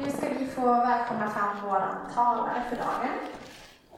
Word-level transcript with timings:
Nu 0.00 0.10
ska 0.10 0.28
vi 0.28 0.46
få 0.46 0.66
välkomna 0.66 1.30
fram 1.30 1.56
vår 1.64 2.12
talare 2.14 2.62
för 2.68 2.76
dagen. 2.76 3.18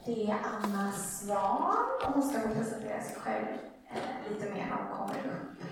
Det 0.05 0.31
är 0.31 0.37
Anna 0.45 0.93
Svan 0.93 1.77
och 2.07 2.13
hon 2.13 2.23
ska 2.23 2.41
få 2.41 2.49
presentera 2.49 3.01
sig 3.01 3.17
själv 3.17 3.47
eh, 3.91 4.33
lite 4.33 4.51
mer 4.51 4.67
när 4.67 4.77
hon 4.77 4.99
kommer 4.99 5.19
upp. 5.19 5.63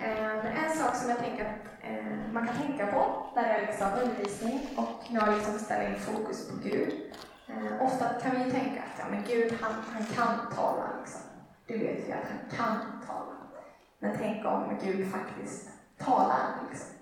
Eh, 0.00 0.64
en 0.64 0.76
sak 0.76 0.96
som 0.96 1.10
jag 1.10 1.18
tänker 1.18 1.44
att 1.44 1.84
eh, 1.84 2.32
man 2.32 2.46
kan 2.46 2.56
tänka 2.56 2.86
på 2.86 3.26
när 3.34 3.42
det 3.42 3.48
är 3.48 3.66
liksom 3.66 3.86
undervisning 4.02 4.60
och 4.76 5.04
jag 5.08 5.34
liksom 5.34 5.58
ställer 5.58 5.88
in 5.90 6.00
fokus 6.00 6.48
på 6.50 6.56
Gud. 6.62 7.12
Eh, 7.48 7.82
ofta 7.86 8.08
kan 8.08 8.30
vi 8.30 8.44
ju 8.44 8.50
tänka 8.50 8.80
att 8.80 8.98
ja, 8.98 9.04
men 9.10 9.24
Gud 9.24 9.58
han, 9.60 9.72
han 9.92 10.04
kan 10.04 10.56
tala. 10.56 10.84
Liksom. 11.00 11.20
Det 11.66 11.78
vet 11.78 12.08
vi 12.08 12.12
att 12.12 12.28
han 12.30 12.58
kan 12.58 13.06
tala. 13.06 13.36
Men 13.98 14.16
tänk 14.18 14.46
om 14.46 14.78
Gud 14.82 15.12
faktiskt 15.12 15.68
talar. 15.98 16.46
Liksom. 16.70 16.95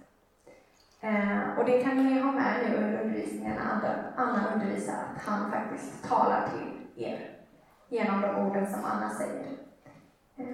Eh, 1.05 1.59
och 1.59 1.65
det 1.65 1.83
kan 1.83 1.97
ni 1.97 2.21
ha 2.21 2.33
med 2.33 2.57
nu 2.63 2.77
under 2.77 3.03
undervisningen 3.03 3.57
när 3.57 4.13
Anna 4.17 4.53
undervisar, 4.55 4.95
att 4.95 5.23
han 5.23 5.51
faktiskt 5.51 6.09
talar 6.09 6.49
till 6.49 7.05
er 7.05 7.31
genom 7.89 8.21
de 8.21 8.37
orden 8.37 8.67
som 8.67 8.85
Anna 8.85 9.11
säger. 9.11 9.47
Eh, 10.37 10.47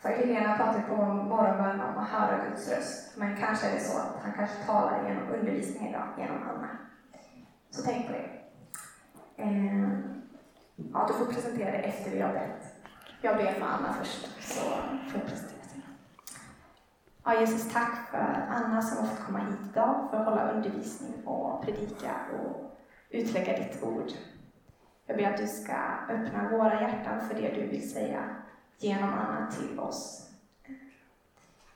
för 0.00 0.08
Helena 0.08 0.56
pratade 0.56 0.82
på 0.88 0.96
morgonbönen 1.06 1.80
om 1.80 1.98
att 1.98 2.08
höra 2.08 2.44
Guds 2.48 2.70
röst, 2.70 3.16
men 3.16 3.36
kanske 3.36 3.66
är 3.66 3.74
det 3.74 3.80
så 3.80 3.98
att 3.98 4.22
han 4.22 4.32
kanske 4.32 4.56
talar 4.66 5.08
genom 5.08 5.28
undervisningen 5.28 5.90
idag, 5.90 6.08
genom 6.18 6.42
Anna. 6.42 6.68
Så 7.70 7.82
tänk 7.82 8.06
på 8.06 8.12
det. 8.12 8.28
Eh, 9.42 9.88
ja, 10.92 11.06
du 11.08 11.14
får 11.14 11.32
presentera 11.32 11.70
det 11.70 11.78
efter 11.78 12.10
vi 12.10 12.20
har 12.20 12.32
bett. 12.32 12.74
Jag 13.20 13.36
ber 13.36 13.52
för 13.52 13.66
Anna 13.66 13.92
först, 13.92 14.52
så 14.52 14.60
får 15.10 15.20
jag 15.20 15.26
presentera. 15.26 15.53
Ja, 17.26 17.40
Jesus, 17.40 17.72
tack 17.72 18.10
för 18.10 18.46
Anna 18.48 18.82
som 18.82 18.98
har 18.98 19.14
fått 19.14 19.26
komma 19.26 19.38
hit 19.38 19.58
idag 19.70 20.08
för 20.10 20.16
att 20.16 20.24
hålla 20.24 20.50
undervisning 20.52 21.26
och 21.26 21.64
predika 21.64 22.10
och 22.32 22.78
utlägga 23.10 23.56
ditt 23.56 23.82
ord. 23.82 24.12
Jag 25.06 25.16
ber 25.16 25.30
att 25.30 25.36
du 25.36 25.46
ska 25.46 25.76
öppna 26.08 26.48
våra 26.50 26.80
hjärtan 26.80 27.28
för 27.28 27.34
det 27.34 27.54
du 27.54 27.66
vill 27.66 27.90
säga 27.90 28.36
genom 28.78 29.12
Anna 29.12 29.50
till 29.50 29.78
oss. 29.78 30.30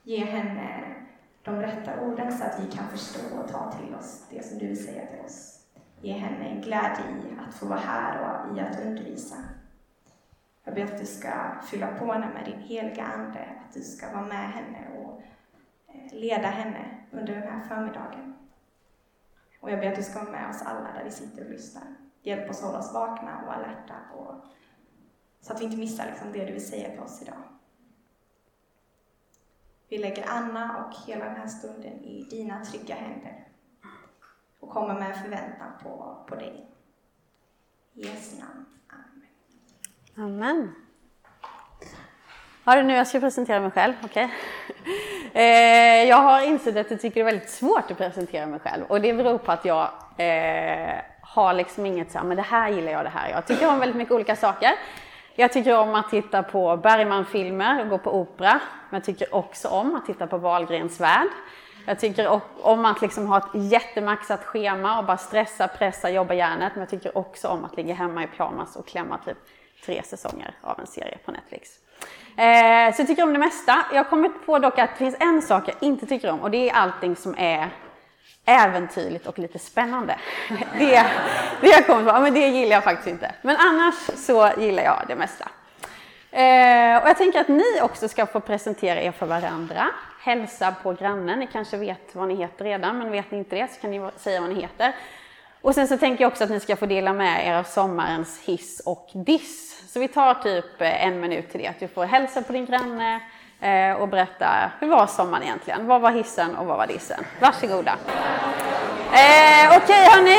Ge 0.02 0.24
henne 0.24 0.94
de 1.42 1.56
rätta 1.56 2.00
orden 2.00 2.38
så 2.38 2.44
att 2.44 2.60
vi 2.60 2.70
kan 2.70 2.88
förstå 2.88 3.38
och 3.38 3.48
ta 3.48 3.72
till 3.72 3.94
oss 3.94 4.24
det 4.30 4.46
som 4.46 4.58
du 4.58 4.66
vill 4.66 4.84
säga 4.84 5.06
till 5.06 5.24
oss. 5.24 5.64
Ge 6.00 6.12
henne 6.12 6.44
en 6.44 6.60
glädje 6.60 7.04
i 7.04 7.38
att 7.48 7.54
få 7.54 7.66
vara 7.66 7.78
här 7.78 8.20
och 8.20 8.56
i 8.56 8.60
att 8.60 8.80
undervisa. 8.80 9.36
Jag 10.64 10.74
ber 10.74 10.84
att 10.84 10.98
du 10.98 11.06
ska 11.06 11.30
fylla 11.62 11.86
på 11.86 12.12
henne 12.12 12.28
med 12.34 12.44
din 12.44 12.60
heliga 12.60 13.04
Ande, 13.04 13.40
att 13.40 13.74
du 13.74 13.80
ska 13.80 14.12
vara 14.12 14.26
med 14.26 14.50
henne 14.50 14.78
och 14.96 14.97
leda 16.12 16.48
henne 16.48 16.98
under 17.10 17.34
den 17.34 17.42
här 17.42 17.60
förmiddagen. 17.68 18.36
Och 19.60 19.70
jag 19.70 19.80
ber 19.80 19.88
att 19.88 19.96
du 19.96 20.02
ska 20.02 20.18
vara 20.18 20.30
med 20.30 20.50
oss 20.50 20.62
alla 20.62 20.92
där 20.92 21.04
vi 21.04 21.10
sitter 21.10 21.44
och 21.44 21.50
lyssnar. 21.50 21.94
Hjälp 22.22 22.50
oss 22.50 22.62
hålla 22.62 22.78
oss 22.78 22.94
vakna 22.94 23.42
och 23.46 23.52
alerta 23.52 23.94
och, 24.16 24.34
så 25.40 25.52
att 25.52 25.60
vi 25.60 25.64
inte 25.64 25.76
missar 25.76 26.06
liksom 26.06 26.32
det 26.32 26.44
du 26.44 26.52
vill 26.52 26.68
säga 26.68 26.90
till 26.90 27.00
oss 27.00 27.22
idag. 27.22 27.42
Vi 29.88 29.98
lägger 29.98 30.28
Anna 30.28 30.84
och 30.84 31.06
hela 31.06 31.24
den 31.24 31.36
här 31.36 31.46
stunden 31.46 31.92
i 32.04 32.26
dina 32.30 32.64
trygga 32.64 32.94
händer 32.94 33.48
och 34.60 34.70
kommer 34.70 34.94
med 34.94 35.22
förväntan 35.22 35.72
på, 35.82 36.24
på 36.28 36.34
dig. 36.34 36.70
I 37.94 38.06
Jesu 38.06 38.40
namn. 38.40 38.64
Amen. 38.88 39.26
Amen. 40.16 40.87
Ja, 42.68 42.82
nu 42.82 42.94
jag 42.94 43.06
ska 43.06 43.20
presentera 43.20 43.60
mig 43.60 43.70
själv. 43.70 43.94
Okay. 44.04 44.28
Eh, 45.32 46.04
jag 46.04 46.16
har 46.16 46.42
insett 46.42 46.76
att 46.76 46.90
jag 46.90 47.00
tycker 47.00 47.14
det 47.14 47.20
är 47.20 47.24
väldigt 47.24 47.50
svårt 47.50 47.90
att 47.90 47.98
presentera 47.98 48.46
mig 48.46 48.60
själv 48.60 48.84
och 48.88 49.00
det 49.00 49.12
beror 49.12 49.38
på 49.38 49.52
att 49.52 49.64
jag 49.64 49.88
eh, 50.16 50.94
har 51.20 51.54
liksom 51.54 51.86
inget 51.86 52.12
så 52.12 52.18
här, 52.18 52.24
men 52.24 52.36
det 52.36 52.42
här 52.42 52.68
gillar 52.70 52.92
jag, 52.92 53.04
det 53.04 53.08
här. 53.08 53.30
Jag 53.30 53.46
tycker 53.46 53.68
om 53.68 53.78
väldigt 53.78 53.96
mycket 53.96 54.14
olika 54.14 54.36
saker. 54.36 54.70
Jag 55.34 55.52
tycker 55.52 55.78
om 55.78 55.94
att 55.94 56.10
titta 56.10 56.42
på 56.42 56.76
Bergman-filmer 56.76 57.82
och 57.82 57.88
gå 57.88 57.98
på 57.98 58.20
opera. 58.20 58.60
Men 58.90 58.98
jag 58.98 59.04
tycker 59.04 59.34
också 59.34 59.68
om 59.68 59.94
att 59.94 60.06
titta 60.06 60.26
på 60.26 60.38
Wahlgrens 60.38 61.00
värld. 61.00 61.28
Jag 61.86 62.00
tycker 62.00 62.40
om 62.62 62.84
att 62.84 63.02
liksom 63.02 63.26
ha 63.26 63.38
ett 63.38 63.72
jättemaxat 63.72 64.44
schema 64.44 64.98
och 64.98 65.04
bara 65.04 65.16
stressa, 65.16 65.68
pressa, 65.68 66.10
jobba 66.10 66.34
hjärnet. 66.34 66.72
Men 66.74 66.80
jag 66.80 66.88
tycker 66.88 67.18
också 67.18 67.48
om 67.48 67.64
att 67.64 67.76
ligga 67.76 67.94
hemma 67.94 68.24
i 68.24 68.26
pyjamas 68.26 68.76
och 68.76 68.86
klämma 68.86 69.18
typ 69.18 69.38
tre 69.84 70.02
säsonger 70.02 70.54
av 70.60 70.80
en 70.80 70.86
serie 70.86 71.18
på 71.24 71.32
Netflix. 71.32 71.78
Eh, 72.36 72.94
så 72.94 73.00
jag 73.00 73.06
tycker 73.06 73.22
om 73.22 73.32
det 73.32 73.38
mesta. 73.38 73.84
Jag 73.90 73.98
har 73.98 74.10
kommit 74.10 74.46
på 74.46 74.58
dock 74.58 74.78
att 74.78 74.90
det 74.90 74.96
finns 74.96 75.16
en 75.20 75.42
sak 75.42 75.68
jag 75.68 75.76
inte 75.80 76.06
tycker 76.06 76.30
om 76.30 76.40
och 76.40 76.50
det 76.50 76.70
är 76.70 76.74
allting 76.74 77.16
som 77.16 77.34
är 77.38 77.68
äventyrligt 78.44 79.26
och 79.26 79.38
lite 79.38 79.58
spännande. 79.58 80.18
Det, 80.78 81.06
det 81.60 81.68
jag 81.68 81.86
kommit 81.86 82.14
på, 82.14 82.20
men 82.20 82.34
det 82.34 82.48
gillar 82.48 82.76
jag 82.76 82.84
faktiskt 82.84 83.08
inte. 83.08 83.34
Men 83.42 83.56
annars 83.56 83.94
så 84.14 84.50
gillar 84.58 84.82
jag 84.82 85.04
det 85.08 85.16
mesta. 85.16 85.48
Eh, 86.30 87.02
och 87.02 87.08
jag 87.08 87.16
tänker 87.16 87.40
att 87.40 87.48
ni 87.48 87.80
också 87.82 88.08
ska 88.08 88.26
få 88.26 88.40
presentera 88.40 89.02
er 89.02 89.12
för 89.12 89.26
varandra. 89.26 89.86
Hälsa 90.20 90.74
på 90.82 90.92
grannen. 90.92 91.38
Ni 91.38 91.46
kanske 91.46 91.76
vet 91.76 92.14
vad 92.14 92.28
ni 92.28 92.34
heter 92.34 92.64
redan, 92.64 92.98
men 92.98 93.10
vet 93.10 93.30
ni 93.30 93.38
inte 93.38 93.56
det 93.56 93.72
så 93.72 93.80
kan 93.80 93.90
ni 93.90 94.10
säga 94.16 94.40
vad 94.40 94.50
ni 94.50 94.60
heter. 94.60 94.92
Och 95.62 95.74
sen 95.74 95.88
så 95.88 95.98
tänker 95.98 96.24
jag 96.24 96.30
också 96.30 96.44
att 96.44 96.50
ni 96.50 96.60
ska 96.60 96.76
få 96.76 96.86
dela 96.86 97.12
med 97.12 97.46
er 97.46 97.54
av 97.54 97.64
sommarens 97.64 98.40
hiss 98.44 98.80
och 98.84 99.08
diss. 99.12 99.82
Så 99.92 100.00
vi 100.00 100.08
tar 100.08 100.34
typ 100.34 100.80
eh, 100.80 101.06
en 101.06 101.20
minut 101.20 101.50
till 101.50 101.60
det, 101.60 101.66
att 101.66 101.80
du 101.80 101.88
får 101.88 102.04
hälsa 102.04 102.42
på 102.42 102.52
din 102.52 102.66
granne 102.66 103.20
eh, 103.60 103.92
och 103.92 104.08
berätta 104.08 104.70
hur 104.80 104.88
var 104.88 105.06
sommaren 105.06 105.42
egentligen? 105.42 105.86
Vad 105.86 106.00
var 106.00 106.10
hissen 106.10 106.56
och 106.56 106.66
vad 106.66 106.76
var 106.76 106.86
dissen? 106.86 107.24
Varsågoda. 107.40 107.96
Eh, 109.12 109.76
Okej 109.76 109.78
okay, 109.78 110.04
hörni, 110.04 110.38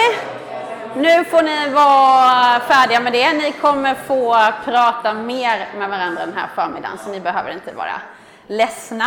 nu 0.96 1.24
får 1.24 1.42
ni 1.42 1.70
vara 1.70 2.60
färdiga 2.60 3.00
med 3.00 3.14
det. 3.14 3.34
Ni 3.34 3.52
kommer 3.52 3.96
få 3.96 4.38
prata 4.66 5.14
mer 5.14 5.68
med 5.78 5.90
varandra 5.90 6.26
den 6.26 6.36
här 6.38 6.48
förmiddagen, 6.56 6.98
så 6.98 7.12
ni 7.12 7.20
behöver 7.20 7.52
inte 7.52 7.74
vara 7.74 8.02
ledsna. 8.48 9.06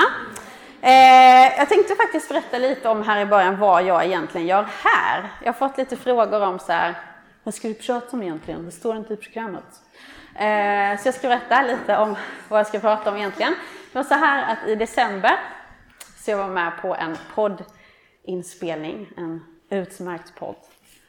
Eh, 0.84 1.59
jag 1.59 1.69
tänkte 1.69 1.94
faktiskt 1.94 2.28
berätta 2.28 2.59
lite 2.59 2.88
om 2.88 3.03
här 3.03 3.20
i 3.20 3.26
början 3.26 3.59
vad 3.59 3.82
jag 3.82 4.04
egentligen 4.04 4.47
gör 4.47 4.69
här. 4.84 5.28
Jag 5.41 5.53
har 5.53 5.69
fått 5.69 5.78
lite 5.78 5.97
frågor 5.97 6.43
om 6.43 6.59
så 6.59 6.72
här, 6.72 6.94
vad 7.43 7.54
ska 7.54 7.69
du 7.69 7.75
prata 7.75 8.06
om 8.10 8.22
egentligen? 8.22 8.65
Det 8.65 8.72
står 8.72 8.97
inte 8.97 9.15
i 9.15 9.16
programmet. 9.16 9.65
Eh, 10.34 11.03
så 11.03 11.09
jag 11.09 11.15
ska 11.15 11.28
berätta 11.28 11.62
lite 11.62 11.97
om 11.97 12.16
vad 12.48 12.60
jag 12.60 12.66
ska 12.66 12.78
prata 12.78 13.10
om 13.10 13.16
egentligen. 13.16 13.54
Det 13.93 13.98
var 13.98 14.04
så 14.04 14.15
här 14.15 14.53
att 14.53 14.69
i 14.69 14.75
december 14.75 15.38
så 16.19 16.31
jag 16.31 16.38
var 16.38 16.48
med 16.48 16.72
på 16.82 16.94
en 16.94 17.16
poddinspelning, 17.34 19.09
en 19.16 19.44
utmärkt 19.70 20.34
podd 20.38 20.56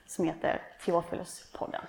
som 0.07 0.25
heter 0.25 0.61
Teofiluspodden. 0.85 1.81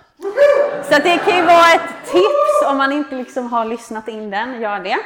Så 0.83 1.01
det 1.01 1.17
kan 1.17 1.37
ju 1.37 1.41
vara 1.45 1.73
ett 1.75 2.05
tips 2.05 2.69
om 2.69 2.77
man 2.77 2.91
inte 2.91 3.15
liksom 3.15 3.47
har 3.47 3.65
lyssnat 3.65 4.07
in 4.07 4.29
den, 4.29 4.61
gör 4.61 4.79
det. 4.79 4.97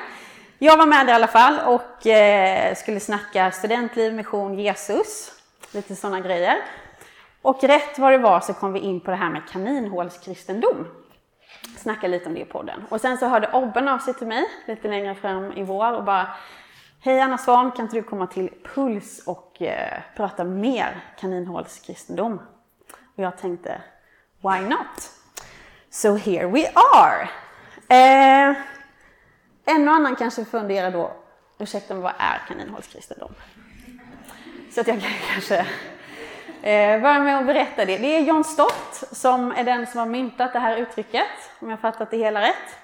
Jag 0.62 0.78
var 0.78 0.86
med 0.86 1.08
där 1.08 1.14
i 1.14 1.16
alla 1.16 1.28
fall 1.28 1.60
och 1.66 2.08
eh, 2.08 2.76
skulle 2.76 3.00
snacka 3.00 3.52
studentliv, 3.52 4.14
mission, 4.14 4.60
Jesus, 4.60 5.32
lite 5.72 5.96
sådana 5.96 6.20
grejer. 6.20 6.58
Och 7.42 7.64
rätt 7.64 8.00
vad 8.00 8.12
det 8.12 8.18
var 8.18 8.40
så 8.40 8.54
kom 8.54 8.74
vi 8.74 8.80
in 8.80 9.00
på 9.00 9.12
det 9.12 9.18
här 9.18 9.30
med 9.30 9.42
kaninhålskristendom 9.52 10.88
snacka 11.78 12.08
lite 12.08 12.26
om 12.26 12.34
det 12.34 12.40
i 12.40 12.46
podden. 12.46 12.86
Och 12.90 13.02
sen 13.02 13.18
så 13.18 13.28
hörde 13.28 13.48
Obben 13.54 13.88
av 13.88 14.00
sig 14.00 14.14
till 14.14 14.28
mig 14.28 14.46
lite 14.66 14.88
längre 14.88 15.16
fram 15.16 15.52
i 15.52 15.64
vår 15.64 15.94
och 15.94 16.04
bara 16.04 16.28
Hej 17.02 17.20
Anna 17.20 17.38
Svan, 17.38 17.72
kan 17.72 17.86
inte 17.86 17.96
du 17.96 18.04
komma 18.04 18.28
till 18.28 18.50
Puls 18.76 19.24
och 19.28 19.62
eh, 19.62 20.00
prata 20.16 20.44
mer 20.44 21.04
kaninhålskristendom? 21.20 22.42
Och 23.16 23.24
jag 23.24 23.38
tänkte, 23.38 23.82
why 24.42 24.60
not? 24.60 25.12
So 25.90 26.16
here 26.16 26.48
we 26.48 26.72
are! 26.74 27.30
Eh, 27.90 28.56
en 29.70 29.88
och 29.88 29.94
annan 29.94 30.16
kanske 30.16 30.46
funderar 30.46 30.92
då, 30.92 31.12
ursäkta 31.58 31.94
men 31.94 32.04
vad 32.04 32.14
är 32.18 32.42
kaninhålskristendom? 32.48 33.34
Så 34.72 34.82
att 34.82 34.88
jag 34.88 35.02
kanske 35.34 35.66
Eh, 36.62 37.02
börja 37.02 37.20
med 37.20 37.38
att 37.38 37.46
berätta 37.46 37.86
det. 37.86 37.98
Det 37.98 38.18
är 38.18 38.22
John 38.22 38.44
Stott 38.44 39.04
som 39.12 39.52
är 39.52 39.64
den 39.64 39.88
som 39.88 40.00
har 40.00 40.06
myntat 40.06 40.54
det 40.54 40.60
här 40.60 40.78
uttrycket, 40.78 41.28
om 41.60 41.70
jag 41.70 41.80
fattat 41.80 42.12
det 42.12 42.18
hela 42.18 42.42
rätt. 42.42 42.78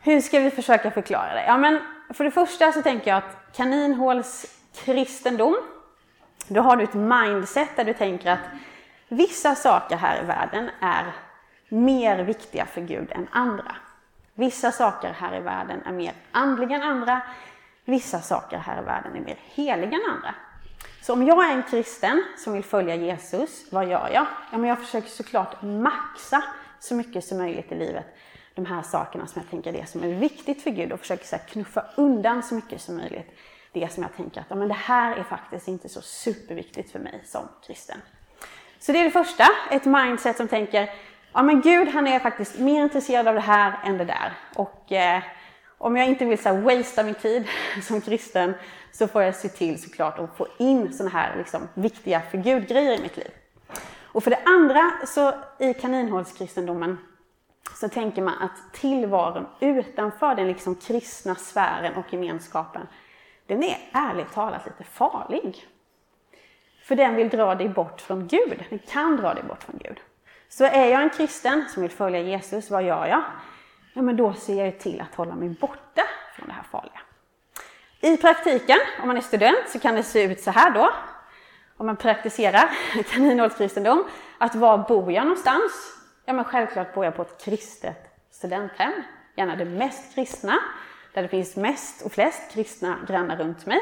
Hur 0.00 0.20
ska 0.20 0.40
vi 0.40 0.50
försöka 0.50 0.90
förklara 0.90 1.34
det? 1.34 1.44
Ja, 1.46 1.56
men 1.56 1.80
för 2.10 2.24
det 2.24 2.30
första 2.30 2.72
så 2.72 2.82
tänker 2.82 3.10
jag 3.10 3.18
att 3.18 3.56
kaninhålskristendom, 3.56 5.56
då 6.48 6.60
har 6.60 6.76
du 6.76 6.84
ett 6.84 6.94
mindset 6.94 7.76
där 7.76 7.84
du 7.84 7.92
tänker 7.92 8.30
att 8.30 8.40
vissa 9.08 9.54
saker 9.54 9.96
här 9.96 10.22
i 10.22 10.26
världen 10.26 10.70
är 10.80 11.12
mer 11.68 12.18
viktiga 12.18 12.66
för 12.66 12.80
Gud 12.80 13.12
än 13.12 13.28
andra. 13.30 13.76
Vissa 14.34 14.72
saker 14.72 15.12
här 15.12 15.36
i 15.36 15.40
världen 15.40 15.82
är 15.86 15.92
mer 15.92 16.12
andliga 16.32 16.76
än 16.76 16.82
andra. 16.82 17.22
Vissa 17.84 18.20
saker 18.20 18.58
här 18.58 18.82
i 18.82 18.84
världen 18.84 19.16
är 19.16 19.20
mer 19.20 19.38
heliga 19.54 19.96
än 19.96 20.10
andra. 20.10 20.34
Så 21.02 21.12
om 21.12 21.26
jag 21.26 21.50
är 21.50 21.56
en 21.56 21.62
kristen 21.62 22.24
som 22.36 22.52
vill 22.52 22.64
följa 22.64 22.94
Jesus, 22.94 23.72
vad 23.72 23.88
gör 23.88 24.10
jag? 24.12 24.26
Ja, 24.52 24.58
men 24.58 24.64
jag 24.64 24.78
försöker 24.78 25.08
såklart 25.08 25.62
maxa 25.62 26.44
så 26.80 26.94
mycket 26.94 27.24
som 27.24 27.38
möjligt 27.38 27.72
i 27.72 27.74
livet. 27.74 28.06
De 28.54 28.66
här 28.66 28.82
sakerna 28.82 29.26
som 29.26 29.42
jag 29.42 29.50
tänker 29.50 29.72
är 29.72 29.80
det 29.80 29.86
som 29.86 30.02
är 30.02 30.14
viktigt 30.14 30.62
för 30.62 30.70
Gud 30.70 30.92
och 30.92 31.00
försöker 31.00 31.24
så 31.24 31.36
knuffa 31.38 31.84
undan 31.96 32.42
så 32.42 32.54
mycket 32.54 32.80
som 32.80 32.96
möjligt. 32.96 33.38
det 33.72 33.92
som 33.92 34.02
jag 34.02 34.16
tänker 34.16 34.40
att 34.40 34.46
ja, 34.48 34.56
men 34.56 34.68
det 34.68 34.74
här 34.74 35.16
är 35.16 35.22
faktiskt 35.22 35.68
inte 35.68 35.88
så 35.88 36.00
superviktigt 36.00 36.92
för 36.92 36.98
mig 36.98 37.22
som 37.24 37.48
kristen. 37.66 37.98
Så 38.78 38.92
det 38.92 38.98
är 38.98 39.04
det 39.04 39.10
första, 39.10 39.44
ett 39.70 39.84
mindset 39.84 40.36
som 40.36 40.48
tänker 40.48 40.90
ja 41.34 41.42
men 41.42 41.60
Gud 41.60 41.88
han 41.88 42.06
är 42.06 42.18
faktiskt 42.18 42.58
mer 42.58 42.82
intresserad 42.82 43.28
av 43.28 43.34
det 43.34 43.40
här 43.40 43.78
än 43.84 43.98
det 43.98 44.04
där. 44.04 44.32
Och 44.54 44.92
eh, 44.92 45.22
om 45.78 45.96
jag 45.96 46.08
inte 46.08 46.24
vill 46.24 46.38
så 46.38 46.48
här, 46.48 46.60
wastea 46.60 47.04
min 47.04 47.14
tid 47.14 47.48
som 47.82 48.00
kristen 48.00 48.54
så 48.92 49.08
får 49.08 49.22
jag 49.22 49.34
se 49.34 49.48
till 49.48 49.82
såklart 49.82 50.18
att 50.18 50.36
få 50.36 50.46
in 50.58 50.92
sådana 50.92 51.10
här 51.10 51.36
liksom, 51.36 51.68
viktiga 51.74 52.20
för 52.20 52.38
Gud-grejer 52.38 52.98
i 52.98 53.02
mitt 53.02 53.16
liv. 53.16 53.30
Och 54.02 54.24
för 54.24 54.30
det 54.30 54.40
andra 54.44 54.92
så 55.06 55.34
i 55.58 55.74
kaninhålskristendomen 55.74 56.98
så 57.74 57.88
tänker 57.88 58.22
man 58.22 58.34
att 58.38 58.72
tillvaron 58.72 59.46
utanför 59.60 60.34
den 60.34 60.48
liksom 60.48 60.74
kristna 60.74 61.34
sfären 61.34 61.94
och 61.94 62.12
gemenskapen, 62.12 62.86
den 63.46 63.62
är 63.62 63.78
ärligt 63.92 64.32
talat 64.32 64.66
lite 64.66 64.84
farlig. 64.84 65.66
För 66.82 66.96
den 66.96 67.14
vill 67.14 67.28
dra 67.28 67.54
dig 67.54 67.68
bort 67.68 68.00
från 68.00 68.26
Gud. 68.26 68.64
Den 68.70 68.78
kan 68.78 69.16
dra 69.16 69.34
dig 69.34 69.42
bort 69.42 69.62
från 69.62 69.80
Gud. 69.84 70.00
Så 70.56 70.64
är 70.64 70.86
jag 70.86 71.02
en 71.02 71.10
kristen 71.10 71.64
som 71.68 71.82
vill 71.82 71.90
följa 71.90 72.20
Jesus, 72.20 72.70
vad 72.70 72.82
gör 72.82 73.06
jag? 73.06 73.22
Ja, 73.92 74.02
men 74.02 74.16
då 74.16 74.34
ser 74.34 74.64
jag 74.64 74.78
till 74.78 75.00
att 75.00 75.14
hålla 75.14 75.34
mig 75.34 75.48
borta 75.48 76.02
från 76.36 76.48
det 76.48 76.54
här 76.54 76.62
farliga. 76.62 77.00
I 78.00 78.16
praktiken, 78.16 78.78
om 79.02 79.06
man 79.06 79.16
är 79.16 79.20
student, 79.20 79.68
så 79.68 79.78
kan 79.78 79.94
det 79.94 80.02
se 80.02 80.22
ut 80.22 80.40
så 80.40 80.50
här 80.50 80.70
då. 80.70 80.90
Om 81.76 81.86
man 81.86 81.96
praktiserar 81.96 82.70
kaninhålskristendom, 83.10 84.04
att 84.38 84.54
var 84.54 84.78
bor 84.78 85.12
jag 85.12 85.24
någonstans? 85.24 85.72
Ja, 86.24 86.32
men 86.32 86.44
självklart 86.44 86.94
bor 86.94 87.04
jag 87.04 87.16
på 87.16 87.22
ett 87.22 87.44
kristet 87.44 87.98
studenthem. 88.30 88.92
Gärna 89.36 89.56
det 89.56 89.64
mest 89.64 90.14
kristna, 90.14 90.58
där 91.14 91.22
det 91.22 91.28
finns 91.28 91.56
mest 91.56 92.02
och 92.02 92.12
flest 92.12 92.52
kristna 92.52 92.98
grannar 93.08 93.36
runt 93.36 93.66
mig. 93.66 93.80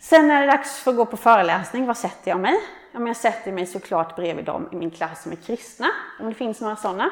Sen 0.00 0.28
när 0.28 0.40
det 0.40 0.52
är 0.52 0.56
dags 0.56 0.80
för 0.82 0.90
att 0.90 0.96
gå 0.96 1.06
på 1.06 1.16
föreläsning, 1.16 1.86
var 1.86 1.94
sätter 1.94 2.30
jag 2.30 2.40
mig? 2.40 2.60
Ja, 2.92 2.98
men 2.98 3.06
jag 3.06 3.16
sätter 3.16 3.52
mig 3.52 3.66
såklart 3.66 4.16
bredvid 4.16 4.44
dem 4.44 4.68
i 4.72 4.76
min 4.76 4.90
klass 4.90 5.22
som 5.22 5.32
är 5.32 5.36
kristna, 5.36 5.86
om 6.20 6.28
det 6.28 6.34
finns 6.34 6.60
några 6.60 6.76
sådana. 6.76 7.10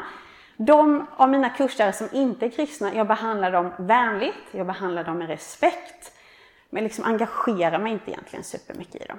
De 0.56 1.06
av 1.16 1.28
mina 1.28 1.50
kursare 1.50 1.92
som 1.92 2.08
inte 2.12 2.46
är 2.46 2.50
kristna, 2.50 2.94
jag 2.94 3.06
behandlar 3.06 3.52
dem 3.52 3.72
vänligt, 3.78 4.44
jag 4.50 4.66
behandlar 4.66 5.04
dem 5.04 5.18
med 5.18 5.28
respekt, 5.28 6.12
men 6.70 6.84
liksom 6.84 7.04
engagerar 7.04 7.78
mig 7.78 7.92
inte 7.92 8.10
egentligen 8.10 8.44
supermycket 8.44 9.02
i 9.02 9.04
dem. 9.04 9.18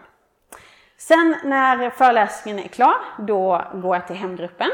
Sen 0.98 1.36
när 1.44 1.90
föreläsningen 1.90 2.60
är 2.60 2.68
klar, 2.68 2.96
då 3.20 3.66
går 3.74 3.96
jag 3.96 4.08
till 4.08 4.16
hemgruppen. 4.16 4.70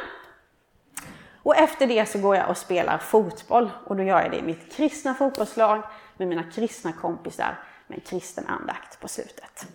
Och 1.44 1.56
efter 1.56 1.88
det 1.88 2.06
så 2.06 2.20
går 2.20 2.36
jag 2.36 2.50
och 2.50 2.58
spelar 2.58 2.98
fotboll 2.98 3.70
och 3.86 3.96
då 3.96 4.04
gör 4.04 4.22
jag 4.22 4.32
det 4.32 4.38
i 4.38 4.44
mitt 4.44 4.74
kristna 4.74 5.14
fotbollslag 5.14 5.82
med 6.18 6.28
mina 6.28 6.44
kristna 6.44 6.92
kompisar 6.92 7.60
med 7.88 7.98
en 7.98 8.06
kristen 8.06 8.48
andakt 8.48 9.00
på 9.00 9.08
slutet. 9.08 9.68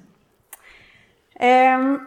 Ehm, 1.35 2.07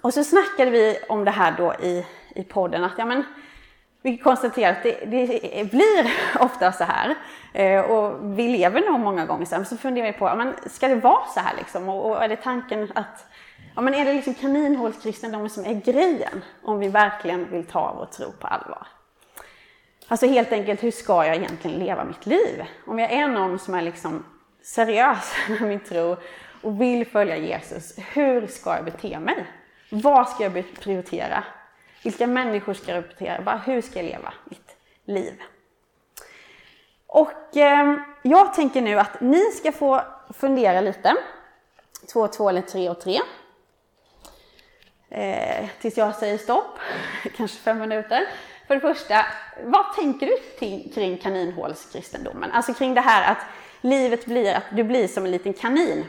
och 0.00 0.14
så 0.14 0.24
snackade 0.24 0.70
vi 0.70 0.98
om 1.08 1.24
det 1.24 1.30
här 1.30 1.54
då 1.58 1.74
i, 1.74 2.06
i 2.34 2.44
podden, 2.44 2.84
att 2.84 2.98
ja, 2.98 3.04
men, 3.04 3.24
vi 4.04 4.18
konstaterar 4.18 4.72
att 4.72 4.82
det, 4.82 5.04
det 5.04 5.70
blir 5.70 6.12
ofta 6.40 6.72
så 6.72 6.84
här. 6.84 7.14
Eh, 7.52 7.80
och 7.80 8.38
vi 8.38 8.48
lever 8.48 8.90
nog 8.90 9.00
många 9.00 9.26
gånger 9.26 9.44
så 9.44 9.50
här. 9.50 9.58
Men 9.58 9.66
så 9.66 9.76
funderar 9.76 10.06
vi 10.06 10.12
på, 10.12 10.26
ja, 10.26 10.34
men 10.34 10.54
ska 10.66 10.88
det 10.88 10.94
vara 10.94 11.26
så 11.34 11.40
här 11.40 11.56
liksom? 11.56 11.88
Och, 11.88 12.10
och 12.10 12.24
är 12.24 12.28
det 12.28 12.36
tanken 12.36 12.92
att, 12.94 13.26
ja 13.74 13.80
men 13.80 13.94
är 13.94 14.04
det 14.04 14.12
liksom 14.12 14.34
kaninhålskristendomen 14.34 15.50
som 15.50 15.64
är 15.64 15.74
grejen? 15.74 16.44
Om 16.62 16.78
vi 16.78 16.88
verkligen 16.88 17.50
vill 17.50 17.66
ta 17.66 17.94
vår 17.98 18.06
tro 18.06 18.32
på 18.32 18.46
allvar. 18.46 18.86
Alltså 20.08 20.26
helt 20.26 20.52
enkelt, 20.52 20.82
hur 20.82 20.90
ska 20.90 21.26
jag 21.26 21.36
egentligen 21.36 21.78
leva 21.78 22.04
mitt 22.04 22.26
liv? 22.26 22.64
Om 22.86 22.98
jag 22.98 23.12
är 23.12 23.28
någon 23.28 23.58
som 23.58 23.74
är 23.74 23.82
liksom 23.82 24.24
seriös 24.62 25.34
med 25.48 25.62
min 25.62 25.80
tro 25.80 26.16
och 26.64 26.80
vill 26.80 27.06
följa 27.06 27.36
Jesus, 27.36 27.94
hur 28.12 28.46
ska 28.46 28.74
jag 28.74 28.84
bete 28.84 29.18
mig? 29.18 29.46
Vad 29.90 30.28
ska 30.28 30.44
jag 30.44 30.64
prioritera? 30.80 31.44
Vilka 32.04 32.26
människor 32.26 32.74
ska 32.74 32.94
jag 32.94 33.04
prioritera? 33.04 33.42
Bara 33.42 33.56
hur 33.56 33.82
ska 33.82 33.98
jag 33.98 34.06
leva 34.06 34.34
mitt 34.44 34.76
liv? 35.04 35.42
Och 37.06 37.56
eh, 37.56 37.96
jag 38.22 38.54
tänker 38.54 38.82
nu 38.82 38.98
att 38.98 39.20
ni 39.20 39.40
ska 39.40 39.72
få 39.72 40.02
fundera 40.34 40.80
lite. 40.80 41.16
Två 42.12 42.20
och 42.20 42.32
två 42.32 42.48
eller 42.48 42.62
tre 42.62 42.90
och 42.90 43.00
tre. 43.00 43.20
Eh, 45.08 45.68
tills 45.80 45.96
jag 45.96 46.14
säger 46.14 46.38
stopp, 46.38 46.78
kanske 47.36 47.58
fem 47.58 47.78
minuter. 47.78 48.26
För 48.66 48.74
det 48.74 48.80
första, 48.80 49.26
vad 49.64 49.94
tänker 49.94 50.26
du 50.26 50.36
kring, 50.58 50.92
kring 50.94 51.18
kaninhålskristendomen? 51.18 52.52
Alltså 52.52 52.74
kring 52.74 52.94
det 52.94 53.00
här 53.00 53.32
att 53.32 53.46
livet 53.80 54.26
blir 54.26 54.54
att 54.54 54.64
du 54.70 54.84
blir 54.84 55.08
som 55.08 55.24
en 55.24 55.30
liten 55.30 55.52
kanin 55.52 56.04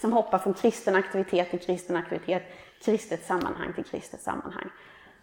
som 0.00 0.12
hoppar 0.12 0.38
från 0.38 0.54
kristen 0.54 0.94
aktivitet 0.94 1.50
till 1.50 1.60
kristen 1.60 1.96
aktivitet, 1.96 2.42
kristet 2.84 3.24
sammanhang 3.24 3.72
till 3.72 3.84
kristet 3.84 4.20
sammanhang. 4.20 4.70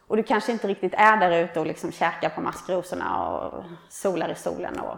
Och 0.07 0.17
du 0.17 0.23
kanske 0.23 0.51
inte 0.51 0.67
riktigt 0.67 0.93
är 0.93 1.17
där 1.17 1.43
ute 1.43 1.59
och 1.59 1.65
liksom 1.65 1.91
käkar 1.91 2.29
på 2.29 2.41
maskrosorna 2.41 3.27
och 3.27 3.63
solar 3.89 4.29
i 4.29 4.35
solen 4.35 4.79
och 4.79 4.97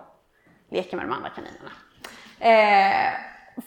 leker 0.69 0.97
med 0.97 1.05
de 1.05 1.11
andra 1.11 1.29
kaninerna. 1.29 1.71
Eh, 2.39 3.13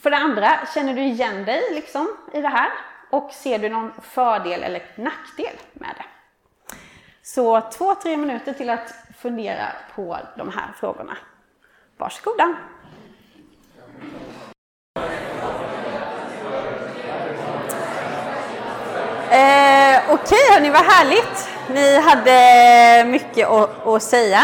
för 0.01 0.11
det 0.11 0.17
andra, 0.17 0.67
känner 0.75 0.95
du 0.95 1.03
igen 1.03 1.45
dig 1.45 1.63
liksom 1.75 2.09
i 2.33 2.41
det 2.41 2.49
här? 2.49 2.71
Och 3.11 3.33
ser 3.33 3.59
du 3.59 3.69
någon 3.69 3.93
fördel 4.03 4.63
eller 4.63 4.83
nackdel 4.97 5.57
med 5.73 5.95
det? 5.97 6.05
Så 7.23 7.61
två, 7.61 7.95
tre 7.95 8.17
minuter 8.17 8.53
till 8.53 8.71
att 8.71 8.95
fundera 9.19 9.67
på 9.95 10.19
de 10.37 10.49
här 10.49 10.73
frågorna. 10.77 11.17
Varsågoda! 11.97 12.57
Eh, 19.31 20.03
Okej 20.09 20.15
okay, 20.15 20.39
hörni, 20.53 20.71
vad 20.71 20.85
härligt! 20.85 21.49
Ni 21.69 22.01
hade 22.01 23.11
mycket 23.11 23.49
att, 23.49 23.87
att 23.87 24.03
säga 24.03 24.41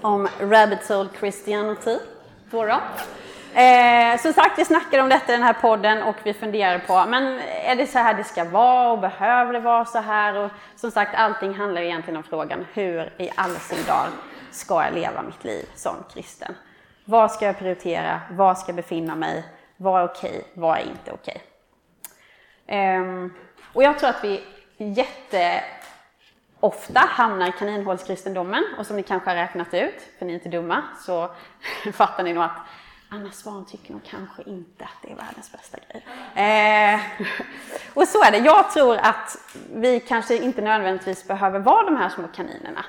om 0.00 0.28
Rabbit 0.40 0.88
Hole 0.88 1.08
Christianity. 1.18 1.98
Då 2.50 2.64
då. 2.64 2.80
Eh, 3.60 4.18
som 4.18 4.32
sagt, 4.32 4.58
vi 4.58 4.64
snackar 4.64 4.98
om 4.98 5.08
detta 5.08 5.32
i 5.32 5.36
den 5.36 5.42
här 5.42 5.52
podden 5.52 6.02
och 6.02 6.16
vi 6.22 6.34
funderar 6.34 6.78
på, 6.78 7.04
men 7.08 7.40
är 7.64 7.76
det 7.76 7.86
så 7.86 7.98
här 7.98 8.14
det 8.14 8.24
ska 8.24 8.44
vara 8.44 8.92
och 8.92 8.98
behöver 8.98 9.52
det 9.52 9.60
vara 9.60 9.84
så 9.84 9.98
här? 9.98 10.36
Och 10.36 10.50
som 10.76 10.90
sagt, 10.90 11.14
allting 11.14 11.54
handlar 11.54 11.82
egentligen 11.82 12.16
om 12.16 12.22
frågan, 12.22 12.66
hur 12.74 13.12
i 13.18 13.30
all 13.34 13.56
sin 13.56 13.84
dag 13.86 14.06
ska 14.50 14.84
jag 14.84 14.94
leva 14.94 15.22
mitt 15.22 15.44
liv 15.44 15.68
som 15.74 15.94
kristen? 16.14 16.54
Vad 17.04 17.32
ska 17.32 17.46
jag 17.46 17.58
prioritera? 17.58 18.20
Var 18.30 18.54
ska 18.54 18.68
jag 18.68 18.76
befinna 18.76 19.14
mig? 19.14 19.44
Vad 19.76 20.02
är 20.02 20.04
okej? 20.04 20.44
Vad 20.54 20.78
är 20.78 20.82
inte 20.82 21.12
okej? 21.12 21.42
Eh, 22.66 23.28
och 23.78 23.84
jag 23.84 23.98
tror 23.98 24.10
att 24.10 24.24
vi 24.24 24.44
jätteofta 24.76 25.60
hamnar 27.00 27.48
i 27.48 27.52
kaninhålskristendomen 27.52 28.64
och 28.78 28.86
som 28.86 28.96
ni 28.96 29.02
kanske 29.02 29.30
har 29.30 29.36
räknat 29.36 29.74
ut, 29.74 29.94
för 30.18 30.26
ni 30.26 30.32
är 30.32 30.34
inte 30.34 30.48
dumma, 30.48 30.82
så 31.06 31.30
fattar 31.92 32.24
ni 32.24 32.32
nog 32.32 32.44
att 32.44 32.56
Anna 33.08 33.30
Svan 33.30 33.66
tycker 33.66 33.92
nog 33.92 34.04
kanske 34.04 34.42
inte 34.42 34.84
att 34.84 35.02
det 35.02 35.12
är 35.12 35.16
världens 35.16 35.52
bästa 35.52 35.78
grej. 35.78 36.04
Eh, 36.44 37.00
och 37.94 38.08
så 38.08 38.22
är 38.22 38.30
det. 38.30 38.38
Jag 38.38 38.70
tror 38.70 38.96
att 38.96 39.38
vi 39.72 40.00
kanske 40.00 40.36
inte 40.36 40.62
nödvändigtvis 40.62 41.28
behöver 41.28 41.58
vara 41.58 41.84
de 41.84 41.96
här 41.96 42.08
små 42.08 42.28
kaninerna 42.28 42.84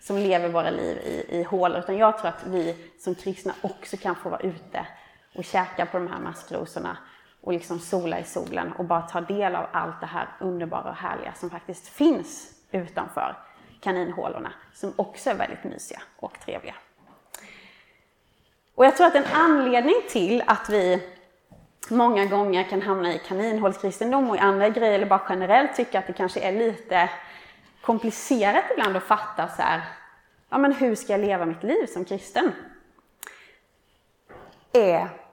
som 0.00 0.16
lever 0.16 0.48
våra 0.48 0.70
liv 0.70 0.98
i, 0.98 1.26
i 1.38 1.42
hålor, 1.42 1.78
utan 1.78 1.96
jag 1.96 2.18
tror 2.18 2.28
att 2.28 2.46
vi 2.46 2.90
som 2.98 3.14
kristna 3.14 3.54
också 3.60 3.96
kan 3.96 4.14
få 4.14 4.28
vara 4.28 4.40
ute 4.40 4.86
och 5.34 5.44
käka 5.44 5.86
på 5.86 5.98
de 5.98 6.08
här 6.08 6.18
maskrosorna 6.18 6.96
och 7.44 7.52
liksom 7.52 7.78
sola 7.78 8.18
i 8.18 8.24
solen 8.24 8.72
och 8.72 8.84
bara 8.84 9.02
ta 9.02 9.20
del 9.20 9.54
av 9.54 9.66
allt 9.72 10.00
det 10.00 10.06
här 10.06 10.28
underbara 10.40 10.90
och 10.90 10.96
härliga 10.96 11.32
som 11.34 11.50
faktiskt 11.50 11.88
finns 11.88 12.50
utanför 12.70 13.36
kaninhålorna, 13.80 14.52
som 14.72 14.92
också 14.96 15.30
är 15.30 15.34
väldigt 15.34 15.64
mysiga 15.64 16.02
och 16.16 16.40
trevliga. 16.40 16.74
Och 18.74 18.84
jag 18.84 18.96
tror 18.96 19.06
att 19.06 19.14
en 19.14 19.24
anledning 19.32 19.94
till 20.08 20.42
att 20.46 20.70
vi 20.70 21.08
många 21.90 22.24
gånger 22.24 22.64
kan 22.64 22.82
hamna 22.82 23.14
i 23.14 23.18
kaninhålskristendom 23.18 24.30
och 24.30 24.36
i 24.36 24.38
andra 24.38 24.68
grejer, 24.68 24.94
eller 24.94 25.06
bara 25.06 25.22
generellt 25.28 25.76
tycka 25.76 25.98
att 25.98 26.06
det 26.06 26.12
kanske 26.12 26.40
är 26.40 26.52
lite 26.52 27.10
komplicerat 27.82 28.64
ibland 28.70 28.96
att 28.96 29.02
fatta 29.02 29.48
så 29.48 29.62
här, 29.62 29.82
ja 30.48 30.58
men 30.58 30.72
hur 30.72 30.94
ska 30.94 31.12
jag 31.12 31.20
leva 31.20 31.46
mitt 31.46 31.62
liv 31.62 31.86
som 31.86 32.04
kristen? 32.04 32.52
Är 34.72 35.23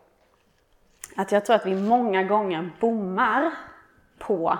att 1.15 1.31
jag 1.31 1.45
tror 1.45 1.55
att 1.55 1.65
vi 1.65 1.75
många 1.75 2.23
gånger 2.23 2.71
bommar 2.79 3.51
på 4.19 4.57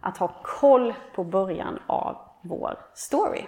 att 0.00 0.18
ha 0.18 0.28
koll 0.42 0.94
på 1.14 1.24
början 1.24 1.78
av 1.86 2.16
vår 2.40 2.78
story. 2.94 3.46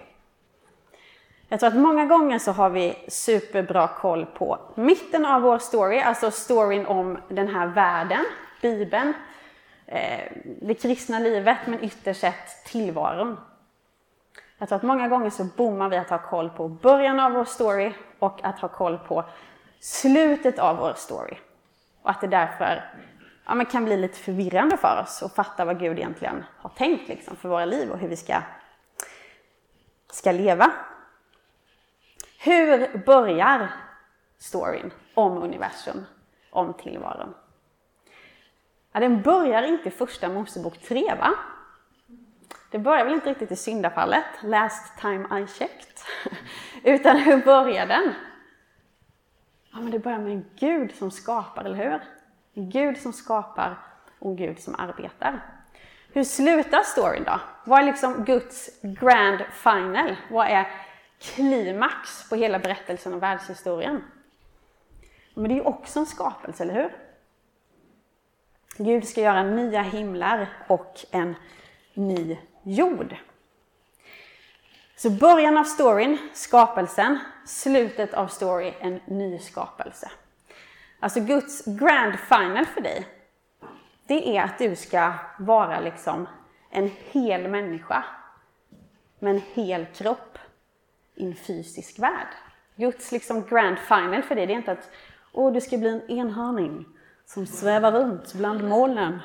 Jag 1.48 1.60
tror 1.60 1.68
att 1.68 1.76
många 1.76 2.06
gånger 2.06 2.38
så 2.38 2.52
har 2.52 2.70
vi 2.70 3.04
superbra 3.08 3.88
koll 3.88 4.26
på 4.26 4.58
mitten 4.74 5.26
av 5.26 5.42
vår 5.42 5.58
story, 5.58 5.98
alltså 5.98 6.30
storyn 6.30 6.86
om 6.86 7.18
den 7.28 7.48
här 7.48 7.66
världen, 7.66 8.24
Bibeln, 8.62 9.12
eh, 9.86 10.32
det 10.62 10.74
kristna 10.74 11.18
livet, 11.18 11.58
men 11.66 11.84
ytterst 11.84 12.20
sett 12.20 12.64
tillvaron. 12.66 13.36
Jag 14.58 14.68
tror 14.68 14.76
att 14.76 14.82
många 14.82 15.08
gånger 15.08 15.30
så 15.30 15.44
bommar 15.56 15.88
vi 15.88 15.96
att 15.96 16.10
ha 16.10 16.18
koll 16.18 16.50
på 16.50 16.68
början 16.68 17.20
av 17.20 17.32
vår 17.32 17.44
story 17.44 17.92
och 18.18 18.44
att 18.44 18.60
ha 18.60 18.68
koll 18.68 18.98
på 18.98 19.24
slutet 19.80 20.58
av 20.58 20.76
vår 20.76 20.92
story. 20.96 21.36
Och 22.04 22.10
att 22.10 22.20
det 22.20 22.26
därför 22.26 22.90
ja, 23.46 23.54
men 23.54 23.66
kan 23.66 23.84
bli 23.84 23.96
lite 23.96 24.18
förvirrande 24.18 24.76
för 24.76 25.00
oss 25.02 25.22
att 25.22 25.34
fatta 25.34 25.64
vad 25.64 25.80
Gud 25.80 25.98
egentligen 25.98 26.44
har 26.56 26.70
tänkt 26.70 27.08
liksom, 27.08 27.36
för 27.36 27.48
våra 27.48 27.64
liv 27.64 27.90
och 27.90 27.98
hur 27.98 28.08
vi 28.08 28.16
ska, 28.16 28.42
ska 30.10 30.32
leva. 30.32 30.72
Hur 32.38 32.98
börjar 32.98 33.72
storyn 34.38 34.92
om 35.14 35.42
universum, 35.42 36.04
om 36.50 36.74
tillvaron? 36.74 37.34
Ja, 38.92 39.00
den 39.00 39.22
börjar 39.22 39.62
inte 39.62 39.88
i 39.88 39.92
första 39.92 40.28
Mosebok 40.28 40.78
3, 40.78 41.14
va? 41.14 41.34
Det 42.70 42.78
börjar 42.78 43.04
väl 43.04 43.14
inte 43.14 43.30
riktigt 43.30 43.52
i 43.52 43.56
syndafallet, 43.56 44.24
last 44.42 44.98
time 45.00 45.40
I 45.40 45.46
checked. 45.46 45.98
Utan 46.82 47.16
hur 47.16 47.36
börjar 47.36 47.86
den? 47.86 48.14
Ja, 49.74 49.80
men 49.80 49.90
det 49.90 49.98
börjar 49.98 50.18
med 50.18 50.32
en 50.32 50.44
Gud 50.56 50.94
som 50.94 51.10
skapar, 51.10 51.64
eller 51.64 51.76
hur? 51.76 52.00
En 52.54 52.70
Gud 52.70 52.98
som 52.98 53.12
skapar 53.12 53.78
och 54.18 54.30
en 54.30 54.36
Gud 54.36 54.60
som 54.60 54.74
arbetar. 54.74 55.40
Hur 56.12 56.24
slutar 56.24 56.82
storyn 56.82 57.24
då? 57.24 57.40
Vad 57.64 57.80
är 57.80 57.84
liksom 57.84 58.24
Guds 58.24 58.70
grand 58.82 59.40
final? 59.52 60.16
Vad 60.30 60.46
är 60.46 60.66
klimax 61.20 62.28
på 62.28 62.36
hela 62.36 62.58
berättelsen 62.58 63.12
om 63.14 63.20
världshistorien? 63.20 64.04
Men 65.34 65.44
det 65.44 65.54
är 65.54 65.56
ju 65.56 65.64
också 65.64 65.98
en 65.98 66.06
skapelse, 66.06 66.62
eller 66.62 66.74
hur? 66.74 66.96
Gud 68.76 69.08
ska 69.08 69.20
göra 69.20 69.42
nya 69.42 69.82
himlar 69.82 70.48
och 70.68 71.04
en 71.10 71.34
ny 71.94 72.38
jord. 72.62 73.16
Så 74.96 75.10
början 75.10 75.56
av 75.56 75.64
storyn, 75.64 76.18
skapelsen, 76.32 77.18
slutet 77.44 78.14
av 78.14 78.26
story, 78.26 78.74
en 78.80 79.00
ny 79.06 79.38
skapelse. 79.38 80.10
Alltså 81.00 81.20
Guds 81.20 81.64
grand 81.64 82.18
final 82.18 82.66
för 82.66 82.80
dig, 82.80 83.06
det 84.06 84.36
är 84.36 84.42
att 84.42 84.58
du 84.58 84.76
ska 84.76 85.12
vara 85.38 85.80
liksom 85.80 86.28
en 86.70 86.90
hel 87.10 87.48
människa 87.48 88.04
med 89.18 89.34
en 89.34 89.42
hel 89.54 89.86
kropp 89.86 90.38
i 91.14 91.26
en 91.26 91.34
fysisk 91.34 91.98
värld. 91.98 92.28
Guds 92.76 93.12
liksom 93.12 93.42
grand 93.42 93.78
final 93.78 94.22
för 94.22 94.34
dig, 94.34 94.46
det 94.46 94.52
är 94.52 94.56
inte 94.56 94.72
att 94.72 94.90
åh, 95.32 95.52
du 95.52 95.60
ska 95.60 95.78
bli 95.78 95.88
en 95.88 96.10
enhörning 96.10 96.86
som 97.26 97.46
svävar 97.46 97.92
runt 97.92 98.34
bland 98.34 98.68
molnen. 98.68 99.18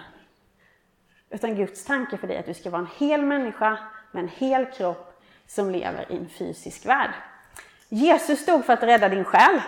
Utan 1.29 1.55
Guds 1.55 1.85
tanke 1.85 2.17
för 2.17 2.27
dig 2.27 2.35
är 2.35 2.39
att 2.39 2.45
du 2.45 2.53
ska 2.53 2.69
vara 2.69 2.81
en 2.81 3.07
hel 3.07 3.21
människa 3.21 3.79
med 4.11 4.23
en 4.23 4.29
hel 4.29 4.65
kropp 4.65 5.08
som 5.49 5.69
lever 5.69 6.11
i 6.11 6.15
en 6.15 6.29
fysisk 6.29 6.85
värld. 6.85 7.11
Jesus 7.89 8.39
stod 8.39 8.65
för 8.65 8.73
att 8.73 8.83
rädda 8.83 9.09
din 9.09 9.23
själ. 9.23 9.61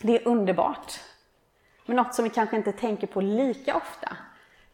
Det 0.00 0.16
är 0.16 0.28
underbart. 0.28 1.00
Men 1.86 1.96
något 1.96 2.14
som 2.14 2.24
vi 2.24 2.30
kanske 2.30 2.56
inte 2.56 2.72
tänker 2.72 3.06
på 3.06 3.20
lika 3.20 3.76
ofta, 3.76 4.16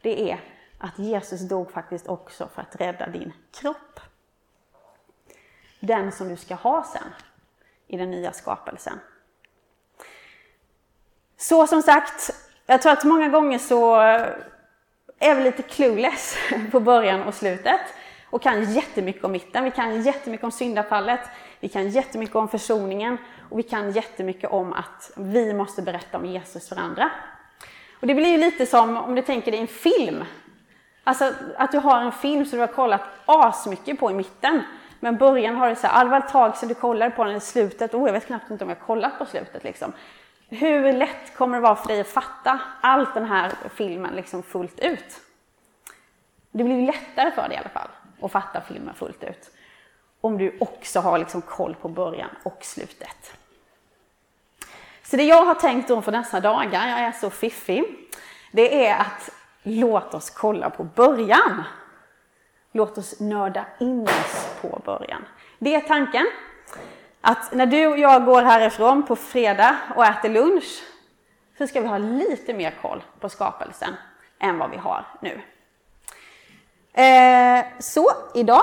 det 0.01 0.31
är 0.31 0.41
att 0.79 0.99
Jesus 0.99 1.41
dog 1.41 1.73
faktiskt 1.73 2.09
också 2.09 2.49
för 2.55 2.63
att 2.63 2.81
rädda 2.81 3.07
din 3.07 3.33
kropp. 3.51 4.01
Den 5.81 6.13
som 6.13 6.29
du 6.29 6.37
ska 6.37 6.55
ha 6.55 6.85
sen 6.93 7.13
i 7.87 7.97
den 7.97 8.11
nya 8.11 8.33
skapelsen. 8.33 9.01
Så 11.37 11.67
som 11.67 11.83
sagt, 11.83 12.31
jag 12.67 12.83
tror 12.83 12.93
att 12.93 13.05
många 13.05 13.29
gånger 13.29 13.59
så 13.59 13.97
är 15.19 15.35
vi 15.35 15.43
lite 15.43 15.63
clueless 15.63 16.37
på 16.73 16.81
början 16.81 17.23
och 17.23 17.35
slutet 17.35 17.81
och 18.31 18.43
kan 18.43 18.73
jättemycket 18.73 19.25
om 19.25 19.33
mitten. 19.33 19.65
Vi 19.65 19.71
kan 19.71 20.03
jättemycket 20.03 20.45
om 20.45 20.53
syndafallet, 20.53 21.21
vi 21.61 21.69
kan 21.69 21.89
jättemycket 21.89 22.37
om 22.37 22.49
försoningen 22.49 23.19
och 23.51 23.59
vi 23.59 23.63
kan 23.63 23.91
jättemycket 23.91 24.51
om 24.51 24.73
att 24.73 25.11
vi 25.17 25.55
måste 25.55 25.83
berätta 25.83 26.19
om 26.19 26.27
Jesus 26.27 26.69
för 26.69 26.77
andra. 26.77 27.11
Och 28.01 28.07
det 28.07 28.15
blir 28.15 28.29
ju 28.29 28.37
lite 28.37 28.67
som 28.67 28.97
om 28.97 29.15
du 29.15 29.23
tänker 29.23 29.51
dig 29.51 29.61
en 29.61 29.67
film. 29.67 30.25
Alltså 31.05 31.33
att 31.57 31.73
du 31.73 31.79
har 31.79 32.01
en 32.01 32.13
film 32.13 32.47
som 32.47 32.57
du 32.57 32.61
har 32.61 32.73
kollat 32.73 33.03
asmycket 33.27 34.01
på 34.01 34.11
i 34.11 34.15
mitten. 34.15 34.63
Men 35.01 35.17
början 35.17 35.57
har 35.57 35.69
du 35.69 35.75
så 35.75 35.87
här, 35.87 36.01
ah, 36.01 36.05
det 36.05 36.11
var 36.11 36.19
ett 36.19 36.29
tag 36.29 36.57
sedan 36.57 36.69
du 36.69 36.75
kollade 36.75 37.11
på 37.11 37.25
den 37.25 37.37
i 37.37 37.41
slutet, 37.41 37.95
oh, 37.95 38.07
jag 38.07 38.13
vet 38.13 38.27
knappt 38.27 38.51
inte 38.51 38.65
om 38.65 38.71
jag 38.71 38.81
kollat 38.81 39.19
på 39.19 39.27
slutet 39.27 39.65
liksom. 39.65 39.93
Hur 40.49 40.93
lätt 40.93 41.37
kommer 41.37 41.57
det 41.57 41.63
vara 41.63 41.77
för 41.77 41.89
dig 41.89 42.01
att 42.01 42.09
fatta 42.09 42.61
allt 42.81 43.15
den 43.15 43.25
här 43.25 43.53
filmen 43.75 44.15
liksom 44.15 44.43
fullt 44.43 44.81
ut? 44.81 45.21
Det 46.51 46.65
blir 46.65 46.87
lättare 46.87 47.31
för 47.31 47.43
dig 47.43 47.53
i 47.53 47.57
alla 47.57 47.69
fall 47.69 47.89
och 48.21 48.33
fatta 48.33 48.61
filmen 48.61 48.95
fullt 48.95 49.25
ut. 49.25 49.51
Om 50.21 50.39
du 50.39 50.57
också 50.61 51.01
har 51.01 51.19
liksom 51.19 51.43
koll 51.43 51.75
på 51.75 51.89
början 51.89 52.31
och 52.43 52.59
slutet. 52.61 53.37
Så 55.03 55.17
det 55.17 55.23
jag 55.23 55.45
har 55.45 55.55
tänkt 55.55 55.89
då 55.89 56.03
för 56.03 56.13
dessa 56.13 56.41
dagar, 56.41 56.89
jag 56.89 56.99
är 56.99 57.13
så 57.13 57.31
fiffig, 57.31 57.85
det 58.53 58.87
är 58.87 59.01
att 59.01 59.31
låt 59.63 60.15
oss 60.15 60.31
kolla 60.31 60.71
på 60.71 60.85
början. 60.85 61.65
Låt 62.73 62.99
oss 62.99 63.21
nörda 63.21 63.65
in 63.81 64.03
oss 64.03 64.49
på 64.61 64.81
början. 64.85 65.25
Det 65.59 65.75
är 65.75 65.81
tanken. 65.81 66.27
Att 67.21 67.53
när 67.53 67.67
du 67.67 67.87
och 67.87 67.99
jag 67.99 68.25
går 68.25 68.43
härifrån 68.43 69.07
på 69.07 69.17
fredag 69.17 69.77
och 69.97 70.05
äter 70.05 70.29
lunch 70.29 70.83
så 71.59 71.67
ska 71.67 71.81
vi 71.81 71.87
ha 71.87 71.99
lite 71.99 72.55
mer 72.55 72.75
koll 72.83 73.03
på 73.21 73.29
skapelsen 73.29 73.95
än 74.39 74.59
vad 74.59 74.71
vi 74.71 74.77
har 74.77 75.07
nu. 75.21 75.41
Eh, 76.99 77.65
så 77.79 78.11
idag 78.35 78.63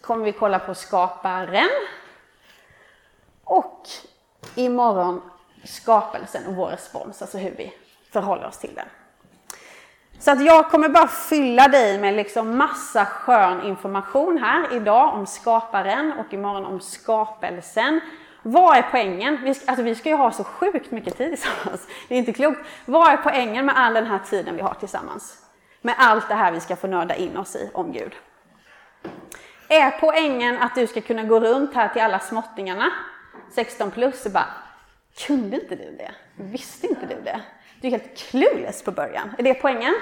kommer 0.00 0.24
vi 0.24 0.32
kolla 0.32 0.58
på 0.58 0.74
skaparen 0.74 1.68
och 3.44 3.88
imorgon 4.54 5.22
skapelsen 5.64 6.46
och 6.46 6.54
vår 6.54 6.68
respons, 6.68 7.22
alltså 7.22 7.38
hur 7.38 7.50
vi 7.50 7.72
förhåller 8.12 8.46
oss 8.46 8.58
till 8.58 8.74
den. 8.74 8.86
Så 10.18 10.30
att 10.30 10.44
jag 10.44 10.70
kommer 10.70 10.88
bara 10.88 11.08
fylla 11.08 11.68
dig 11.68 11.98
med 11.98 12.14
liksom 12.14 12.56
massa 12.56 13.04
skön 13.04 13.62
information 13.62 14.38
här 14.38 14.76
idag 14.76 15.14
om 15.14 15.26
skaparen 15.26 16.12
och 16.12 16.34
imorgon 16.34 16.66
om 16.66 16.80
skapelsen. 16.80 18.00
Vad 18.42 18.76
är 18.76 18.82
poängen? 18.82 19.38
Vi 19.44 19.54
ska, 19.54 19.70
alltså 19.70 19.82
vi 19.82 19.94
ska 19.94 20.08
ju 20.08 20.16
ha 20.16 20.32
så 20.32 20.44
sjukt 20.44 20.90
mycket 20.90 21.18
tid 21.18 21.28
tillsammans. 21.28 21.86
Det 22.08 22.14
är 22.14 22.18
inte 22.18 22.32
klokt. 22.32 22.60
Vad 22.84 23.08
är 23.08 23.16
poängen 23.16 23.66
med 23.66 23.78
all 23.78 23.94
den 23.94 24.06
här 24.06 24.18
tiden 24.18 24.56
vi 24.56 24.62
har 24.62 24.74
tillsammans? 24.74 25.49
Med 25.80 25.94
allt 25.98 26.28
det 26.28 26.34
här 26.34 26.52
vi 26.52 26.60
ska 26.60 26.76
få 26.76 26.86
nörda 26.86 27.14
in 27.14 27.36
oss 27.36 27.56
i 27.56 27.70
om 27.74 27.92
Gud. 27.92 28.12
Är 29.68 29.90
poängen 29.90 30.58
att 30.58 30.74
du 30.74 30.86
ska 30.86 31.00
kunna 31.00 31.22
gå 31.22 31.40
runt 31.40 31.74
här 31.74 31.88
till 31.88 32.02
alla 32.02 32.18
småttingarna, 32.18 32.90
16 33.50 33.90
plus, 33.90 34.26
och 34.26 34.32
bara 34.32 34.46
Kunde 35.26 35.60
inte 35.60 35.74
du 35.74 35.96
det? 35.96 36.14
Visste 36.36 36.86
inte 36.86 37.06
du 37.06 37.20
det? 37.20 37.40
Du 37.80 37.88
är 37.88 37.90
helt 37.90 38.16
clueless 38.16 38.82
på 38.82 38.90
början. 38.90 39.34
Är 39.38 39.42
det 39.42 39.54
poängen? 39.54 39.94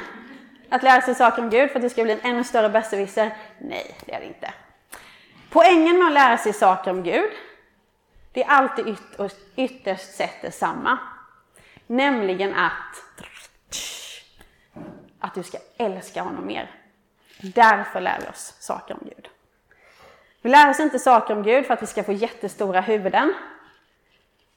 Att 0.68 0.82
lära 0.82 1.00
sig 1.00 1.14
saker 1.14 1.42
om 1.42 1.50
Gud 1.50 1.70
för 1.70 1.78
att 1.78 1.82
du 1.82 1.88
ska 1.88 2.02
bli 2.02 2.12
en 2.12 2.20
ännu 2.23 2.44
större 2.44 2.68
besserwisser? 2.68 3.37
Nej, 3.58 3.97
det 4.06 4.14
är 4.14 4.20
det 4.20 4.26
inte. 4.26 4.52
Poängen 5.50 5.99
med 5.99 6.06
att 6.06 6.12
lära 6.12 6.37
sig 6.37 6.52
saker 6.52 6.90
om 6.90 7.02
Gud, 7.02 7.30
det 8.32 8.44
är 8.44 8.49
alltid 8.49 8.88
ytterst, 8.88 9.37
ytterst 9.56 10.14
sett 10.14 10.42
detsamma. 10.42 10.99
Nämligen 11.87 12.54
att, 12.54 13.23
att 15.20 15.34
du 15.34 15.42
ska 15.42 15.58
älska 15.76 16.22
honom 16.22 16.46
mer. 16.46 16.70
Därför 17.40 18.00
lär 18.00 18.20
vi 18.20 18.26
oss 18.26 18.54
saker 18.60 18.94
om 18.94 19.00
Gud. 19.04 19.28
Vi 20.42 20.50
lär 20.50 20.70
oss 20.70 20.80
inte 20.80 20.98
saker 20.98 21.37
om 21.37 21.42
Gud 21.42 21.66
för 21.66 21.75
att 21.75 21.82
vi 21.82 21.87
ska 21.87 22.04
få 22.04 22.12
jättestora 22.12 22.80
huvuden. 22.80 23.34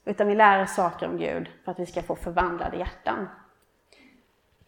Utan 0.05 0.27
vi 0.27 0.35
lär 0.35 0.63
oss 0.63 0.75
saker 0.75 1.07
om 1.07 1.17
Gud 1.17 1.49
för 1.65 1.71
att 1.71 1.79
vi 1.79 1.85
ska 1.85 2.03
få 2.03 2.15
förvandlade 2.15 2.77
hjärtan. 2.77 3.29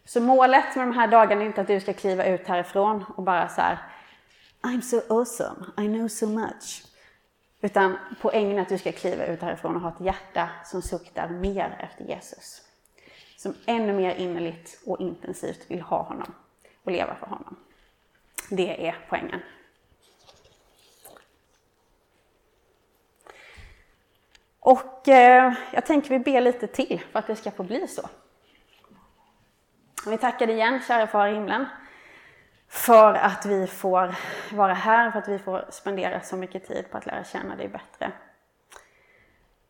Så 0.04 0.20
målet 0.20 0.76
med 0.76 0.86
de 0.86 0.94
här 0.94 1.08
dagarna 1.08 1.42
är 1.42 1.46
inte 1.46 1.60
att 1.60 1.66
du 1.66 1.80
ska 1.80 1.92
kliva 1.92 2.24
ut 2.24 2.48
härifrån 2.48 3.04
och 3.16 3.22
bara 3.22 3.48
så 3.48 3.60
här, 3.60 3.78
I'm 4.62 4.80
so 4.80 5.00
awesome, 5.08 5.66
I 5.78 5.86
know 5.86 6.08
so 6.08 6.26
much. 6.26 6.84
Utan 7.60 7.98
poängen 8.20 8.58
är 8.58 8.62
att 8.62 8.68
du 8.68 8.78
ska 8.78 8.92
kliva 8.92 9.26
ut 9.26 9.42
härifrån 9.42 9.76
och 9.76 9.82
ha 9.82 9.88
ett 9.88 10.00
hjärta 10.00 10.48
som 10.64 10.82
suktar 10.82 11.28
mer 11.28 11.76
efter 11.78 12.04
Jesus. 12.04 12.62
Som 13.44 13.54
ännu 13.66 13.92
mer 13.92 14.14
innerligt 14.14 14.82
och 14.86 15.00
intensivt 15.00 15.70
vill 15.70 15.80
ha 15.80 16.02
honom 16.02 16.34
och 16.84 16.92
leva 16.92 17.14
för 17.14 17.26
honom. 17.26 17.56
Det 18.50 18.88
är 18.88 19.06
poängen. 19.08 19.40
Och 24.60 25.08
eh, 25.08 25.54
jag 25.72 25.86
tänker 25.86 26.10
vi 26.10 26.18
ber 26.18 26.40
lite 26.40 26.66
till 26.66 27.02
för 27.12 27.18
att 27.18 27.26
det 27.26 27.36
ska 27.36 27.50
få 27.50 27.62
bli 27.62 27.88
så. 27.88 28.08
Vi 30.06 30.18
tackar 30.18 30.46
dig 30.46 30.56
igen, 30.56 30.80
kära 30.88 31.06
Far 31.06 31.28
i 31.28 31.34
himlen, 31.34 31.66
för 32.68 33.14
att 33.14 33.46
vi 33.46 33.66
får 33.66 34.14
vara 34.52 34.74
här, 34.74 35.10
för 35.10 35.18
att 35.18 35.28
vi 35.28 35.38
får 35.38 35.66
spendera 35.70 36.20
så 36.20 36.36
mycket 36.36 36.66
tid 36.66 36.90
på 36.90 36.98
att 36.98 37.06
lära 37.06 37.24
känna 37.24 37.56
dig 37.56 37.68
bättre. 37.68 38.12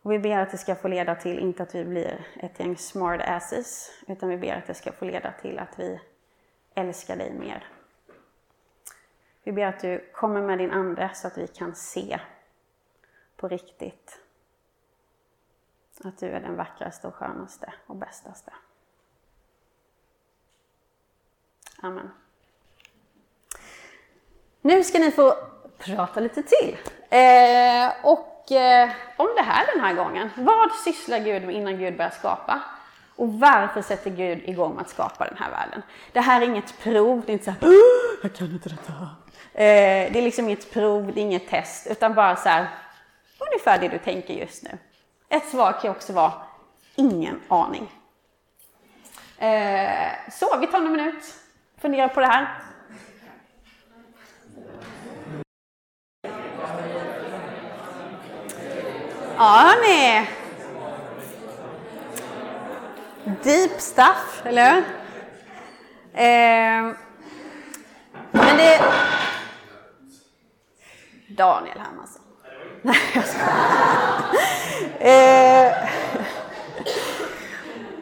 Och 0.04 0.12
vi 0.12 0.18
ber 0.18 0.38
att 0.38 0.50
det 0.50 0.58
ska 0.58 0.75
få 0.75 0.88
leda 0.88 1.14
till, 1.14 1.38
inte 1.38 1.62
att 1.62 1.75
vi 1.75 1.84
blir 1.84 2.26
ett 2.37 2.61
gäng 2.61 2.76
smart 2.76 3.20
asses, 3.25 3.90
utan 4.06 4.28
vi 4.28 4.37
ber 4.37 4.56
att 4.56 4.66
det 4.66 4.75
ska 4.75 4.92
få 4.92 5.04
leda 5.04 5.32
till 5.32 5.58
att 5.58 5.78
vi 5.78 6.00
älskar 6.75 7.16
dig 7.16 7.32
mer. 7.32 7.68
Vi 9.42 9.52
ber 9.52 9.66
att 9.66 9.80
du 9.80 10.11
kommer 10.12 10.42
med 10.42 10.58
din 10.58 10.70
Ande 10.70 11.11
så 11.14 11.26
att 11.26 11.38
vi 11.38 11.46
kan 11.46 11.75
se 11.75 12.20
på 13.37 13.49
riktigt 13.49 14.20
Att 16.04 16.18
du 16.18 16.26
är 16.26 16.40
den 16.40 16.56
vackraste 16.56 17.06
och 17.06 17.14
skönaste 17.14 17.73
och 17.87 17.96
bästaste. 17.96 18.52
Amen. 21.82 22.11
Nu 24.61 24.84
ska 24.84 24.99
ni 24.99 25.11
få 25.11 25.34
prata 25.78 26.20
lite 26.20 26.42
till. 26.42 26.78
Eh, 27.11 28.06
och 28.06 28.34
eh, 28.53 28.91
om 29.17 29.29
det 29.37 29.43
här 29.43 29.67
den 29.75 29.85
här 29.85 29.95
gången. 29.95 30.31
Vad 30.37 30.73
sysslar 30.73 31.19
Gud 31.19 31.43
med 31.43 31.55
innan 31.55 31.79
Gud 31.79 31.97
börjar 31.97 32.11
skapa? 32.11 32.63
Och 33.17 33.33
varför 33.33 33.83
sätter 33.83 34.11
Gud 34.11 34.43
igång 34.45 34.75
med 34.75 34.83
att 34.83 34.91
skapa 34.91 35.27
den 35.27 35.37
här 35.37 35.51
världen? 35.51 35.83
Det 36.13 36.21
här 36.21 36.41
är 36.41 36.45
inget 36.45 36.79
prov, 36.83 37.23
det 37.27 37.33
är 37.33 37.35
inte 37.35 37.45
så 37.45 37.51
här, 37.51 37.59
jag 38.23 38.35
kan 38.35 38.47
inte 38.47 38.69
detta. 38.69 38.93
Eh, 39.53 40.13
det 40.13 40.19
är 40.19 40.23
liksom 40.23 40.45
inget 40.45 40.73
prov, 40.73 41.13
det 41.15 41.21
är 41.21 41.23
inget 41.23 41.49
test, 41.49 41.87
utan 41.87 42.15
bara 42.15 42.37
så 42.37 42.49
här, 42.49 42.69
ungefär 43.39 43.79
det 43.79 43.89
du 43.89 43.99
tänker 43.99 44.35
just 44.35 44.63
nu. 44.63 44.79
Ett 45.29 45.49
svar 45.49 45.81
kan 45.83 45.91
också 45.91 46.13
vara, 46.13 46.33
ingen 46.97 47.41
aning. 47.49 47.93
Eh, 49.39 50.11
så, 50.33 50.59
vi 50.61 50.67
tar 50.67 50.79
en 50.79 50.93
minut, 50.93 51.35
fundera 51.81 52.09
på 52.09 52.21
det 52.21 52.27
här. 52.27 52.63
Ja, 59.37 59.45
hörni. 59.45 60.26
Deep 63.43 63.81
stuff, 63.81 64.43
eller 64.45 64.73
hur? 64.73 64.85
Eh, 66.14 66.95
men 68.31 68.57
det... 68.57 68.81
Daniel 71.29 71.79
Hermansson. 71.79 72.23
Nej, 72.83 72.97
jag 73.14 73.25
ska. 73.25 73.41
eh, 74.99 75.73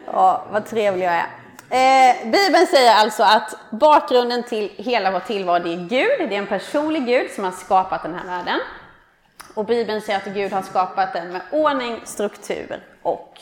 ja, 0.05 0.43
vad 0.51 0.65
trevlig 0.65 1.05
jag 1.05 1.13
är. 1.13 1.27
Eh, 1.69 2.15
Bibeln 2.31 2.67
säger 2.67 2.95
alltså 2.95 3.23
att 3.23 3.55
bakgrunden 3.71 4.43
till 4.43 4.71
hela 4.77 5.11
vår 5.11 5.19
tillvaro 5.19 5.63
det 5.63 5.73
är 5.73 5.77
Gud. 5.77 6.29
Det 6.29 6.35
är 6.35 6.39
en 6.39 6.47
personlig 6.47 7.05
Gud 7.05 7.31
som 7.31 7.43
har 7.43 7.51
skapat 7.51 8.03
den 8.03 8.15
här 8.15 8.25
världen. 8.25 8.59
Och 9.53 9.65
Bibeln 9.65 10.01
säger 10.01 10.19
att 10.19 10.33
Gud 10.33 10.51
har 10.51 10.61
skapat 10.61 11.13
den 11.13 11.31
med 11.31 11.41
ordning, 11.51 12.01
struktur 12.03 12.83
och 13.01 13.39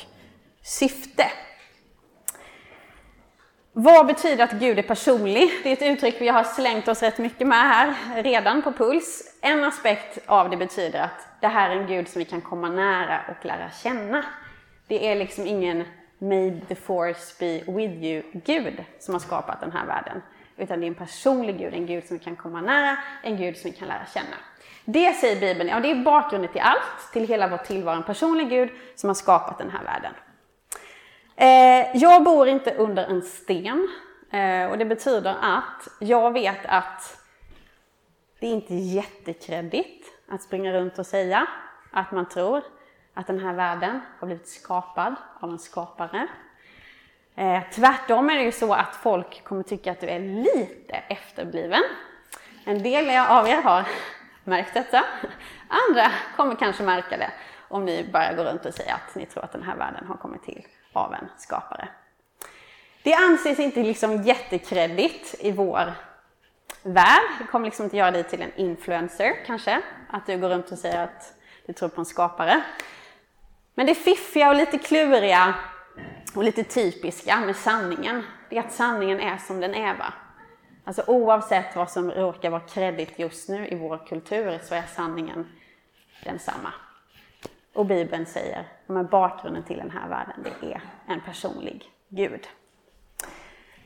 syfte. 0.64 1.26
Vad 3.74 4.08
betyder 4.08 4.44
att 4.44 4.52
Gud 4.52 4.80
är 4.80 4.84
personlig? 4.84 5.50
Det 5.64 5.70
är 5.70 5.74
ett 5.74 5.98
uttryck 5.98 6.22
vi 6.22 6.28
har 6.28 6.44
slängt 6.44 6.88
oss 6.88 7.02
rätt 7.02 7.18
mycket 7.18 7.48
med 7.48 7.58
här 7.58 7.96
redan 8.24 8.62
på 8.62 8.72
Puls. 8.72 9.38
En 9.42 9.64
aspekt 9.64 10.18
av 10.26 10.50
det 10.50 10.58
betyder 10.58 11.00
att 11.00 11.28
det 11.42 11.48
här 11.48 11.70
är 11.70 11.76
en 11.76 11.88
Gud 11.88 12.08
som 12.08 12.20
vi 12.20 12.26
kan 12.26 12.42
komma 12.42 12.70
nära 12.70 13.22
och 13.30 13.46
lära 13.46 13.72
känna. 13.84 14.26
Det 14.88 15.08
är 15.12 15.16
liksom 15.16 15.48
ingen 15.48 15.84
May 16.18 16.62
the 16.68 16.76
force 16.76 17.36
be 17.40 17.72
with 17.72 18.04
you-Gud 18.04 18.84
som 19.00 19.14
har 19.14 19.20
skapat 19.20 19.62
den 19.62 19.72
här 19.72 19.86
världen. 19.86 20.22
Utan 20.58 20.80
det 20.80 20.86
är 20.86 20.88
en 20.88 20.96
personlig 20.96 21.58
Gud, 21.58 21.74
en 21.74 21.86
Gud 21.86 22.08
som 22.08 22.18
vi 22.18 22.24
kan 22.24 22.36
komma 22.36 22.62
nära, 22.62 22.98
en 23.24 23.38
Gud 23.38 23.58
som 23.58 23.72
vi 23.72 23.78
kan 23.78 23.88
lära 23.88 24.06
känna. 24.14 24.36
Det 24.86 25.14
säger 25.14 25.40
Bibeln, 25.42 25.70
ja 25.70 25.80
det 25.80 25.92
är 25.92 26.04
bakgrunden 26.04 26.52
till 26.52 26.62
allt, 26.62 27.12
till 27.14 27.28
hela 27.28 27.48
vår 27.48 27.58
tillvaro, 27.58 27.96
en 27.96 28.04
personlig 28.04 28.50
Gud 28.50 28.70
som 28.96 29.10
har 29.10 29.16
skapat 29.16 29.58
den 29.58 29.70
här 29.70 29.84
världen. 29.84 30.14
Eh, 31.36 32.02
jag 32.02 32.24
bor 32.24 32.48
inte 32.48 32.74
under 32.74 33.04
en 33.04 33.22
sten 33.22 33.88
eh, 34.32 34.66
och 34.72 34.78
det 34.78 34.86
betyder 34.86 35.36
att 35.42 35.88
jag 36.00 36.34
vet 36.34 36.66
att 36.66 37.18
det 38.40 38.48
är 38.48 38.52
inte 38.52 38.76
jättekreddigt 38.76 40.08
att 40.30 40.42
springa 40.42 40.74
runt 40.74 41.00
och 41.00 41.06
säga 41.06 41.48
att 41.92 42.12
man 42.12 42.30
tror 42.30 42.64
att 43.14 43.28
den 43.28 43.40
här 43.40 43.54
världen 43.54 44.02
har 44.20 44.28
blivit 44.28 44.48
skapad 44.48 45.16
av 45.40 45.50
en 45.50 45.60
skapare. 45.60 46.28
Eh, 47.36 47.60
tvärtom 47.74 48.30
är 48.30 48.38
det 48.38 48.44
ju 48.44 48.52
så 48.52 48.74
att 48.74 48.96
folk 48.96 49.44
kommer 49.44 49.64
tycka 49.64 49.92
att 49.92 50.00
du 50.00 50.08
är 50.08 50.20
lite 50.20 50.94
efterbliven. 50.94 51.84
En 52.66 52.84
del 52.84 53.10
av 53.10 53.48
er 53.48 53.62
har 53.62 53.88
märkt 54.52 54.74
detta. 54.74 55.04
Andra 55.68 56.12
kommer 56.36 56.56
kanske 56.56 56.84
märka 56.84 57.18
det 57.18 57.32
om 57.68 57.86
ni 57.86 58.10
bara 58.14 58.34
går 58.34 58.44
runt 58.44 58.66
och 58.66 58.74
säger 58.74 58.94
att 58.94 59.16
ni 59.16 59.26
tror 59.26 59.44
att 59.44 59.52
den 59.52 59.64
här 59.64 59.76
världen 59.76 60.06
har 60.08 60.18
kommit 60.18 60.44
till 60.44 60.66
av 60.94 61.14
en 61.14 61.28
skapare. 61.38 61.88
Det 63.04 63.14
anses 63.14 63.60
inte 63.60 63.84
liksom 63.84 64.24
jättekreddigt 64.24 65.36
i 65.40 65.52
vår 65.52 65.94
värld. 66.84 67.24
Det 67.40 67.46
kommer 67.52 67.66
liksom 67.66 67.84
inte 67.84 67.98
göra 67.98 68.12
dig 68.12 68.24
till 68.24 68.42
en 68.42 68.56
influencer 68.56 69.46
kanske, 69.46 69.82
att 70.10 70.26
du 70.26 70.38
går 70.38 70.50
runt 70.50 70.72
och 70.72 70.78
säger 70.78 71.04
att 71.04 71.34
du 71.66 71.74
tror 71.74 71.90
på 71.90 72.02
en 72.02 72.06
skapare. 72.06 72.64
Men 73.76 73.86
det 73.86 73.96
fiffiga 73.96 74.50
och 74.50 74.56
lite 74.56 74.78
kluriga 74.78 75.54
och 76.36 76.44
lite 76.44 76.64
typiska 76.64 77.40
med 77.40 77.56
sanningen, 77.56 78.24
det 78.50 78.58
är 78.58 78.60
att 78.60 78.72
sanningen 78.72 79.20
är 79.20 79.38
som 79.38 79.60
den 79.60 79.76
är. 79.76 79.94
Va? 79.94 80.14
Alltså 80.84 81.04
oavsett 81.08 81.76
vad 81.76 81.92
som 81.92 82.12
råkar 82.12 82.50
vara 82.50 82.62
kredit 82.62 83.20
just 83.20 83.50
nu 83.50 83.68
i 83.68 83.76
vår 83.76 84.08
kultur 84.08 84.60
så 84.64 84.76
är 84.76 84.84
sanningen 84.96 85.48
densamma. 86.24 86.74
Och 87.74 87.86
Bibeln 87.86 88.26
säger 88.26 88.68
att 88.88 89.10
bakgrunden 89.10 89.64
till 89.64 89.78
den 89.78 89.92
här 89.92 90.10
världen, 90.10 90.46
det 90.62 90.74
är 90.74 90.82
en 91.08 91.22
personlig 91.22 91.90
Gud. 92.10 92.48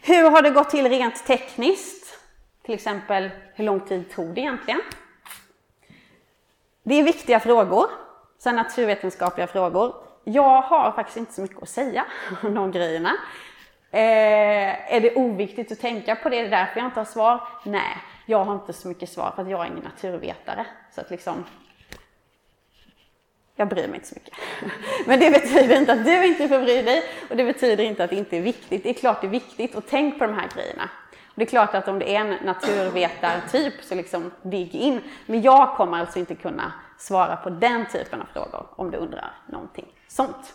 Hur 0.01 0.29
har 0.29 0.41
det 0.41 0.49
gått 0.49 0.69
till 0.69 0.89
rent 0.89 1.25
tekniskt? 1.25 2.19
Till 2.63 2.75
exempel, 2.75 3.29
hur 3.53 3.63
lång 3.63 3.79
tid 3.79 4.11
tog 4.11 4.33
det 4.33 4.41
egentligen? 4.41 4.81
Det 6.83 6.95
är 6.95 7.03
viktiga 7.03 7.39
frågor, 7.39 7.85
så 8.37 8.51
naturvetenskapliga 8.51 9.47
frågor. 9.47 9.95
Jag 10.23 10.61
har 10.61 10.91
faktiskt 10.91 11.17
inte 11.17 11.33
så 11.33 11.41
mycket 11.41 11.63
att 11.63 11.69
säga 11.69 12.05
om 12.43 12.53
de 12.53 12.71
grejerna. 12.71 13.11
Eh, 13.95 14.93
är 14.93 15.01
det 15.01 15.15
oviktigt 15.15 15.71
att 15.71 15.79
tänka 15.79 16.15
på 16.15 16.29
det? 16.29 16.39
Är 16.39 16.43
Det 16.43 16.49
därför 16.49 16.79
jag 16.79 16.87
inte 16.87 16.99
har 16.99 17.05
svar? 17.05 17.47
Nej, 17.63 17.97
jag 18.25 18.43
har 18.43 18.53
inte 18.53 18.73
så 18.73 18.87
mycket 18.87 19.09
svar 19.09 19.31
för 19.35 19.41
att 19.41 19.49
jag 19.49 19.61
är 19.61 19.71
ingen 19.71 19.83
naturvetare. 19.83 20.65
Så 20.95 21.01
att 21.01 21.09
liksom, 21.09 21.45
jag 23.55 23.67
bryr 23.67 23.87
mig 23.87 23.95
inte 23.95 24.07
så 24.07 24.15
mycket. 24.15 24.33
Men 25.05 25.19
det 25.19 25.31
betyder 25.31 25.77
inte 25.79 25.93
att 25.93 26.05
du 26.05 26.25
inte 26.25 26.47
får 26.47 26.59
bry 26.59 26.81
dig 26.81 27.03
och 27.29 27.35
det 27.37 27.43
betyder 27.43 27.83
inte 27.83 28.03
att 28.03 28.09
det 28.09 28.15
inte 28.15 28.37
är 28.37 28.41
viktigt. 28.41 28.83
Det 28.83 28.89
är 28.89 28.93
klart 28.93 29.21
det 29.21 29.27
är 29.27 29.31
viktigt 29.31 29.75
och 29.75 29.83
tänk 29.89 30.19
på 30.19 30.25
de 30.25 30.33
här 30.33 30.49
grejerna. 30.55 30.89
Och 31.11 31.33
det 31.35 31.43
är 31.43 31.49
klart 31.49 31.75
att 31.75 31.87
om 31.87 31.99
det 31.99 32.15
är 32.15 32.19
en 32.19 32.45
naturvetartyp 32.45 33.73
så 33.81 33.95
liksom 33.95 34.31
dig 34.41 34.69
in. 34.71 35.01
Men 35.25 35.41
jag 35.41 35.75
kommer 35.77 35.99
alltså 35.99 36.19
inte 36.19 36.35
kunna 36.35 36.73
svara 36.97 37.35
på 37.35 37.49
den 37.49 37.85
typen 37.85 38.21
av 38.21 38.25
frågor 38.33 38.67
om 38.75 38.91
du 38.91 38.97
undrar 38.97 39.31
någonting 39.47 39.87
sånt. 40.07 40.53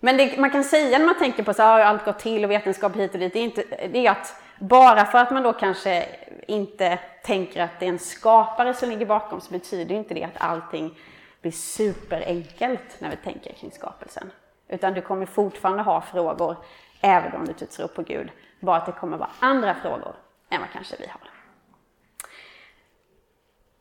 Men 0.00 0.16
det 0.16 0.38
man 0.38 0.50
kan 0.50 0.64
säga 0.64 0.98
när 0.98 1.06
man 1.06 1.18
tänker 1.18 1.42
på 1.42 1.54
så 1.54 1.62
här, 1.62 1.80
ah, 1.80 1.84
allt 1.84 2.04
gått 2.04 2.18
till 2.18 2.44
och 2.44 2.50
vetenskap 2.50 2.96
hit 2.96 3.14
och 3.14 3.20
dit, 3.20 3.32
det 3.32 3.38
är, 3.38 3.44
inte, 3.44 3.62
det 3.92 4.06
är 4.06 4.10
att 4.10 4.34
bara 4.58 5.04
för 5.04 5.18
att 5.18 5.30
man 5.30 5.42
då 5.42 5.52
kanske 5.52 6.06
inte 6.48 6.98
tänker 7.24 7.62
att 7.62 7.80
det 7.80 7.86
är 7.86 7.90
en 7.90 7.98
skapare 7.98 8.74
som 8.74 8.90
ligger 8.90 9.06
bakom 9.06 9.40
så 9.40 9.52
betyder 9.52 9.94
inte 9.94 10.14
det 10.14 10.24
att 10.24 10.36
allting 10.36 10.98
blir 11.40 11.52
superenkelt 11.52 13.00
när 13.00 13.10
vi 13.10 13.16
tänker 13.16 13.52
kring 13.52 13.70
skapelsen. 13.70 14.30
Utan 14.68 14.94
du 14.94 15.00
kommer 15.00 15.26
fortfarande 15.26 15.82
ha 15.82 16.00
frågor 16.00 16.56
även 17.00 17.32
om 17.32 17.44
du 17.44 17.50
inte 17.50 17.66
tror 17.66 17.88
på 17.88 18.02
Gud. 18.02 18.30
Bara 18.60 18.76
att 18.76 18.86
det 18.86 18.92
kommer 18.92 19.16
vara 19.16 19.30
andra 19.40 19.74
frågor 19.74 20.14
än 20.50 20.60
vad 20.60 20.70
kanske 20.72 20.96
vi 20.98 21.06
har. 21.06 21.30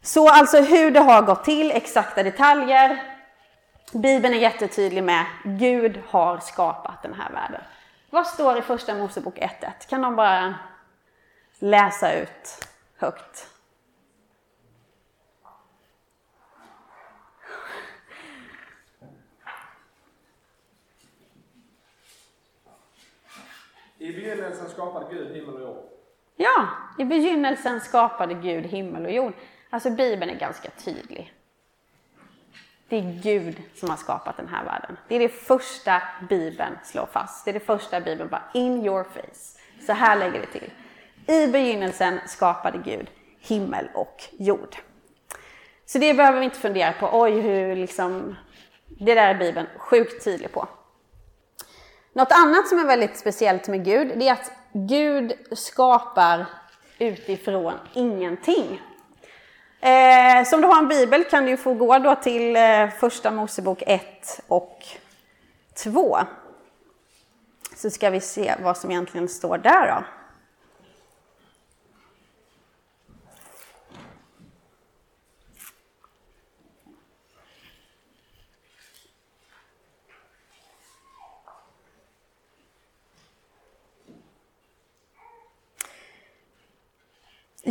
Så 0.02 0.30
alltså 0.30 0.62
hur 0.62 0.92
det 0.92 1.00
har 1.00 1.22
gått 1.22 1.44
till, 1.44 1.72
exakta 1.72 2.24
detaljer. 2.24 3.15
Bibeln 3.94 4.34
är 4.34 4.38
jättetydlig 4.38 5.04
med 5.04 5.26
Gud 5.44 6.02
har 6.08 6.40
skapat 6.40 7.04
den 7.04 7.14
här 7.14 7.32
världen. 7.32 7.62
Vad 8.10 8.28
står 8.28 8.58
i 8.58 8.62
första 8.62 8.96
Mosebok 8.96 9.38
1.1? 9.38 9.90
Kan 9.90 10.02
de 10.02 10.16
bara 10.16 10.56
läsa 11.60 12.14
ut 12.14 12.68
högt? 12.98 13.50
I 23.98 24.12
begynnelsen 24.12 24.70
skapade 24.70 25.14
Gud 25.14 25.36
himmel 25.36 25.56
och 25.56 25.62
jord. 25.62 25.84
Ja, 26.36 26.68
i 26.98 27.06
begynnelsen 27.06 27.82
skapade 27.82 28.34
Gud 28.34 28.66
himmel 28.66 29.06
och 29.06 29.12
jord. 29.12 29.34
Alltså 29.70 29.90
Bibeln 29.90 30.32
är 30.32 30.40
ganska 30.40 30.70
tydlig. 30.70 31.35
Det 32.90 32.98
är 32.98 33.22
Gud 33.24 33.62
som 33.76 33.90
har 33.90 33.98
skapat 33.98 34.38
den 34.38 34.48
här 34.48 34.66
världen. 34.66 34.98
Det 35.08 35.16
är 35.16 35.20
det 35.20 35.30
första 35.30 36.02
Bibeln 36.30 36.78
slår 36.84 37.06
fast. 37.06 37.46
Det 37.46 37.52
är 37.52 37.54
det 37.54 37.60
första 37.60 38.02
Bibeln 38.02 38.30
bara 38.30 38.44
in 38.54 38.86
your 38.86 39.04
face. 39.04 39.60
Så 39.86 39.94
här 39.94 40.16
lägger 40.16 40.40
det 40.40 40.60
till. 40.60 40.72
I 41.28 41.48
begynnelsen 41.48 42.20
skapade 42.28 42.78
Gud 42.78 43.08
himmel 43.40 43.88
och 43.94 44.24
jord. 44.32 44.76
Så 45.86 45.98
det 45.98 46.14
behöver 46.14 46.40
vi 46.40 46.46
inte 46.46 46.60
fundera 46.60 46.94
på. 46.94 47.10
Oj, 47.14 47.32
hur 47.32 47.76
liksom... 47.76 48.36
Det 48.88 49.14
där 49.14 49.36
är 49.36 49.40
Bibeln 49.40 49.68
sjukt 49.78 50.24
tydlig 50.24 50.52
på. 50.52 50.68
Något 52.14 52.32
annat 52.32 52.68
som 52.68 52.80
är 52.80 52.86
väldigt 52.86 53.18
speciellt 53.18 53.68
med 53.68 53.86
Gud, 53.86 54.20
det 54.20 54.28
är 54.28 54.34
att 54.34 54.52
Gud 54.74 55.34
skapar 55.52 56.46
utifrån 57.00 57.74
ingenting. 57.94 58.82
Eh, 59.86 60.44
som 60.46 60.62
du 60.62 60.68
har 60.68 60.78
en 60.78 60.88
bibel 60.88 61.24
kan 61.24 61.46
du 61.46 61.58
få 61.58 61.74
gå 61.74 62.00
då 62.00 62.16
till 62.16 62.56
eh, 62.56 62.90
första 63.00 63.32
Mosebok 63.32 63.84
1 63.88 64.42
och 64.48 64.86
2. 65.84 66.18
Så 67.76 67.90
ska 67.90 68.10
vi 68.10 68.22
se 68.22 68.56
vad 68.64 68.78
som 68.78 68.92
egentligen 68.92 69.30
står 69.30 69.58
där 69.58 69.88
då. 69.88 70.04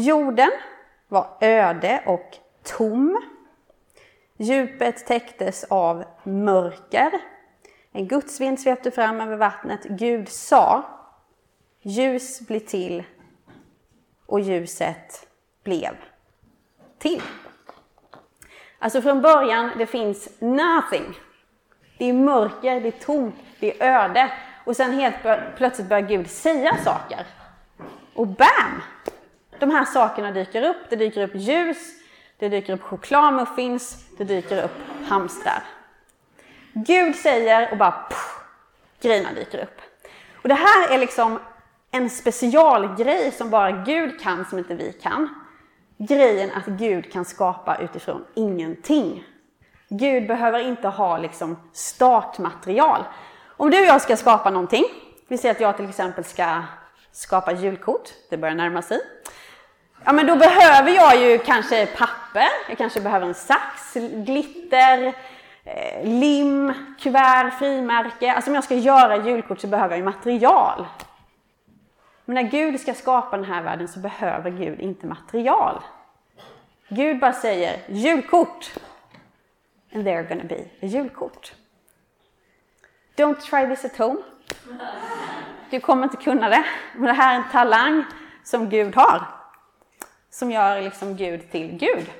Jorden 0.00 0.50
var 1.14 1.36
öde 1.40 2.02
och 2.06 2.36
tom. 2.62 3.22
Djupet 4.36 5.06
täcktes 5.06 5.64
av 5.64 6.04
mörker. 6.22 7.10
En 7.92 8.08
gudsvind 8.08 8.60
svepte 8.60 8.90
fram 8.90 9.20
över 9.20 9.36
vattnet. 9.36 9.84
Gud 9.84 10.28
sa, 10.28 10.84
ljus 11.82 12.40
blir 12.40 12.60
till 12.60 13.04
och 14.26 14.40
ljuset 14.40 15.26
blev 15.64 15.96
till. 16.98 17.22
Alltså 18.78 19.02
från 19.02 19.22
början, 19.22 19.70
det 19.78 19.86
finns 19.86 20.28
nothing. 20.38 21.18
Det 21.98 22.04
är 22.04 22.12
mörker, 22.12 22.80
det 22.80 22.88
är 22.88 23.04
tomt, 23.04 23.34
det 23.60 23.82
är 23.82 24.04
öde. 24.04 24.32
Och 24.64 24.76
sen 24.76 24.92
helt 24.92 25.16
plötsligt 25.56 25.88
börjar 25.88 26.08
Gud 26.08 26.30
säga 26.30 26.76
saker. 26.84 27.26
Och 28.14 28.26
BAM! 28.26 28.82
De 29.58 29.70
här 29.70 29.84
sakerna 29.84 30.32
dyker 30.32 30.62
upp. 30.62 30.76
Det 30.90 30.96
dyker 30.96 31.22
upp 31.22 31.34
ljus, 31.34 31.78
det 32.38 32.48
dyker 32.48 32.72
upp 32.72 32.82
chokladmuffins, 32.82 34.04
det 34.18 34.24
dyker 34.24 34.64
upp 34.64 34.78
hamstrar. 35.08 35.62
Gud 36.72 37.16
säger 37.16 37.70
och 37.70 37.78
bara 37.78 37.90
pff, 37.90 38.38
grejerna 39.00 39.32
dyker 39.32 39.62
upp. 39.62 39.80
Och 40.42 40.48
det 40.48 40.54
här 40.54 40.94
är 40.94 40.98
liksom 40.98 41.38
en 41.90 42.10
specialgrej 42.10 43.32
som 43.32 43.50
bara 43.50 43.70
Gud 43.70 44.20
kan, 44.20 44.44
som 44.44 44.58
inte 44.58 44.74
vi 44.74 44.92
kan. 44.92 45.28
Grejen 45.98 46.50
att 46.54 46.66
Gud 46.66 47.12
kan 47.12 47.24
skapa 47.24 47.76
utifrån 47.76 48.24
ingenting. 48.34 49.24
Gud 49.88 50.26
behöver 50.26 50.58
inte 50.58 50.88
ha 50.88 51.18
liksom 51.18 51.56
startmaterial. 51.72 53.04
Om 53.56 53.70
du 53.70 53.80
och 53.80 53.86
jag 53.86 54.02
ska 54.02 54.16
skapa 54.16 54.50
någonting, 54.50 54.84
vi 55.28 55.38
säger 55.38 55.54
att 55.54 55.60
jag 55.60 55.76
till 55.76 55.88
exempel 55.88 56.24
ska 56.24 56.62
skapa 57.12 57.52
julkort, 57.52 58.10
det 58.30 58.36
börjar 58.36 58.54
närma 58.54 58.82
sig. 58.82 59.00
Ja, 60.06 60.12
men 60.12 60.26
då 60.26 60.36
behöver 60.36 60.90
jag 60.90 61.16
ju 61.16 61.38
kanske 61.38 61.86
papper, 61.86 62.46
jag 62.68 62.78
kanske 62.78 63.00
behöver 63.00 63.26
en 63.26 63.34
sax, 63.34 63.94
glitter, 64.14 65.14
eh, 65.64 66.04
lim, 66.04 66.72
kuvert, 66.98 67.50
frimärke. 67.58 68.32
Alltså 68.32 68.50
om 68.50 68.54
jag 68.54 68.64
ska 68.64 68.74
göra 68.74 69.16
julkort 69.16 69.60
så 69.60 69.66
behöver 69.66 69.90
jag 69.90 69.98
ju 69.98 70.04
material. 70.04 70.86
Men 72.24 72.34
när 72.34 72.42
Gud 72.42 72.80
ska 72.80 72.94
skapa 72.94 73.36
den 73.36 73.46
här 73.46 73.62
världen 73.62 73.88
så 73.88 73.98
behöver 73.98 74.50
Gud 74.50 74.80
inte 74.80 75.06
material. 75.06 75.82
Gud 76.88 77.18
bara 77.18 77.32
säger 77.32 77.76
julkort. 77.88 78.72
And 79.94 80.06
they're 80.06 80.28
gonna 80.28 80.44
be 80.44 80.60
a 80.82 80.86
julkort. 80.86 81.52
Don't 83.16 83.40
try 83.40 83.76
this 83.76 83.84
at 83.84 83.98
home. 83.98 84.22
Du 85.70 85.80
kommer 85.80 86.04
inte 86.04 86.16
kunna 86.16 86.48
det. 86.48 86.64
Men 86.94 87.06
det 87.06 87.12
här 87.12 87.34
är 87.34 87.36
en 87.36 87.50
talang 87.52 88.04
som 88.42 88.68
Gud 88.68 88.96
har 88.96 89.33
som 90.34 90.50
gör 90.50 90.82
liksom 90.82 91.16
Gud 91.16 91.50
till 91.50 91.76
Gud. 91.76 92.10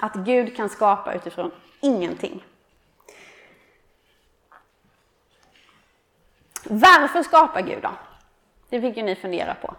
Att 0.00 0.14
Gud 0.14 0.56
kan 0.56 0.68
skapa 0.68 1.14
utifrån 1.14 1.50
ingenting. 1.80 2.44
Varför 6.64 7.22
skapar 7.22 7.60
Gud 7.60 7.82
då? 7.82 7.90
Det 8.68 8.80
fick 8.80 8.96
ju 8.96 9.02
ni 9.02 9.16
fundera 9.16 9.54
på. 9.54 9.74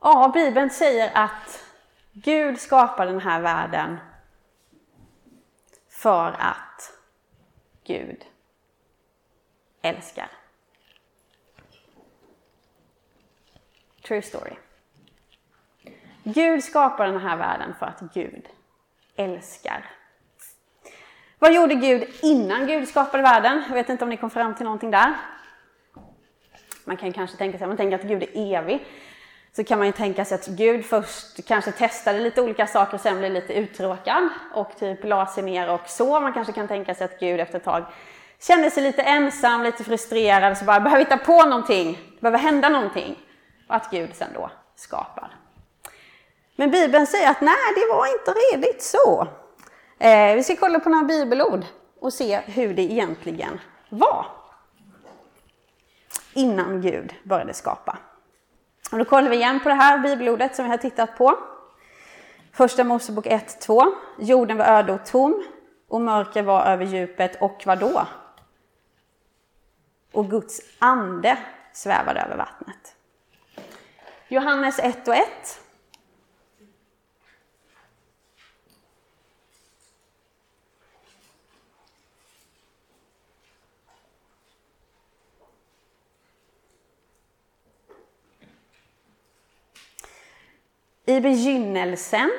Ja, 0.00 0.30
Bibeln 0.34 0.70
säger 0.70 1.10
att 1.14 1.64
Gud 2.12 2.60
skapar 2.60 3.06
den 3.06 3.20
här 3.20 3.40
världen 3.40 3.98
för 5.88 6.36
att 6.38 6.92
Gud 7.84 8.24
älskar. 9.82 10.41
True 14.02 14.22
story. 14.22 14.52
Gud 16.24 16.64
skapar 16.64 17.06
den 17.06 17.20
här 17.20 17.36
världen 17.36 17.74
för 17.78 17.86
att 17.86 18.00
Gud 18.14 18.48
älskar. 19.16 19.90
Vad 21.38 21.54
gjorde 21.54 21.74
Gud 21.74 22.08
innan 22.22 22.66
Gud 22.66 22.88
skapade 22.88 23.22
världen? 23.22 23.62
Jag 23.68 23.74
vet 23.74 23.88
inte 23.88 24.04
om 24.04 24.10
ni 24.10 24.16
kom 24.16 24.30
fram 24.30 24.54
till 24.54 24.64
någonting 24.64 24.90
där. 24.90 25.14
Man 26.84 26.96
kan 26.96 27.12
kanske 27.12 27.36
tänka 27.36 27.58
sig, 27.58 27.64
om 27.64 27.70
man 27.70 27.76
tänker 27.76 27.98
att 27.98 28.04
Gud 28.04 28.22
är 28.22 28.56
evig, 28.56 28.86
så 29.56 29.64
kan 29.64 29.78
man 29.78 29.86
ju 29.86 29.92
tänka 29.92 30.24
sig 30.24 30.34
att 30.34 30.46
Gud 30.46 30.84
först 30.84 31.48
kanske 31.48 31.72
testade 31.72 32.18
lite 32.18 32.42
olika 32.42 32.66
saker 32.66 32.94
och 32.94 33.00
sen 33.00 33.18
blev 33.18 33.32
lite 33.32 33.52
uttråkad 33.52 34.28
och 34.54 34.76
typ 34.78 35.04
la 35.04 35.26
sig 35.26 35.42
ner 35.42 35.70
och 35.70 35.88
så. 35.88 36.20
Man 36.20 36.32
kanske 36.32 36.52
kan 36.52 36.68
tänka 36.68 36.94
sig 36.94 37.04
att 37.04 37.20
Gud 37.20 37.40
efter 37.40 37.56
ett 37.58 37.64
tag 37.64 37.84
kände 38.40 38.70
sig 38.70 38.82
lite 38.82 39.02
ensam, 39.02 39.62
lite 39.62 39.84
frustrerad, 39.84 40.58
så 40.58 40.64
bara 40.64 40.80
behöver 40.80 41.04
hitta 41.04 41.16
på 41.16 41.44
någonting, 41.44 41.92
det 41.92 42.20
behöver 42.20 42.38
hända 42.38 42.68
någonting 42.68 43.18
och 43.72 43.76
att 43.76 43.90
Gud 43.90 44.14
sen 44.14 44.28
då 44.34 44.50
skapar. 44.74 45.36
Men 46.56 46.70
Bibeln 46.70 47.06
säger 47.06 47.30
att 47.30 47.40
nej, 47.40 47.74
det 47.74 47.94
var 47.94 48.06
inte 48.06 48.30
redigt 48.30 48.82
så. 48.82 49.28
Eh, 49.98 50.34
vi 50.34 50.42
ska 50.44 50.56
kolla 50.56 50.80
på 50.80 50.88
några 50.88 51.04
bibelord 51.04 51.64
och 52.00 52.12
se 52.12 52.40
hur 52.40 52.74
det 52.74 52.82
egentligen 52.82 53.60
var 53.88 54.26
innan 56.32 56.80
Gud 56.80 57.14
började 57.22 57.54
skapa. 57.54 57.98
Och 58.92 58.98
då 58.98 59.04
kollar 59.04 59.30
vi 59.30 59.36
igen 59.36 59.60
på 59.60 59.68
det 59.68 59.74
här 59.74 59.98
bibelordet 59.98 60.56
som 60.56 60.64
vi 60.64 60.70
har 60.70 60.78
tittat 60.78 61.16
på. 61.16 61.38
Första 62.52 62.84
Mosebok 62.84 63.26
1.2. 63.26 63.92
Jorden 64.18 64.56
var 64.56 64.64
öde 64.64 64.92
och 64.92 65.06
tom 65.06 65.44
och 65.88 66.00
mörker 66.00 66.42
var 66.42 66.64
över 66.64 66.84
djupet 66.84 67.42
och 67.42 67.62
vad 67.66 67.78
då? 67.78 68.06
Och 70.12 70.30
Guds 70.30 70.60
ande 70.78 71.38
svävade 71.72 72.20
över 72.20 72.36
vattnet. 72.36 72.91
Johannes 74.32 74.78
1 74.78 75.08
och 75.08 75.14
1. 75.14 75.26
I 91.04 91.20
begynnelsen 91.20 92.30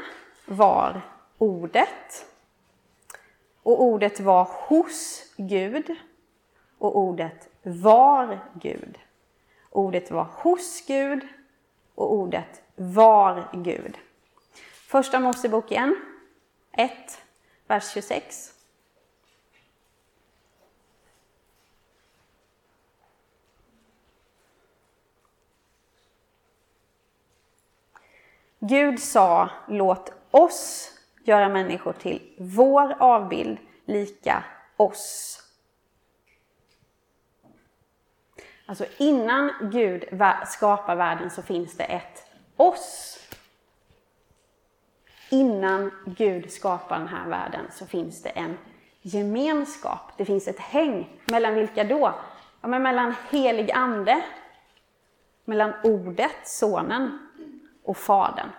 var 0.46 1.02
ordet 1.38 2.26
och 3.64 3.84
ordet 3.84 4.20
var 4.20 4.44
hos 4.44 5.24
Gud 5.38 5.96
och 6.78 6.98
ordet 6.98 7.50
var 7.64 8.40
Gud. 8.54 9.00
Ordet 9.70 10.12
var 10.12 10.24
hos 10.24 10.86
Gud 10.88 11.28
och 11.96 12.14
ordet 12.14 12.62
var 12.76 13.50
Gud. 13.54 13.98
Första 14.88 15.20
Mosebok 15.20 15.72
igen, 15.72 15.96
1, 16.72 16.92
vers 17.68 17.92
26. 17.94 18.54
Gud 28.60 29.00
sa, 29.00 29.50
låt 29.68 30.14
oss 30.32 30.92
göra 31.24 31.50
människor 31.50 31.94
till 31.94 32.36
vår 32.40 32.96
avbild, 33.00 33.58
lika 33.86 34.44
oss. 34.78 35.43
Alltså 38.66 38.86
innan 38.98 39.52
Gud 39.62 40.06
skapar 40.46 40.96
världen 40.96 41.30
så 41.30 41.42
finns 41.42 41.78
det 41.78 41.84
ett 41.84 42.26
oss. 42.56 43.20
Innan 45.30 45.92
Gud 46.06 46.52
skapar 46.52 47.00
den 47.00 47.08
här 47.08 47.30
världen 47.30 47.66
så 47.72 47.86
finns 47.86 48.22
det 48.22 48.30
en 48.30 48.58
gemenskap. 49.02 50.12
Det 50.18 50.26
finns 50.26 50.48
ett 50.48 50.60
häng. 50.60 51.20
Mellan 51.26 51.54
vilka 51.54 51.84
då? 51.84 52.14
Ja, 52.62 52.68
men 52.68 52.84
mellan 52.84 53.16
helig 53.30 53.72
ande, 53.72 54.24
mellan 55.46 55.74
ordet, 55.84 56.48
sonen 56.48 57.30
och 57.84 57.98
fadern. 57.98 58.50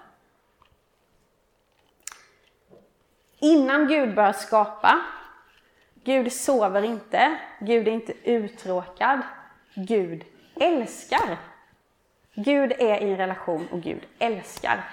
Innan 3.39 3.89
Gud 3.89 4.15
börjar 4.15 4.33
skapa, 4.33 5.01
Gud 5.95 6.33
sover 6.33 6.83
inte, 6.83 7.39
Gud 7.61 7.89
är 7.89 7.93
inte 7.93 8.13
uttråkad, 8.31 9.21
Gud 9.75 10.25
älskar. 10.61 11.39
Gud 12.35 12.73
är 12.73 13.03
i 13.03 13.11
en 13.11 13.17
relation 13.17 13.69
och 13.71 13.81
Gud 13.81 14.07
älskar. 14.19 14.85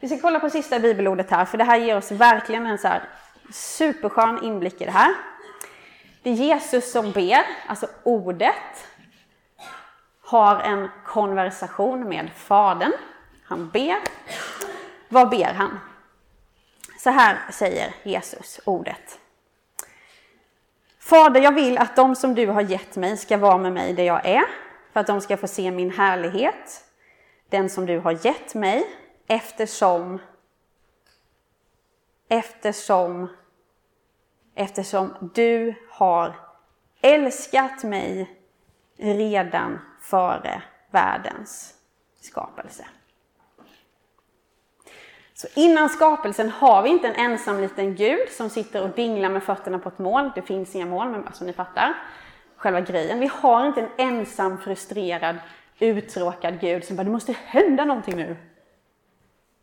Vi 0.00 0.08
ska 0.08 0.18
kolla 0.18 0.40
på 0.40 0.50
sista 0.50 0.78
bibelordet 0.78 1.30
här, 1.30 1.44
för 1.44 1.58
det 1.58 1.64
här 1.64 1.78
ger 1.78 1.96
oss 1.96 2.10
verkligen 2.10 2.66
en 2.66 2.78
så 2.78 2.88
här 2.88 3.02
superskön 3.52 4.44
inblick 4.44 4.80
i 4.80 4.84
det 4.84 4.90
här. 4.90 5.14
Det 6.22 6.30
är 6.30 6.34
Jesus 6.34 6.92
som 6.92 7.12
ber, 7.12 7.46
alltså 7.66 7.86
ordet, 8.02 8.88
har 10.20 10.60
en 10.60 10.88
konversation 11.04 12.08
med 12.08 12.30
Fadern. 12.36 12.92
Han 13.44 13.70
ber. 13.70 13.96
Vad 15.08 15.30
ber 15.30 15.54
han? 15.54 15.78
Så 16.98 17.10
här 17.10 17.38
säger 17.50 17.94
Jesus, 18.02 18.60
ordet. 18.64 19.18
Fader, 21.00 21.40
jag 21.40 21.54
vill 21.54 21.78
att 21.78 21.96
de 21.96 22.16
som 22.16 22.34
du 22.34 22.46
har 22.46 22.60
gett 22.62 22.96
mig 22.96 23.16
ska 23.16 23.36
vara 23.36 23.58
med 23.58 23.72
mig 23.72 23.92
där 23.92 24.04
jag 24.04 24.26
är, 24.26 24.44
för 24.92 25.00
att 25.00 25.06
de 25.06 25.20
ska 25.20 25.36
få 25.36 25.46
se 25.46 25.70
min 25.70 25.90
härlighet, 25.90 26.84
den 27.48 27.70
som 27.70 27.86
du 27.86 27.98
har 27.98 28.26
gett 28.26 28.54
mig, 28.54 28.84
eftersom 29.26 30.18
eftersom 32.28 33.28
eftersom 34.54 35.30
du 35.34 35.74
har 35.90 36.36
älskat 37.00 37.84
mig 37.84 38.40
redan 38.96 39.78
före 40.00 40.62
världens 40.90 41.74
skapelse. 42.20 42.86
Så 45.40 45.46
innan 45.54 45.88
skapelsen 45.88 46.50
har 46.50 46.82
vi 46.82 46.88
inte 46.88 47.08
en 47.08 47.30
ensam 47.30 47.60
liten 47.60 47.94
gud 47.94 48.28
som 48.30 48.50
sitter 48.50 48.82
och 48.82 48.90
dinglar 48.90 49.28
med 49.28 49.42
fötterna 49.42 49.78
på 49.78 49.88
ett 49.88 49.98
moln. 49.98 50.32
Det 50.34 50.42
finns 50.42 50.74
inga 50.74 50.86
moln, 50.86 51.10
men 51.10 51.26
alltså 51.26 51.44
ni 51.44 51.52
fattar, 51.52 51.94
själva 52.56 52.80
grejen. 52.80 53.20
Vi 53.20 53.26
har 53.26 53.66
inte 53.66 53.80
en 53.80 53.88
ensam, 53.96 54.58
frustrerad, 54.58 55.36
uttråkad 55.78 56.60
gud 56.60 56.84
som 56.84 56.96
bara, 56.96 57.04
det 57.04 57.10
måste 57.10 57.32
hända 57.44 57.84
någonting 57.84 58.16
nu. 58.16 58.36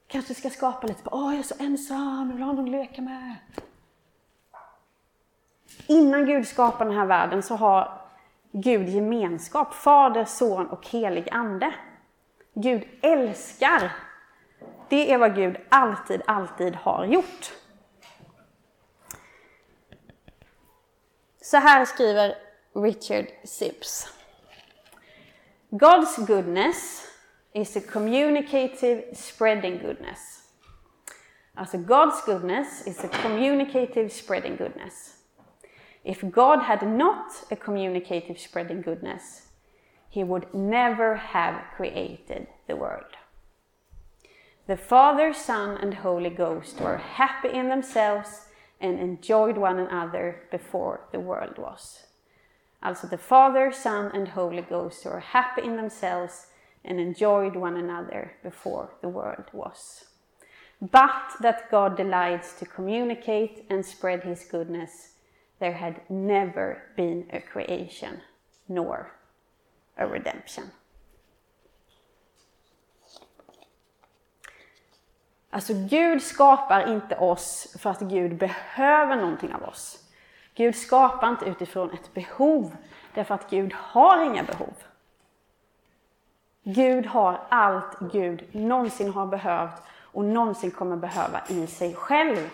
Kanske 0.08 0.34
ska 0.34 0.50
skapa 0.50 0.88
lite, 0.88 1.02
åh 1.12 1.32
jag 1.32 1.40
är 1.40 1.44
så 1.44 1.56
ensam, 1.60 2.28
jag 2.30 2.36
vill 2.36 2.44
ha 2.44 2.54
någon 2.54 2.66
att 2.66 2.72
leka 2.72 3.02
med. 3.02 3.36
Innan 5.88 6.26
Gud 6.26 6.48
skapar 6.48 6.86
den 6.86 6.98
här 6.98 7.06
världen 7.06 7.44
så 7.44 7.56
har 7.56 8.02
Gud 8.52 8.90
gemenskap, 8.90 9.74
Fader, 9.74 10.26
Son 10.26 10.68
och 10.68 10.88
helig 10.88 11.30
Ande. 11.32 11.74
Gud 12.54 12.84
älskar. 13.02 14.07
Det 14.90 15.12
är 15.12 15.18
vad 15.18 15.36
Gud 15.36 15.58
alltid, 15.70 16.22
alltid 16.26 16.76
har 16.76 17.06
gjort. 17.06 17.54
Så 21.42 21.58
här 21.58 21.86
skriver 21.86 22.36
Richard 22.74 23.26
Sips. 23.44 24.14
God's 25.70 26.26
goodness 26.28 27.08
is 27.54 27.78
a 27.78 27.82
communicative 27.92 29.16
spreading 29.16 29.78
goodness. 29.78 30.44
Alltså 31.54 31.78
God's 31.78 32.26
goodness 32.26 32.88
is 32.88 33.04
a 33.04 33.08
communicative 33.08 34.10
spreading 34.10 34.56
goodness. 34.56 35.14
If 36.04 36.22
God 36.22 36.60
had 36.60 36.88
not 36.88 37.32
a 37.52 37.56
communicative 37.56 38.40
spreading 38.40 38.82
goodness, 38.82 39.48
he 40.10 40.24
would 40.24 40.54
never 40.54 41.16
have 41.16 41.56
created 41.76 42.48
the 42.68 42.76
world. 42.76 43.18
The 44.68 44.76
Father, 44.76 45.34
Son, 45.34 45.78
and 45.78 45.94
Holy 45.94 46.30
Ghost 46.30 46.82
were 46.82 46.98
happy 46.98 47.50
in 47.50 47.70
themselves 47.70 48.48
and 48.82 49.00
enjoyed 49.00 49.58
one 49.58 49.80
another 49.80 50.44
before 50.52 51.08
the 51.14 51.22
world 51.22 51.58
was. 51.58 52.06
Also, 52.84 53.08
the 53.08 53.18
Father, 53.18 53.72
Son, 53.72 54.12
and 54.14 54.28
Holy 54.28 54.62
Ghost 54.62 55.06
were 55.06 55.22
happy 55.22 55.64
in 55.64 55.78
themselves 55.78 56.48
and 56.84 57.00
enjoyed 57.00 57.56
one 57.56 57.78
another 57.78 58.34
before 58.44 58.92
the 59.02 59.08
world 59.08 59.46
was. 59.54 60.04
But 60.82 61.38
that 61.40 61.72
God 61.72 61.96
delights 61.96 62.60
to 62.60 62.66
communicate 62.66 63.66
and 63.70 63.86
spread 63.86 64.24
his 64.24 64.44
goodness, 64.44 65.14
there 65.60 65.74
had 65.74 66.02
never 66.10 66.84
been 66.98 67.28
a 67.32 67.40
creation 67.40 68.20
nor 68.68 69.14
a 69.98 70.06
redemption. 70.06 70.72
Alltså 75.58 75.74
Gud 75.74 76.24
skapar 76.24 76.94
inte 76.94 77.16
oss 77.16 77.76
för 77.80 77.90
att 77.90 78.00
Gud 78.00 78.38
behöver 78.38 79.16
någonting 79.16 79.54
av 79.56 79.64
oss. 79.64 80.00
Gud 80.56 80.76
skapar 80.76 81.30
inte 81.30 81.46
utifrån 81.46 81.92
ett 81.92 82.14
behov, 82.14 82.76
därför 83.14 83.36
att 83.36 83.50
Gud 83.50 83.74
har 83.74 84.24
inga 84.24 84.44
behov. 84.44 84.74
Gud 86.64 87.06
har 87.06 87.42
allt 87.50 88.00
Gud 88.00 88.56
någonsin 88.56 89.14
har 89.14 89.26
behövt 89.26 89.82
och 90.02 90.26
någonsin 90.26 90.72
kommer 90.72 90.98
behöva 90.98 91.42
i 91.48 91.68
sig 91.68 91.96
själv. 91.96 92.50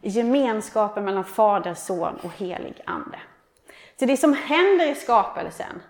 I 0.00 0.08
gemenskapen 0.08 1.04
mellan 1.04 1.24
Fader, 1.24 1.74
Son 1.74 2.18
och 2.22 2.32
helig 2.36 2.80
Ande. 2.86 3.18
Så 3.98 4.04
det 4.04 4.16
som 4.16 4.34
händer 4.34 4.90
i 4.90 4.94
skapelsen, 4.94 5.82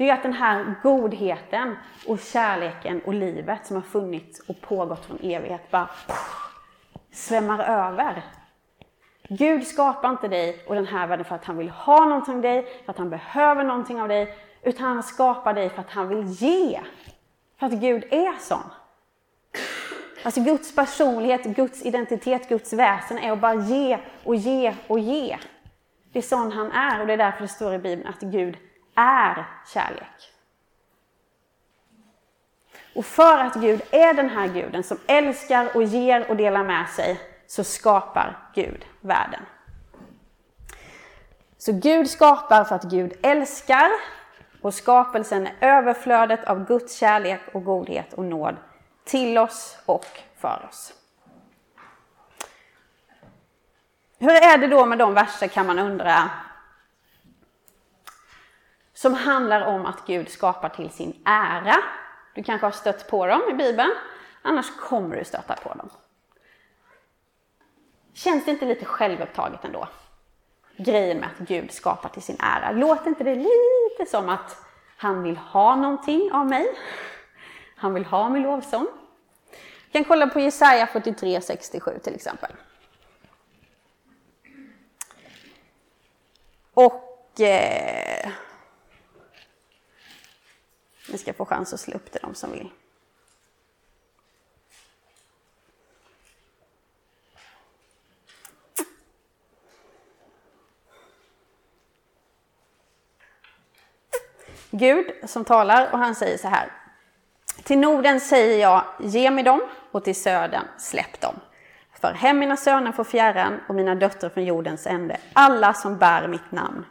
det 0.00 0.10
är 0.10 0.14
att 0.14 0.22
den 0.22 0.32
här 0.32 0.74
godheten 0.82 1.76
och 2.06 2.18
kärleken 2.20 3.00
och 3.04 3.14
livet 3.14 3.66
som 3.66 3.76
har 3.76 3.82
funnits 3.82 4.40
och 4.40 4.60
pågått 4.60 5.06
från 5.06 5.18
evighet 5.22 5.70
bara 5.70 5.88
svämmar 7.12 7.64
över. 7.64 8.22
Gud 9.28 9.66
skapar 9.66 10.10
inte 10.10 10.28
dig 10.28 10.64
och 10.66 10.74
den 10.74 10.86
här 10.86 11.06
världen 11.06 11.24
för 11.24 11.34
att 11.34 11.44
han 11.44 11.56
vill 11.56 11.70
ha 11.70 12.04
någonting 12.04 12.34
av 12.34 12.42
dig, 12.42 12.82
för 12.84 12.92
att 12.92 12.98
han 12.98 13.10
behöver 13.10 13.64
någonting 13.64 14.00
av 14.00 14.08
dig, 14.08 14.34
utan 14.62 14.86
han 14.86 15.02
skapar 15.02 15.54
dig 15.54 15.70
för 15.70 15.80
att 15.80 15.90
han 15.90 16.08
vill 16.08 16.26
ge. 16.26 16.80
För 17.58 17.66
att 17.66 17.72
Gud 17.72 18.04
är 18.10 18.38
sån. 18.38 18.70
Alltså 20.22 20.40
Guds 20.40 20.74
personlighet, 20.74 21.44
Guds 21.44 21.82
identitet, 21.82 22.48
Guds 22.48 22.72
väsen 22.72 23.18
är 23.18 23.32
att 23.32 23.40
bara 23.40 23.54
ge 23.54 23.98
och 24.24 24.36
ge 24.36 24.74
och 24.86 24.98
ge. 24.98 25.38
Det 26.12 26.18
är 26.18 26.22
sån 26.22 26.52
han 26.52 26.72
är 26.72 27.00
och 27.00 27.06
det 27.06 27.12
är 27.12 27.18
därför 27.18 27.40
det 27.40 27.48
står 27.48 27.74
i 27.74 27.78
Bibeln 27.78 28.08
att 28.08 28.20
Gud 28.20 28.56
är 28.94 29.46
kärlek. 29.74 30.32
Och 32.94 33.06
för 33.06 33.38
att 33.38 33.54
Gud 33.54 33.82
är 33.90 34.14
den 34.14 34.28
här 34.28 34.48
guden 34.48 34.82
som 34.82 34.98
älskar 35.06 35.76
och 35.76 35.82
ger 35.82 36.30
och 36.30 36.36
delar 36.36 36.64
med 36.64 36.88
sig 36.88 37.20
så 37.46 37.64
skapar 37.64 38.38
Gud 38.54 38.86
världen. 39.00 39.42
Så 41.58 41.72
Gud 41.72 42.10
skapar 42.10 42.64
för 42.64 42.74
att 42.74 42.84
Gud 42.84 43.12
älskar 43.22 43.90
och 44.62 44.74
skapelsen 44.74 45.46
är 45.46 45.52
överflödet 45.60 46.44
av 46.44 46.66
Guds 46.66 46.96
kärlek 46.96 47.40
och 47.52 47.64
godhet 47.64 48.12
och 48.12 48.24
nåd 48.24 48.56
till 49.04 49.38
oss 49.38 49.78
och 49.86 50.06
för 50.36 50.66
oss. 50.68 50.92
Hur 54.18 54.30
är 54.30 54.58
det 54.58 54.66
då 54.66 54.86
med 54.86 54.98
de 54.98 55.14
verser 55.14 55.48
kan 55.48 55.66
man 55.66 55.78
undra 55.78 56.30
som 59.00 59.14
handlar 59.14 59.66
om 59.66 59.86
att 59.86 60.06
Gud 60.06 60.28
skapar 60.28 60.68
till 60.68 60.90
sin 60.90 61.22
ära. 61.24 61.76
Du 62.34 62.42
kanske 62.42 62.66
har 62.66 62.72
stött 62.72 63.08
på 63.08 63.26
dem 63.26 63.42
i 63.50 63.54
Bibeln, 63.54 63.94
annars 64.42 64.76
kommer 64.76 65.16
du 65.16 65.24
stöta 65.24 65.54
på 65.54 65.74
dem. 65.74 65.90
Känns 68.12 68.44
det 68.44 68.50
inte 68.50 68.64
lite 68.64 68.84
självupptaget 68.84 69.64
ändå? 69.64 69.88
Grejen 70.76 71.18
med 71.18 71.28
att 71.28 71.48
Gud 71.48 71.72
skapar 71.72 72.08
till 72.08 72.22
sin 72.22 72.36
ära. 72.40 72.72
Låter 72.72 73.08
inte 73.08 73.24
det 73.24 73.34
lite 73.34 74.10
som 74.10 74.28
att 74.28 74.56
han 74.96 75.22
vill 75.22 75.36
ha 75.36 75.76
någonting 75.76 76.32
av 76.32 76.46
mig? 76.46 76.66
Han 77.76 77.94
vill 77.94 78.04
ha 78.04 78.28
min 78.28 78.42
lovsång. 78.42 78.86
Vi 79.86 79.92
kan 79.92 80.04
kolla 80.04 80.26
på 80.26 80.40
Jesaja 80.40 80.86
43, 80.86 81.40
67 81.40 81.98
till 82.02 82.14
exempel. 82.14 82.50
Och 86.74 87.40
eh, 87.40 88.30
ni 91.12 91.18
ska 91.18 91.32
få 91.32 91.44
chans 91.44 91.72
att 91.72 91.80
slå 91.80 91.94
upp 91.94 92.12
det, 92.12 92.18
de 92.22 92.34
som 92.34 92.52
vill. 92.52 92.70
Gud 104.70 105.06
som 105.24 105.44
talar 105.44 105.92
och 105.92 105.98
han 105.98 106.14
säger 106.14 106.38
så 106.38 106.48
här. 106.48 106.72
Till 107.62 107.78
Norden 107.78 108.20
säger 108.20 108.60
jag, 108.60 108.84
ge 109.00 109.30
mig 109.30 109.44
dem 109.44 109.60
och 109.90 110.04
till 110.04 110.22
södern, 110.22 110.64
släpp 110.78 111.20
dem. 111.20 111.34
För 112.00 112.12
hem 112.12 112.38
mina 112.38 112.56
söner 112.56 112.92
från 112.92 113.04
fjärran 113.04 113.60
och 113.68 113.74
mina 113.74 113.94
döttrar 113.94 114.30
från 114.30 114.44
jordens 114.44 114.86
ände, 114.86 115.16
alla 115.32 115.74
som 115.74 115.98
bär 115.98 116.28
mitt 116.28 116.52
namn 116.52 116.84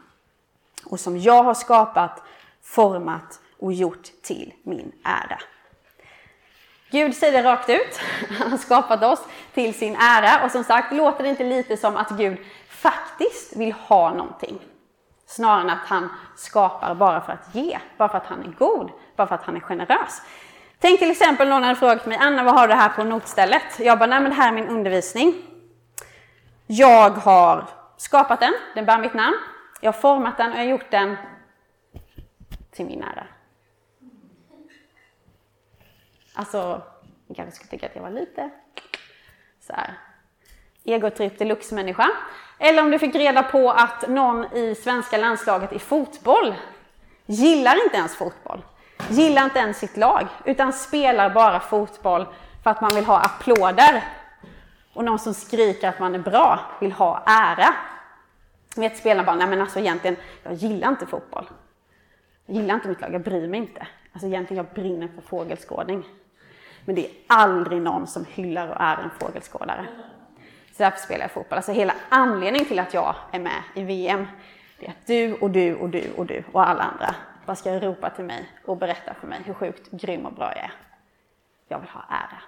och 0.84 1.00
som 1.00 1.18
jag 1.18 1.42
har 1.42 1.54
skapat, 1.54 2.22
format 2.62 3.40
och 3.60 3.72
gjort 3.72 4.22
till 4.22 4.52
min 4.62 4.92
ära. 5.04 5.38
Gud 6.90 7.16
säger 7.16 7.42
det 7.42 7.48
rakt 7.48 7.70
ut. 7.70 8.00
Han 8.38 8.50
har 8.50 8.58
skapat 8.58 9.02
oss 9.02 9.20
till 9.54 9.74
sin 9.74 9.96
ära. 9.96 10.44
Och 10.44 10.50
som 10.50 10.64
sagt, 10.64 10.92
låter 10.92 11.22
det 11.22 11.30
inte 11.30 11.44
lite 11.44 11.76
som 11.76 11.96
att 11.96 12.10
Gud 12.10 12.38
faktiskt 12.68 13.56
vill 13.56 13.72
ha 13.72 14.14
någonting? 14.14 14.58
Snarare 15.26 15.60
än 15.60 15.70
att 15.70 15.86
han 15.86 16.08
skapar 16.36 16.94
bara 16.94 17.20
för 17.20 17.32
att 17.32 17.54
ge, 17.54 17.78
bara 17.96 18.08
för 18.08 18.18
att 18.18 18.26
han 18.26 18.42
är 18.42 18.52
god, 18.58 18.90
bara 19.16 19.26
för 19.26 19.34
att 19.34 19.44
han 19.44 19.56
är 19.56 19.60
generös. 19.60 20.22
Tänk 20.78 20.98
till 20.98 21.10
exempel 21.10 21.48
någon 21.48 21.62
hade 21.62 21.76
frågat 21.76 22.06
mig, 22.06 22.18
Anna 22.20 22.42
vad 22.42 22.54
har 22.54 22.68
du 22.68 22.74
här 22.74 22.88
på 22.88 23.04
notstället? 23.04 23.62
Jag 23.78 23.98
bara, 23.98 24.06
nej 24.06 24.20
men 24.20 24.30
det 24.30 24.36
här 24.36 24.48
är 24.48 24.52
min 24.52 24.68
undervisning. 24.68 25.34
Jag 26.66 27.10
har 27.10 27.64
skapat 27.96 28.40
den, 28.40 28.52
den 28.74 28.84
bär 28.86 28.98
mitt 28.98 29.14
namn. 29.14 29.36
Jag 29.80 29.92
har 29.92 30.00
format 30.00 30.36
den 30.36 30.50
och 30.50 30.58
jag 30.58 30.62
har 30.62 30.70
gjort 30.70 30.90
den 30.90 31.16
till 32.70 32.86
min 32.86 33.02
ära. 33.02 33.26
Alltså, 36.34 36.82
ni 37.26 37.34
kanske 37.34 37.56
skulle 37.56 37.70
tycka 37.70 37.86
att 37.86 37.96
jag 37.96 38.02
var 38.02 38.10
lite 38.10 38.50
så 39.60 39.72
här 39.72 39.94
egotripp 40.84 41.38
deluxe-människa. 41.38 42.10
Eller 42.58 42.82
om 42.82 42.90
du 42.90 42.98
fick 42.98 43.14
reda 43.14 43.42
på 43.42 43.70
att 43.70 44.08
någon 44.08 44.56
i 44.56 44.74
svenska 44.74 45.16
landslaget 45.16 45.72
i 45.72 45.78
fotboll 45.78 46.54
gillar 47.26 47.84
inte 47.84 47.96
ens 47.96 48.16
fotboll. 48.16 48.62
Gillar 49.08 49.44
inte 49.44 49.58
ens 49.58 49.78
sitt 49.78 49.96
lag, 49.96 50.26
utan 50.44 50.72
spelar 50.72 51.30
bara 51.30 51.60
fotboll 51.60 52.26
för 52.62 52.70
att 52.70 52.80
man 52.80 52.94
vill 52.94 53.04
ha 53.04 53.20
applåder. 53.20 54.04
Och 54.94 55.04
någon 55.04 55.18
som 55.18 55.34
skriker 55.34 55.88
att 55.88 55.98
man 55.98 56.14
är 56.14 56.18
bra 56.18 56.60
vill 56.80 56.92
ha 56.92 57.22
ära. 57.26 57.74
Vet 58.76 58.98
spelarna 58.98 59.26
bara, 59.26 59.36
nej 59.36 59.46
men 59.46 59.60
alltså 59.60 59.78
egentligen, 59.78 60.16
jag 60.42 60.54
gillar 60.54 60.88
inte 60.88 61.06
fotboll. 61.06 61.50
Jag 62.46 62.56
gillar 62.56 62.74
inte 62.74 62.88
mitt 62.88 63.00
lag, 63.00 63.14
jag 63.14 63.22
bryr 63.22 63.48
mig 63.48 63.60
inte. 63.60 63.86
Alltså 64.12 64.26
egentligen, 64.26 64.64
jag 64.64 64.74
brinner 64.74 65.08
för 65.08 65.22
fågelskådning. 65.22 66.04
Men 66.84 66.94
det 66.94 67.06
är 67.06 67.12
aldrig 67.26 67.82
någon 67.82 68.06
som 68.06 68.24
hyllar 68.24 68.68
och 68.68 68.80
är 68.80 68.96
en 68.96 69.10
fågelskådare. 69.20 69.86
Så 70.72 70.82
därför 70.82 70.98
spelar 70.98 71.24
jag 71.24 71.30
fotboll. 71.30 71.56
Alltså 71.56 71.72
hela 71.72 71.94
anledningen 72.08 72.68
till 72.68 72.78
att 72.78 72.94
jag 72.94 73.14
är 73.32 73.40
med 73.40 73.62
i 73.74 73.82
VM, 73.82 74.26
det 74.78 74.86
är 74.86 74.90
att 74.90 75.06
du 75.06 75.34
och 75.34 75.50
du 75.50 75.74
och 75.74 75.88
du 75.88 76.12
och 76.16 76.26
du 76.26 76.44
och 76.52 76.68
alla 76.68 76.82
andra 76.82 77.14
bara 77.46 77.56
ska 77.56 77.80
ropa 77.80 78.10
till 78.10 78.24
mig 78.24 78.48
och 78.64 78.76
berätta 78.76 79.14
för 79.14 79.26
mig 79.26 79.40
hur 79.44 79.54
sjukt 79.54 79.90
grym 79.90 80.26
och 80.26 80.32
bra 80.32 80.52
jag 80.54 80.64
är. 80.64 80.72
Jag 81.68 81.78
vill 81.78 81.88
ha 81.88 82.04
ära. 82.08 82.42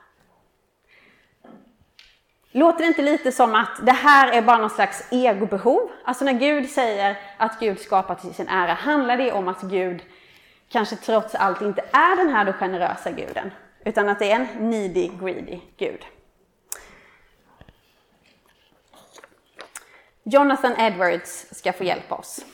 Låter 2.54 2.78
det 2.78 2.86
inte 2.86 3.02
lite 3.02 3.32
som 3.32 3.54
att 3.54 3.86
det 3.86 3.92
här 3.92 4.32
är 4.32 4.42
bara 4.42 4.58
någon 4.58 4.70
slags 4.70 5.08
egobehov? 5.10 5.90
Alltså 6.04 6.24
när 6.24 6.32
Gud 6.32 6.70
säger 6.70 7.18
att 7.36 7.60
Gud 7.60 7.80
skapar 7.80 8.14
till 8.14 8.34
sin 8.34 8.48
ära, 8.48 8.72
handlar 8.72 9.16
det 9.16 9.32
om 9.32 9.48
att 9.48 9.62
Gud 9.62 10.02
kanske 10.72 10.96
trots 10.96 11.34
allt 11.34 11.62
inte 11.62 11.84
är 11.92 12.16
den 12.16 12.28
här 12.28 12.44
då 12.44 12.52
generösa 12.52 13.10
guden, 13.10 13.50
utan 13.84 14.08
att 14.08 14.18
det 14.18 14.30
är 14.30 14.40
en 14.40 14.70
needy, 14.70 15.10
greedy 15.20 15.60
Gud. 15.76 16.04
Jonathan 20.22 20.72
Edwards 20.78 21.46
ska 21.50 21.72
få 21.72 21.84
hjälpa 21.84 22.14
oss. 22.14 22.44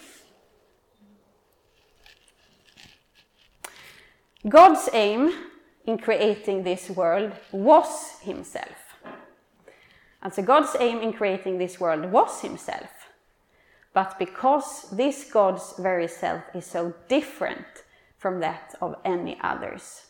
God's 4.42 4.88
aim 4.92 5.32
in 5.84 5.98
creating 5.98 6.64
this 6.64 6.90
world 6.90 7.32
was 7.50 8.20
himself. 8.22 8.94
Alltså 10.20 10.42
God's 10.42 10.76
aim 10.80 11.02
in 11.02 11.12
creating 11.12 11.58
this 11.58 11.80
world 11.80 12.12
was 12.12 12.42
himself. 12.42 12.90
But 13.92 14.18
because 14.18 14.96
this 14.96 15.32
God's 15.32 15.82
very 15.82 16.08
self 16.08 16.42
is 16.54 16.70
so 16.70 16.92
different 17.08 17.84
from 18.18 18.40
that 18.40 18.74
of 18.80 18.96
any 19.04 19.38
others, 19.40 20.06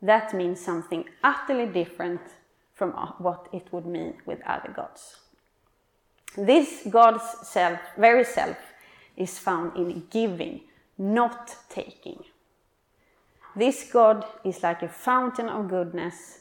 that 0.00 0.32
means 0.32 0.60
something 0.60 1.04
utterly 1.22 1.66
different 1.66 2.20
from 2.74 2.92
what 3.18 3.48
it 3.52 3.72
would 3.72 3.86
mean 3.86 4.14
with 4.26 4.40
other 4.46 4.72
gods. 4.74 5.16
This 6.36 6.86
God's 6.88 7.22
self, 7.42 7.78
very 7.98 8.24
self, 8.24 8.56
is 9.16 9.38
found 9.38 9.76
in 9.76 10.06
giving, 10.10 10.62
not 10.96 11.56
taking. 11.68 12.24
This 13.54 13.90
God 13.92 14.24
is 14.44 14.62
like 14.62 14.82
a 14.82 14.88
fountain 14.88 15.48
of 15.48 15.68
goodness, 15.68 16.40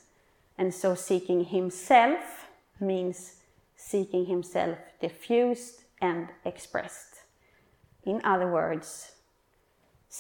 and 0.58 0.74
so 0.74 0.96
seeking 0.96 1.44
Himself 1.44 2.48
means 2.80 3.36
seeking 3.76 4.26
Himself 4.26 4.78
diffused 5.02 5.84
and 6.02 6.30
expressed. 6.46 7.18
In 8.04 8.22
other 8.24 8.48
words, 8.48 9.12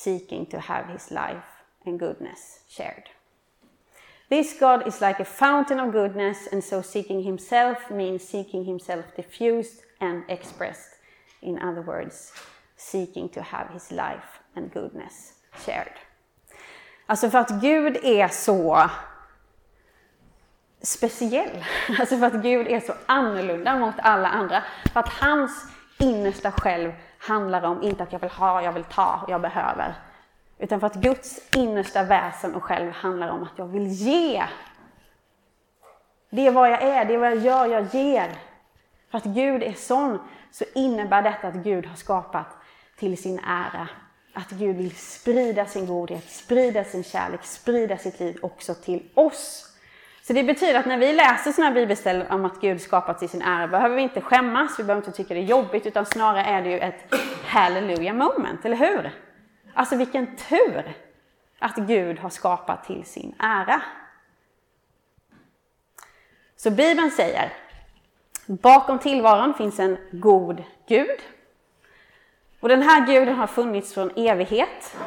seeking 0.03 0.45
to 0.47 0.59
have 0.59 0.87
His 0.87 1.11
life 1.11 1.63
and 1.85 1.99
goodness 1.99 2.59
shared. 2.67 3.09
This 4.29 4.53
God 4.59 4.87
is 4.87 5.01
like 5.01 5.19
a 5.19 5.25
fountain 5.25 5.79
of 5.79 5.91
goodness, 5.91 6.47
and 6.51 6.63
so 6.63 6.81
seeking 6.81 7.23
Himself 7.23 7.91
means 7.91 8.23
seeking 8.23 8.65
Himself 8.65 9.05
diffused 9.15 9.81
and 9.99 10.23
expressed. 10.29 10.89
In 11.41 11.59
other 11.59 11.81
words, 11.81 12.31
seeking 12.77 13.29
to 13.29 13.41
have 13.41 13.69
His 13.73 13.91
life 13.91 14.39
and 14.55 14.71
goodness 14.71 15.33
shared. 15.65 15.93
Alltså 17.07 17.29
för 17.29 17.37
att 17.37 17.61
Gud 17.61 17.97
är 18.03 18.27
så 18.27 18.89
speciell. 20.81 21.65
Alltså 21.99 22.17
för 22.17 22.25
att 22.25 22.43
Gud 22.43 22.67
är 22.67 22.79
så 22.79 22.93
annorlunda 23.05 23.79
mot 23.79 23.95
alla 23.97 24.27
andra. 24.27 24.63
För 24.93 24.99
att 24.99 25.09
hans 25.09 25.65
innersta 25.99 26.51
själv 26.51 26.91
handlar 27.21 27.63
om 27.63 27.83
inte 27.83 28.03
att 28.03 28.11
jag 28.11 28.19
vill 28.19 28.29
ha, 28.29 28.61
jag 28.61 28.71
vill 28.71 28.83
ta, 28.83 29.25
jag 29.27 29.41
behöver. 29.41 29.93
Utan 30.57 30.79
för 30.79 30.87
att 30.87 30.95
Guds 30.95 31.55
innersta 31.55 32.03
väsen 32.03 32.55
och 32.55 32.63
själv 32.63 32.91
handlar 32.91 33.29
om 33.29 33.43
att 33.43 33.53
jag 33.55 33.65
vill 33.65 33.87
ge. 33.87 34.43
Det 36.29 36.47
är 36.47 36.51
vad 36.51 36.71
jag 36.71 36.81
är, 36.81 37.05
det 37.05 37.13
är 37.13 37.17
vad 37.17 37.31
jag 37.31 37.37
gör, 37.37 37.65
jag 37.65 37.95
ger. 37.95 38.31
För 39.09 39.17
att 39.17 39.23
Gud 39.23 39.63
är 39.63 39.73
sån 39.73 40.19
så 40.51 40.65
innebär 40.75 41.21
detta 41.21 41.47
att 41.47 41.53
Gud 41.55 41.85
har 41.85 41.95
skapat 41.95 42.47
till 42.97 43.21
sin 43.21 43.39
ära. 43.39 43.87
Att 44.33 44.49
Gud 44.49 44.75
vill 44.75 44.95
sprida 44.95 45.65
sin 45.65 45.85
godhet, 45.85 46.29
sprida 46.29 46.83
sin 46.83 47.03
kärlek, 47.03 47.43
sprida 47.43 47.97
sitt 47.97 48.19
liv 48.19 48.39
också 48.41 48.73
till 48.73 49.09
oss. 49.13 49.70
Så 50.21 50.33
det 50.33 50.43
betyder 50.43 50.79
att 50.79 50.85
när 50.85 50.97
vi 50.97 51.13
läser 51.13 51.51
sådana 51.51 51.69
här 51.69 51.81
bibelställen 51.81 52.31
om 52.31 52.45
att 52.45 52.61
Gud 52.61 52.81
skapat 52.81 53.19
till 53.19 53.29
sin 53.29 53.41
ära 53.41 53.67
behöver 53.67 53.95
vi 53.95 54.01
inte 54.01 54.21
skämmas, 54.21 54.79
vi 54.79 54.83
behöver 54.83 55.07
inte 55.07 55.17
tycka 55.17 55.33
det 55.33 55.39
är 55.39 55.43
jobbigt, 55.43 55.85
utan 55.85 56.05
snarare 56.05 56.43
är 56.43 56.61
det 56.61 56.69
ju 56.69 56.79
ett 56.79 57.13
hallelujah 57.45 58.15
moment, 58.15 58.65
eller 58.65 58.77
hur? 58.77 59.11
Alltså 59.73 59.95
vilken 59.95 60.35
tur 60.35 60.93
att 61.59 61.75
Gud 61.75 62.19
har 62.19 62.29
skapat 62.29 62.83
till 62.83 63.05
sin 63.05 63.35
ära. 63.39 63.81
Så 66.55 66.71
Bibeln 66.71 67.11
säger, 67.11 67.53
bakom 68.45 68.99
tillvaron 68.99 69.53
finns 69.53 69.79
en 69.79 69.97
god 70.11 70.63
Gud. 70.87 71.19
Och 72.59 72.69
den 72.69 72.81
här 72.81 73.07
guden 73.07 73.35
har 73.35 73.47
funnits 73.47 73.93
från 73.93 74.11
evighet. 74.15 74.97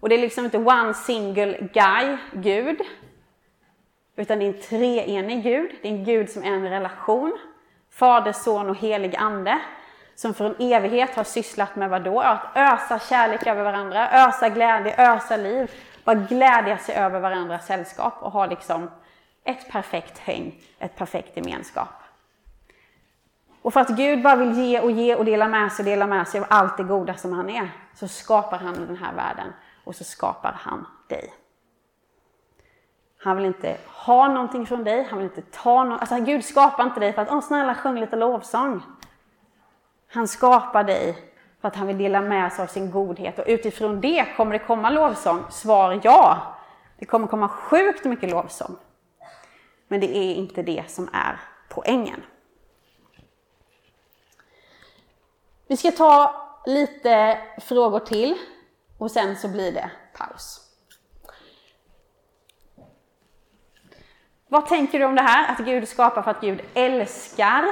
Och 0.00 0.08
det 0.08 0.14
är 0.14 0.18
liksom 0.18 0.44
inte 0.44 0.58
one 0.58 0.94
single 0.94 1.68
guy, 1.72 2.16
Gud. 2.32 2.80
Utan 4.16 4.38
det 4.38 4.44
är 4.44 4.48
en 4.48 4.60
treenig 4.60 5.42
Gud. 5.42 5.70
Det 5.82 5.88
är 5.88 5.92
en 5.92 6.04
Gud 6.04 6.30
som 6.30 6.42
är 6.42 6.52
en 6.52 6.70
relation. 6.70 7.38
Fader, 7.90 8.32
son 8.32 8.70
och 8.70 8.76
helig 8.76 9.16
ande 9.16 9.60
som 10.14 10.34
för 10.34 10.44
en 10.44 10.72
evighet 10.72 11.14
har 11.14 11.24
sysslat 11.24 11.76
med 11.76 11.90
vad 11.90 12.04
då? 12.04 12.20
Att 12.20 12.42
ösa 12.54 12.98
kärlek 12.98 13.46
över 13.46 13.64
varandra, 13.64 14.10
ösa 14.12 14.48
glädje, 14.48 14.94
ösa 15.14 15.36
liv. 15.36 15.70
Bara 16.04 16.14
glädja 16.14 16.78
sig 16.78 16.94
över 16.94 17.20
varandras 17.20 17.66
sällskap 17.66 18.14
och 18.20 18.32
ha 18.32 18.46
liksom 18.46 18.90
ett 19.44 19.70
perfekt 19.70 20.18
häng, 20.18 20.54
ett 20.78 20.96
perfekt 20.96 21.36
gemenskap. 21.36 21.88
Och 23.62 23.72
för 23.72 23.80
att 23.80 23.88
Gud 23.88 24.22
bara 24.22 24.36
vill 24.36 24.52
ge 24.52 24.80
och 24.80 24.90
ge 24.90 25.14
och 25.14 25.24
dela 25.24 25.48
med 25.48 25.72
sig 25.72 25.82
och 25.82 25.90
dela 25.90 26.06
med 26.06 26.28
sig 26.28 26.40
av 26.40 26.46
allt 26.50 26.76
det 26.76 26.82
goda 26.82 27.14
som 27.14 27.32
han 27.32 27.50
är, 27.50 27.70
så 27.94 28.08
skapar 28.08 28.58
han 28.58 28.86
den 28.86 28.96
här 28.96 29.12
världen 29.14 29.52
och 29.84 29.96
så 29.96 30.04
skapar 30.04 30.52
han 30.52 30.86
dig. 31.08 31.32
Han 33.22 33.36
vill 33.36 33.46
inte 33.46 33.76
ha 33.86 34.28
någonting 34.28 34.66
från 34.66 34.84
dig, 34.84 35.06
han 35.10 35.18
vill 35.18 35.28
inte 35.28 35.42
ta 35.42 35.84
något. 35.84 36.00
Alltså 36.00 36.16
Gud 36.16 36.44
skapar 36.44 36.84
inte 36.84 37.00
dig 37.00 37.12
för 37.12 37.22
att, 37.22 37.30
åh 37.30 37.40
snälla 37.40 37.74
sjung 37.74 38.00
lite 38.00 38.16
lovsång. 38.16 38.82
Han 40.08 40.28
skapar 40.28 40.84
dig 40.84 41.32
för 41.60 41.68
att 41.68 41.76
han 41.76 41.86
vill 41.86 41.98
dela 41.98 42.20
med 42.20 42.52
sig 42.52 42.62
av 42.62 42.66
sin 42.66 42.90
godhet 42.90 43.38
och 43.38 43.44
utifrån 43.46 44.00
det 44.00 44.26
kommer 44.36 44.52
det 44.52 44.58
komma 44.58 44.90
lovsång. 44.90 45.44
Svar 45.50 46.00
ja. 46.02 46.42
Det 46.98 47.06
kommer 47.06 47.26
komma 47.26 47.48
sjukt 47.48 48.04
mycket 48.04 48.30
lovsång. 48.30 48.76
Men 49.88 50.00
det 50.00 50.16
är 50.16 50.34
inte 50.34 50.62
det 50.62 50.90
som 50.90 51.08
är 51.12 51.40
poängen. 51.68 52.22
Vi 55.66 55.76
ska 55.76 55.90
ta 55.90 56.34
lite 56.66 57.38
frågor 57.60 58.00
till 58.00 58.34
och 58.98 59.10
sen 59.10 59.36
så 59.36 59.48
blir 59.48 59.72
det 59.72 59.90
paus. 60.18 60.61
Vad 64.52 64.66
tänker 64.66 64.98
du 64.98 65.04
om 65.04 65.14
det 65.14 65.22
här? 65.22 65.52
Att 65.52 65.58
Gud 65.58 65.88
skapar 65.88 66.22
för 66.22 66.30
att 66.30 66.40
Gud 66.40 66.60
älskar 66.74 67.64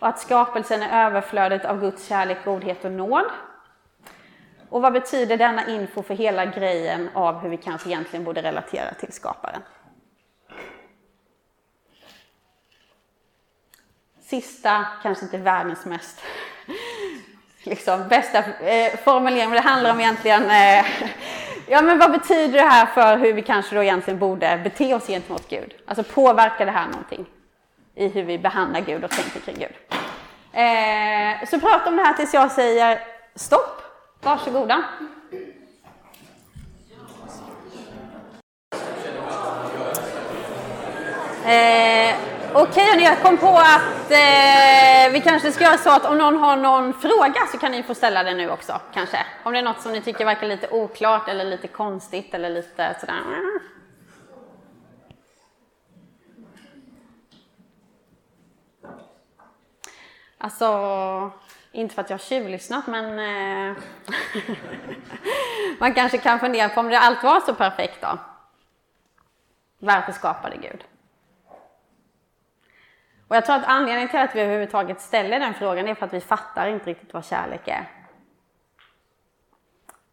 och 0.00 0.08
att 0.08 0.20
skapelsen 0.20 0.82
är 0.82 1.06
överflödet 1.06 1.64
av 1.64 1.80
Guds 1.80 2.08
kärlek, 2.08 2.44
godhet 2.44 2.84
och 2.84 2.92
nåd. 2.92 3.24
Och 4.68 4.82
vad 4.82 4.92
betyder 4.92 5.36
denna 5.36 5.66
info 5.66 6.02
för 6.02 6.14
hela 6.14 6.46
grejen 6.46 7.08
av 7.14 7.38
hur 7.38 7.48
vi 7.48 7.56
kanske 7.56 7.88
egentligen 7.88 8.24
borde 8.24 8.42
relatera 8.42 8.94
till 8.94 9.12
skaparen? 9.12 9.62
Sista, 14.20 14.86
kanske 15.02 15.24
inte 15.24 15.38
världens 15.38 15.84
mest 15.84 16.20
liksom, 17.62 18.08
bästa 18.08 18.38
eh, 18.38 18.96
formulering, 18.96 19.50
men 19.50 19.62
det 19.62 19.68
handlar 19.68 19.92
om 19.92 20.00
egentligen 20.00 20.42
eh, 20.42 20.84
Ja, 21.66 21.82
men 21.82 21.98
vad 21.98 22.12
betyder 22.12 22.58
det 22.58 22.68
här 22.68 22.86
för 22.86 23.16
hur 23.16 23.32
vi 23.32 23.42
kanske 23.42 23.74
då 23.74 23.82
egentligen 23.82 24.18
borde 24.18 24.60
bete 24.64 24.94
oss 24.94 25.06
gentemot 25.06 25.48
Gud? 25.48 25.74
Alltså 25.86 26.02
påverkar 26.02 26.66
det 26.66 26.72
här 26.72 26.86
någonting 26.86 27.26
i 27.94 28.08
hur 28.08 28.22
vi 28.22 28.38
behandlar 28.38 28.80
Gud 28.80 29.04
och 29.04 29.10
tänker 29.10 29.40
kring 29.40 29.56
Gud? 29.58 29.98
Eh, 30.52 31.48
så 31.48 31.60
prata 31.60 31.88
om 31.90 31.96
det 31.96 32.02
här 32.02 32.12
tills 32.12 32.34
jag 32.34 32.52
säger 32.52 33.00
stopp. 33.34 33.82
Varsågoda. 34.22 34.84
Eh, 41.46 42.14
Okej, 42.54 42.92
okay, 42.92 43.04
jag 43.04 43.22
kom 43.22 43.38
på 43.38 43.58
att 43.58 44.10
eh, 44.10 45.12
vi 45.12 45.20
kanske 45.24 45.52
ska 45.52 45.64
göra 45.64 45.78
så 45.78 45.90
att 45.90 46.04
om 46.04 46.18
någon 46.18 46.36
har 46.36 46.56
någon 46.56 46.92
fråga 46.94 47.40
så 47.52 47.58
kan 47.58 47.72
ni 47.72 47.82
få 47.82 47.94
ställa 47.94 48.22
den 48.22 48.36
nu 48.36 48.50
också, 48.50 48.80
kanske. 48.94 49.26
Om 49.42 49.52
det 49.52 49.58
är 49.58 49.62
något 49.62 49.80
som 49.80 49.92
ni 49.92 50.00
tycker 50.00 50.24
verkar 50.24 50.46
lite 50.46 50.68
oklart 50.68 51.28
eller 51.28 51.44
lite 51.44 51.68
konstigt 51.68 52.34
eller 52.34 52.50
lite 52.50 52.96
sådär. 53.00 53.22
Alltså, 60.38 61.30
inte 61.72 61.94
för 61.94 62.02
att 62.02 62.10
jag 62.10 62.18
har 62.18 62.24
tjuvlyssnat, 62.24 62.86
men 62.86 63.18
eh, 63.18 63.76
man 65.78 65.94
kanske 65.94 66.18
kan 66.18 66.40
fundera 66.40 66.68
på 66.68 66.80
om 66.80 66.88
det 66.88 66.98
allt 66.98 67.22
var 67.22 67.40
så 67.40 67.54
perfekt 67.54 68.00
då. 68.00 68.18
Varför 69.78 70.12
skapade 70.12 70.56
Gud? 70.56 70.84
Och 73.32 73.36
jag 73.36 73.46
tror 73.46 73.56
att 73.56 73.64
anledningen 73.66 74.08
till 74.08 74.20
att 74.20 74.34
vi 74.34 74.40
överhuvudtaget 74.40 75.00
ställer 75.00 75.40
den 75.40 75.54
frågan 75.54 75.88
är 75.88 75.94
för 75.94 76.06
att 76.06 76.12
vi 76.12 76.20
fattar 76.20 76.66
inte 76.66 76.90
riktigt 76.90 77.14
vad 77.14 77.24
kärlek 77.24 77.68
är. 77.68 77.90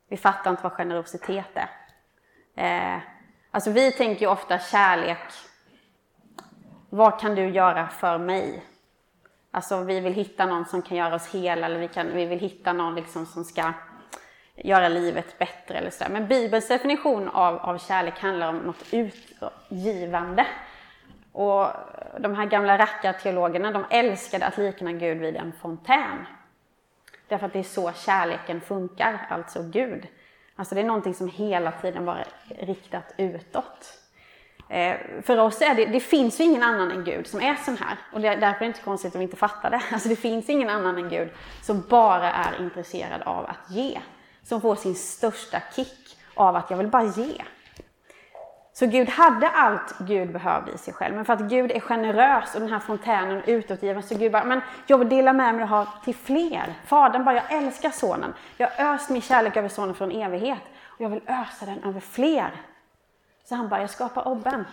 Vi 0.10 0.18
fattar 0.18 0.52
inte 0.52 0.64
vad 0.64 0.72
generositet 0.72 1.46
är. 1.54 1.70
Eh, 2.56 3.00
alltså 3.52 3.72
vi 3.72 3.92
tänker 3.92 4.22
ju 4.22 4.28
ofta 4.32 4.60
kärlek, 4.60 5.18
vad 6.90 7.20
kan 7.20 7.36
du 7.36 7.50
göra 7.50 7.88
för 7.88 8.18
mig? 8.18 8.66
Alltså 9.52 9.84
vi 9.84 10.00
vill 10.00 10.14
hitta 10.14 10.46
någon 10.46 10.66
som 10.66 10.82
kan 10.82 10.98
göra 10.98 11.16
oss 11.16 11.28
hela 11.28 11.66
eller 11.66 11.80
vi, 11.80 11.88
kan, 11.88 12.14
vi 12.14 12.26
vill 12.26 12.40
hitta 12.40 12.74
någon 12.74 12.96
liksom 12.96 13.26
som 13.26 13.44
ska 13.44 13.74
göra 14.56 14.90
livet 14.90 15.40
bättre 15.40 15.78
eller 15.78 15.90
sådär. 15.90 16.12
Men 16.12 16.28
Bibelns 16.28 16.68
definition 16.68 17.30
av, 17.30 17.58
av 17.58 17.78
kärlek 17.78 18.20
handlar 18.20 18.50
om 18.50 18.58
något 18.58 18.86
utgivande. 18.92 20.46
Och 21.32 21.68
de 22.20 22.36
här 22.36 22.46
gamla 22.46 22.78
rackarteologerna, 22.78 23.72
de 23.72 23.86
älskade 23.90 24.46
att 24.46 24.58
likna 24.58 24.92
Gud 24.92 25.18
vid 25.18 25.36
en 25.36 25.54
fontän. 25.62 26.26
Därför 27.28 27.46
att 27.46 27.54
det 27.54 27.60
är 27.60 27.64
så 27.64 27.92
kärleken 27.92 28.62
funkar, 28.62 29.28
alltså 29.30 29.64
Gud. 29.64 30.08
Alltså 30.56 30.76
det 30.76 30.82
är 30.82 30.86
någonting 30.86 31.14
som 31.14 31.30
hela 31.30 31.72
tiden 31.72 32.06
var 32.06 32.26
riktat 32.60 33.14
utåt. 33.18 34.00
Eh, 34.70 34.96
för 35.22 35.38
oss 35.38 35.62
är 35.62 35.76
det, 35.76 35.86
det 35.86 36.00
finns 36.00 36.40
ju 36.40 36.44
ingen 36.44 36.64
annan 36.64 36.92
än 36.92 37.04
Gud 37.04 37.28
som 37.28 37.42
är 37.42 37.56
sån 37.56 37.78
här. 37.78 37.98
Och 38.14 38.22
det, 38.22 38.36
därför 38.36 38.56
är 38.56 38.60
det 38.60 38.66
inte 38.66 38.82
konstigt 38.82 39.16
om 39.16 39.20
vi 39.20 39.24
inte 39.24 39.38
fattar 39.38 39.70
det. 39.70 39.82
Alltså 39.92 40.10
det 40.10 40.16
finns 40.16 40.50
ingen 40.50 40.70
annan 40.70 40.98
än 40.98 41.10
Gud 41.10 41.30
som 41.62 41.84
bara 41.90 42.32
är 42.32 42.62
intresserad 42.62 43.22
av 43.22 43.46
att 43.46 43.72
ge. 43.72 44.00
Som 44.44 44.62
får 44.62 44.76
sin 44.76 44.96
största 44.96 45.62
kick 45.76 46.18
av 46.34 46.56
att 46.56 46.70
jag 46.70 46.78
vill 46.78 46.88
bara 46.88 47.04
ge. 47.04 47.42
Så 48.80 48.86
Gud 48.86 49.10
hade 49.10 49.50
allt 49.50 49.98
Gud 49.98 50.32
behövde 50.32 50.72
i 50.72 50.78
sig 50.78 50.94
själv. 50.94 51.16
Men 51.16 51.26
för 51.26 51.34
att 51.34 51.40
Gud 51.40 51.72
är 51.72 51.80
generös 51.80 52.56
och 52.56 52.62
den 52.62 52.70
här 52.70 52.80
fontänen 52.80 53.44
utåtgiven 53.46 54.04
så 54.04 54.16
Gud 54.16 54.32
bara, 54.32 54.44
men 54.44 54.62
jag 54.86 54.98
vill 54.98 55.10
dela 55.10 55.34
med 55.34 55.56
mig 55.56 55.64
och 55.64 55.70
ha 55.70 55.88
till 56.04 56.16
fler. 56.16 56.74
Fadern 56.86 57.24
bara, 57.24 57.36
jag 57.36 57.52
älskar 57.52 57.90
sonen. 57.90 58.34
Jag 58.58 58.70
har 58.70 58.94
öst 58.94 59.10
min 59.10 59.22
kärlek 59.22 59.58
över 59.58 59.70
sonen 59.70 59.96
från 59.96 60.12
evighet. 60.12 60.62
Och 60.86 61.02
jag 61.02 61.10
vill 61.10 61.22
ösa 61.26 61.66
den 61.66 61.84
över 61.84 62.00
fler. 62.00 62.52
Så 63.44 63.56
han 63.56 63.70
bara, 63.70 63.82
jag 63.82 63.90
skapar 63.90 64.28
obben. 64.28 64.66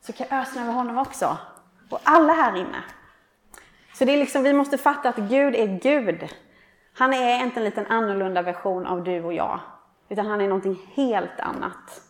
Så 0.00 0.12
kan 0.12 0.26
jag 0.30 0.40
ösa 0.40 0.54
den 0.54 0.62
över 0.62 0.72
honom 0.72 0.98
också. 0.98 1.38
Och 1.90 2.00
alla 2.02 2.32
här 2.32 2.56
inne. 2.56 2.82
Så 3.94 4.04
det 4.04 4.12
är 4.12 4.18
liksom, 4.18 4.42
vi 4.42 4.52
måste 4.52 4.78
fatta 4.78 5.08
att 5.08 5.16
Gud 5.16 5.54
är 5.54 5.66
Gud. 5.66 6.28
Han 6.94 7.14
är 7.14 7.44
inte 7.44 7.60
en 7.60 7.64
liten 7.64 7.86
annorlunda 7.86 8.42
version 8.42 8.86
av 8.86 9.04
du 9.04 9.22
och 9.22 9.32
jag. 9.32 9.60
Utan 10.08 10.26
han 10.26 10.40
är 10.40 10.48
någonting 10.48 10.78
helt 10.94 11.40
annat. 11.40 12.02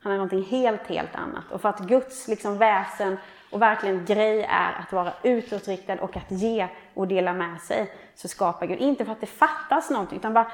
Han 0.00 0.12
är 0.12 0.16
någonting 0.16 0.44
helt, 0.44 0.86
helt 0.86 1.14
annat. 1.14 1.52
Och 1.52 1.60
för 1.60 1.68
att 1.68 1.80
Guds 1.80 2.28
liksom 2.28 2.58
väsen 2.58 3.16
och 3.50 3.62
verkligen 3.62 4.04
grej 4.04 4.42
är 4.42 4.72
att 4.72 4.92
vara 4.92 5.12
utåtriktad 5.22 6.00
och 6.00 6.16
att 6.16 6.30
ge 6.30 6.68
och 6.94 7.08
dela 7.08 7.32
med 7.32 7.60
sig, 7.60 7.92
så 8.14 8.28
skapar 8.28 8.66
Gud. 8.66 8.78
Inte 8.78 9.04
för 9.04 9.12
att 9.12 9.20
det 9.20 9.26
fattas 9.26 9.90
någonting, 9.90 10.18
utan 10.18 10.34
bara 10.34 10.52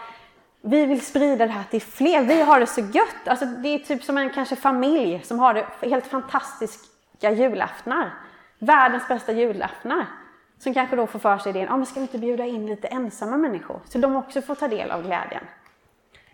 vi 0.62 0.86
vill 0.86 1.06
sprida 1.06 1.46
det 1.46 1.52
här 1.52 1.64
till 1.70 1.82
fler. 1.82 2.22
Vi 2.22 2.42
har 2.42 2.60
det 2.60 2.66
så 2.66 2.80
gött. 2.80 3.28
Alltså, 3.28 3.46
det 3.46 3.68
är 3.68 3.78
typ 3.78 4.04
som 4.04 4.18
en 4.18 4.30
kanske 4.30 4.56
familj 4.56 5.20
som 5.24 5.38
har 5.38 5.54
det 5.54 5.66
helt 5.88 6.06
fantastiska 6.06 7.30
julaftnar. 7.30 8.14
Världens 8.58 9.08
bästa 9.08 9.32
julaftnar. 9.32 10.06
Som 10.58 10.74
kanske 10.74 10.96
då 10.96 11.06
får 11.06 11.18
för 11.18 11.38
sig 11.38 11.50
idén, 11.50 11.68
ah, 11.68 11.76
men 11.76 11.86
ska 11.86 11.94
vi 11.94 12.00
inte 12.00 12.18
bjuda 12.18 12.44
in 12.44 12.66
lite 12.66 12.88
ensamma 12.88 13.36
människor? 13.36 13.80
Så 13.84 13.98
de 13.98 14.16
också 14.16 14.42
får 14.42 14.54
ta 14.54 14.68
del 14.68 14.90
av 14.90 15.02
glädjen. 15.02 15.44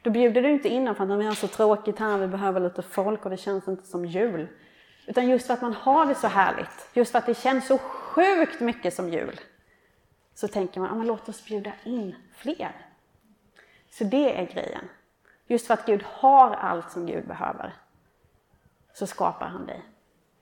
Då 0.07 0.11
bjuder 0.11 0.43
du 0.43 0.51
inte 0.51 0.69
in 0.69 0.95
för 0.95 1.05
att 1.05 1.19
vi 1.21 1.25
har 1.25 1.35
så 1.35 1.49
tråkigt 1.49 1.99
här, 1.99 2.19
vi 2.19 2.27
behöver 2.27 2.61
lite 2.61 2.83
folk 2.83 3.25
och 3.25 3.31
det 3.31 3.37
känns 3.37 3.69
inte 3.69 3.87
som 3.87 4.05
jul. 4.05 4.49
Utan 5.07 5.29
just 5.29 5.47
för 5.47 5.55
att 5.55 5.63
man 5.63 5.73
har 5.73 6.07
det 6.07 6.15
så 6.15 6.27
härligt, 6.27 6.89
just 6.93 7.13
för 7.13 7.19
att 7.19 7.27
det 7.27 7.39
känns 7.39 7.67
så 7.67 7.79
sjukt 7.79 8.61
mycket 8.61 8.95
som 8.95 9.09
jul, 9.09 9.41
så 10.35 10.49
tänker 10.49 10.81
man, 10.81 10.91
ah, 10.91 10.95
men 10.95 11.07
låt 11.07 11.29
oss 11.29 11.45
bjuda 11.45 11.73
in 11.85 12.15
fler. 12.35 12.73
Så 13.91 14.05
det 14.05 14.41
är 14.41 14.47
grejen. 14.47 14.89
Just 15.47 15.67
för 15.67 15.75
att 15.75 15.87
Gud 15.87 16.03
har 16.03 16.51
allt 16.51 16.91
som 16.91 17.07
Gud 17.07 17.27
behöver, 17.27 17.75
så 18.93 19.07
skapar 19.07 19.47
han 19.47 19.67
dig. 19.67 19.83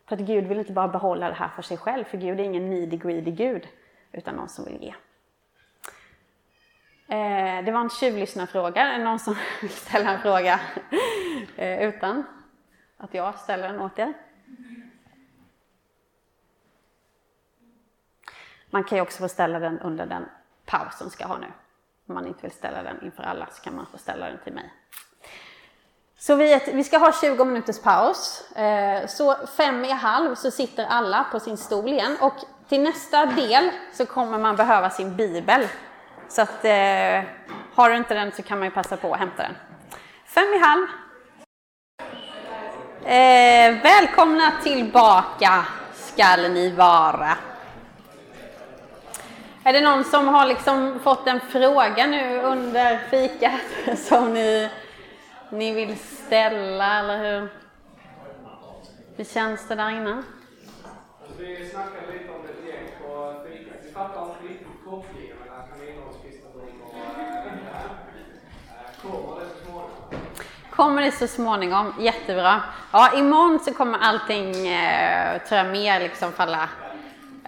För 0.08 0.16
att 0.16 0.22
Gud 0.22 0.44
vill 0.44 0.58
inte 0.58 0.72
bara 0.72 0.88
behålla 0.88 1.28
det 1.28 1.34
här 1.34 1.48
för 1.48 1.62
sig 1.62 1.76
själv, 1.76 2.04
för 2.04 2.18
Gud 2.18 2.40
är 2.40 2.44
ingen 2.44 2.70
needy, 2.70 2.96
greedy 2.96 3.30
Gud, 3.30 3.68
utan 4.12 4.34
någon 4.34 4.48
som 4.48 4.64
vill 4.64 4.82
ge. 4.82 4.94
Eh, 7.08 7.64
det 7.64 7.70
var 7.72 7.80
en 7.80 7.90
tjuvlyssnarfråga. 7.90 8.82
Är 8.82 8.98
det 8.98 9.04
någon 9.04 9.18
som 9.18 9.36
vill 9.60 9.70
ställa 9.70 10.10
en 10.10 10.20
fråga 10.20 10.60
eh, 11.56 11.88
utan 11.88 12.24
att 12.96 13.14
jag 13.14 13.38
ställer 13.38 13.68
den 13.68 13.80
åt 13.80 13.98
er? 13.98 14.14
Man 18.70 18.84
kan 18.84 18.98
ju 18.98 19.02
också 19.02 19.18
få 19.18 19.28
ställa 19.28 19.58
den 19.58 19.80
under 19.80 20.06
den 20.06 20.28
paus 20.66 20.98
som 20.98 21.10
ska 21.10 21.26
ha 21.26 21.38
nu. 21.38 21.46
Om 22.06 22.14
man 22.14 22.26
inte 22.26 22.42
vill 22.42 22.50
ställa 22.50 22.82
den 22.82 23.04
inför 23.04 23.22
alla 23.22 23.46
så 23.52 23.62
kan 23.62 23.76
man 23.76 23.86
få 23.86 23.98
ställa 23.98 24.26
den 24.26 24.38
till 24.44 24.52
mig. 24.52 24.72
Så 26.18 26.34
vi, 26.34 26.60
vi 26.72 26.84
ska 26.84 26.98
ha 26.98 27.12
20 27.12 27.44
minuters 27.44 27.82
paus. 27.82 28.50
Eh, 28.52 29.06
så 29.06 29.46
fem 29.46 29.84
i 29.84 29.90
halv 29.90 30.34
så 30.34 30.50
sitter 30.50 30.86
alla 30.86 31.24
på 31.32 31.40
sin 31.40 31.56
stol 31.56 31.88
igen 31.88 32.16
och 32.20 32.34
till 32.68 32.82
nästa 32.82 33.26
del 33.26 33.70
så 33.92 34.06
kommer 34.06 34.38
man 34.38 34.56
behöva 34.56 34.90
sin 34.90 35.16
bibel 35.16 35.68
så 36.28 36.42
att, 36.42 36.64
eh, 36.64 37.22
har 37.74 37.90
du 37.90 37.96
inte 37.96 38.14
den 38.14 38.32
så 38.32 38.42
kan 38.42 38.58
man 38.58 38.68
ju 38.68 38.74
passa 38.74 38.96
på 38.96 39.12
att 39.12 39.18
hämta 39.18 39.42
den. 39.42 39.54
Fem 40.26 40.44
i 40.54 40.58
halv. 40.58 40.86
Eh, 43.04 43.82
välkomna 43.82 44.52
tillbaka 44.62 45.66
skall 45.94 46.50
ni 46.52 46.70
vara. 46.70 47.36
Är 49.64 49.72
det 49.72 49.80
någon 49.80 50.04
som 50.04 50.28
har 50.28 50.46
liksom 50.46 51.00
fått 51.00 51.26
en 51.26 51.40
fråga 51.40 52.06
nu 52.06 52.40
under 52.40 52.98
fikat 52.98 53.98
som 53.98 54.34
ni, 54.34 54.70
ni 55.50 55.74
vill 55.74 55.98
ställa, 55.98 56.98
eller 56.98 57.18
hur? 57.18 57.48
Hur 59.16 59.24
känns 59.24 59.68
det 59.68 59.74
där 59.74 59.90
inne? 59.90 60.22
Vi 61.38 61.68
snackade 61.70 62.12
lite 62.12 62.30
om 62.32 62.42
det 62.46 62.70
gäng 62.70 62.88
på 63.02 63.34
fikat. 63.48 63.78
Vi 63.82 63.90
fattar 63.92 64.22
inte 64.22 64.52
riktigt 64.52 64.84
kopplingen 64.84 65.33
Kommer 70.76 71.02
det 71.02 71.12
så 71.12 71.26
småningom, 71.26 71.94
jättebra. 71.98 72.62
Ja, 72.92 73.18
imorgon 73.18 73.60
så 73.64 73.74
kommer 73.74 73.98
allting, 73.98 74.66
eh, 74.66 75.42
tror 75.48 75.58
jag, 75.58 75.66
mer 75.66 76.00
liksom 76.00 76.32
falla 76.32 76.68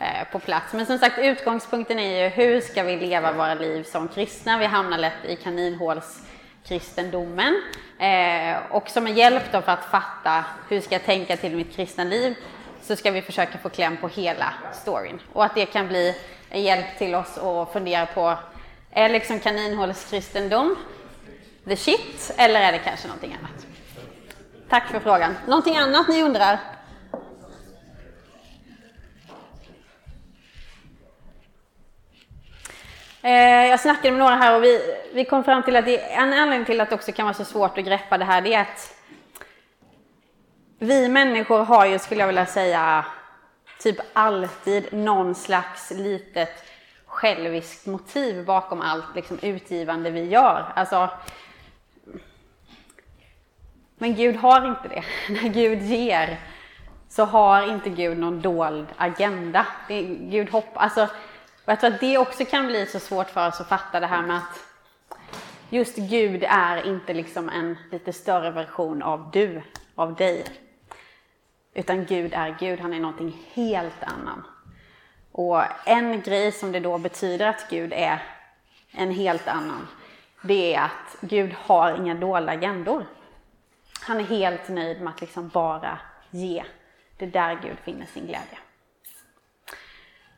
eh, 0.00 0.28
på 0.32 0.38
plats. 0.38 0.72
Men 0.72 0.86
som 0.86 0.98
sagt, 0.98 1.18
utgångspunkten 1.18 1.98
är 1.98 2.22
ju 2.22 2.28
hur 2.28 2.60
ska 2.60 2.82
vi 2.82 2.96
leva 2.96 3.32
våra 3.32 3.54
liv 3.54 3.82
som 3.82 4.08
kristna? 4.08 4.58
Vi 4.58 4.66
hamnar 4.66 4.98
lätt 4.98 5.24
i 5.24 5.36
kaninhålskristendomen. 5.36 7.62
Eh, 7.98 8.56
och 8.70 8.88
som 8.88 9.06
en 9.06 9.14
hjälp 9.14 9.52
då 9.52 9.62
för 9.62 9.72
att 9.72 9.84
fatta 9.84 10.44
hur 10.68 10.80
ska 10.80 10.94
jag 10.94 11.04
tänka 11.04 11.36
till 11.36 11.56
mitt 11.56 11.76
kristna 11.76 12.04
liv 12.04 12.34
så 12.82 12.96
ska 12.96 13.10
vi 13.10 13.22
försöka 13.22 13.58
få 13.58 13.68
kläm 13.68 13.96
på 13.96 14.08
hela 14.08 14.54
storyn. 14.72 15.20
Och 15.32 15.44
att 15.44 15.54
det 15.54 15.66
kan 15.66 15.88
bli 15.88 16.14
en 16.50 16.62
hjälp 16.62 16.98
till 16.98 17.14
oss 17.14 17.38
att 17.38 17.72
fundera 17.72 18.06
på, 18.06 18.38
är 18.90 19.08
liksom 19.08 19.40
kaninhålskristendom 19.40 20.76
the 21.68 21.76
shit 21.76 22.34
eller 22.36 22.60
är 22.60 22.72
det 22.72 22.78
kanske 22.78 23.08
någonting 23.08 23.36
annat? 23.40 23.66
Tack 24.68 24.90
för 24.90 25.00
frågan. 25.00 25.34
Någonting 25.46 25.76
annat 25.76 26.08
ni 26.08 26.22
undrar? 26.22 26.58
Eh, 33.22 33.66
jag 33.66 33.80
snackade 33.80 34.10
med 34.10 34.18
några 34.18 34.36
här 34.36 34.56
och 34.56 34.64
vi, 34.64 34.80
vi 35.14 35.24
kom 35.24 35.44
fram 35.44 35.62
till 35.62 35.76
att 35.76 35.84
det, 35.84 36.12
en 36.12 36.32
anledning 36.32 36.64
till 36.64 36.80
att 36.80 36.88
det 36.88 36.94
också 36.94 37.12
kan 37.12 37.26
vara 37.26 37.34
så 37.34 37.44
svårt 37.44 37.78
att 37.78 37.84
greppa 37.84 38.18
det 38.18 38.24
här, 38.24 38.40
det 38.40 38.54
är 38.54 38.60
att 38.60 38.94
vi 40.78 41.08
människor 41.08 41.64
har 41.64 41.86
ju, 41.86 41.98
skulle 41.98 42.20
jag 42.20 42.26
vilja 42.26 42.46
säga, 42.46 43.04
typ 43.80 43.96
alltid 44.12 44.92
någon 44.92 45.34
slags 45.34 45.90
litet 45.90 46.64
själviskt 47.06 47.86
motiv 47.86 48.44
bakom 48.44 48.80
allt 48.80 49.14
liksom, 49.14 49.38
utgivande 49.42 50.10
vi 50.10 50.24
gör. 50.24 50.72
Alltså, 50.74 51.10
men 53.98 54.14
Gud 54.14 54.36
har 54.36 54.68
inte 54.68 54.88
det. 54.88 55.04
När 55.32 55.48
Gud 55.48 55.82
ger 55.82 56.40
så 57.08 57.24
har 57.24 57.70
inte 57.70 57.90
Gud 57.90 58.18
någon 58.18 58.40
dold 58.40 58.86
agenda. 58.96 59.66
Det, 59.88 60.02
Gud 60.02 60.50
hopp, 60.50 60.70
alltså, 60.74 61.02
och 61.64 61.72
jag 61.72 61.80
tror 61.80 61.94
att 61.94 62.00
det 62.00 62.18
också 62.18 62.44
kan 62.44 62.66
bli 62.66 62.86
så 62.86 63.00
svårt 63.00 63.30
för 63.30 63.48
oss 63.48 63.60
att 63.60 63.68
fatta 63.68 64.00
det 64.00 64.06
här 64.06 64.22
med 64.22 64.36
att 64.36 64.60
just 65.70 65.96
Gud 65.96 66.44
är 66.48 66.86
inte 66.86 67.14
liksom 67.14 67.48
en 67.48 67.76
lite 67.90 68.12
större 68.12 68.50
version 68.50 69.02
av 69.02 69.30
du, 69.32 69.62
av 69.94 70.14
dig. 70.14 70.44
Utan 71.74 72.04
Gud 72.04 72.34
är 72.34 72.56
Gud, 72.60 72.80
han 72.80 72.94
är 72.94 73.00
någonting 73.00 73.36
helt 73.52 74.02
annan. 74.02 74.42
Och 75.32 75.62
en 75.84 76.20
grej 76.20 76.52
som 76.52 76.72
det 76.72 76.80
då 76.80 76.98
betyder 76.98 77.46
att 77.46 77.70
Gud 77.70 77.92
är 77.92 78.22
en 78.90 79.10
helt 79.10 79.48
annan, 79.48 79.88
det 80.42 80.74
är 80.74 80.80
att 80.80 81.16
Gud 81.20 81.54
har 81.58 81.96
inga 81.96 82.14
dolda 82.14 82.52
agendor. 82.52 83.04
Han 84.06 84.20
är 84.20 84.24
helt 84.24 84.68
nöjd 84.68 85.00
med 85.00 85.12
att 85.12 85.20
liksom 85.20 85.48
bara 85.48 85.98
ge. 86.30 86.64
Det 87.18 87.24
är 87.24 87.30
där 87.30 87.58
Gud 87.62 87.76
finner 87.84 88.06
sin 88.06 88.26
glädje. 88.26 88.58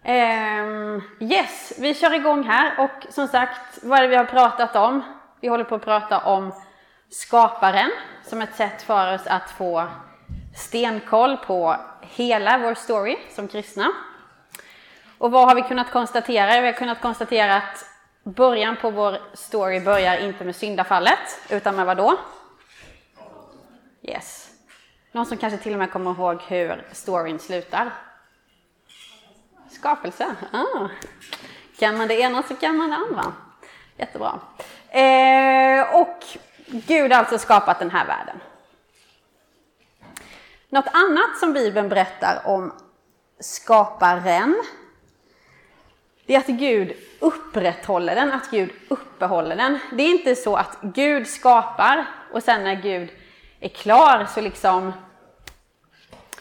Um, 0.05 1.03
yes, 1.21 1.73
vi 1.79 1.95
kör 1.95 2.15
igång 2.15 2.45
här 2.45 2.81
och 2.81 3.13
som 3.13 3.29
sagt, 3.29 3.79
vad 3.83 3.99
är 3.99 4.03
det 4.03 4.09
vi 4.09 4.17
har 4.17 4.25
pratat 4.25 4.77
om? 4.77 5.03
Vi 5.41 5.49
håller 5.49 5.65
på 5.65 5.75
att 5.75 5.85
prata 5.85 6.19
om 6.19 6.53
skaparen 7.11 7.91
som 8.25 8.43
ett 8.43 8.55
sätt 8.55 8.83
för 8.83 9.15
oss 9.15 9.27
att 9.27 9.51
få 9.51 9.89
stenkoll 10.57 11.37
på 11.37 11.77
hela 12.01 12.59
vår 12.59 12.75
story 12.75 13.19
som 13.31 13.49
kristna. 13.49 13.93
Och 15.19 15.31
vad 15.31 15.49
har 15.49 15.55
vi 15.55 15.63
kunnat 15.63 15.91
konstatera? 15.91 16.61
Vi 16.61 16.67
har 16.67 16.73
kunnat 16.73 17.01
konstatera 17.01 17.57
att 17.57 17.85
början 18.23 18.77
på 18.77 18.91
vår 18.91 19.19
story 19.35 19.81
börjar 19.81 20.17
inte 20.17 20.45
med 20.45 20.57
syndafallet, 20.57 21.41
utan 21.51 21.77
med 21.77 21.87
vad 21.87 21.97
då? 21.97 22.19
Yes. 24.09 24.51
Någon 25.13 25.27
som 25.27 25.37
kanske 25.37 25.59
till 25.59 25.73
och 25.73 25.79
med 25.79 25.91
kommer 25.91 26.11
ihåg 26.11 26.43
hur 26.43 26.85
storyn 26.93 27.39
slutar? 27.39 27.91
Skapelse. 29.71 30.37
Ah. 30.53 30.89
Kan 31.79 31.97
man 31.97 32.09
det 32.09 32.21
ena 32.21 32.43
så 32.43 32.55
kan 32.55 32.77
man 32.77 32.91
det 32.91 32.97
andra. 32.97 33.33
Jättebra. 33.97 34.41
Eh, 34.89 35.95
och 36.01 36.25
Gud 36.67 37.13
har 37.13 37.19
alltså 37.19 37.39
skapat 37.39 37.79
den 37.79 37.91
här 37.91 38.07
världen. 38.07 38.41
Något 40.69 40.89
annat 40.93 41.39
som 41.41 41.53
Bibeln 41.53 41.89
berättar 41.89 42.43
om 42.45 42.73
skaparen, 43.41 44.63
det 46.27 46.35
är 46.35 46.39
att 46.39 46.47
Gud 46.47 46.97
upprätthåller 47.21 48.15
den, 48.15 48.33
att 48.33 48.51
Gud 48.51 48.71
uppehåller 48.89 49.57
den. 49.57 49.79
Det 49.93 50.03
är 50.03 50.11
inte 50.11 50.37
så 50.37 50.57
att 50.57 50.79
Gud 50.81 51.29
skapar 51.29 52.07
och 52.33 52.43
sen 52.43 52.65
när 52.65 52.75
Gud 52.75 53.11
är 53.61 53.69
klar 53.69 54.27
så 54.35 54.41
liksom 54.41 54.93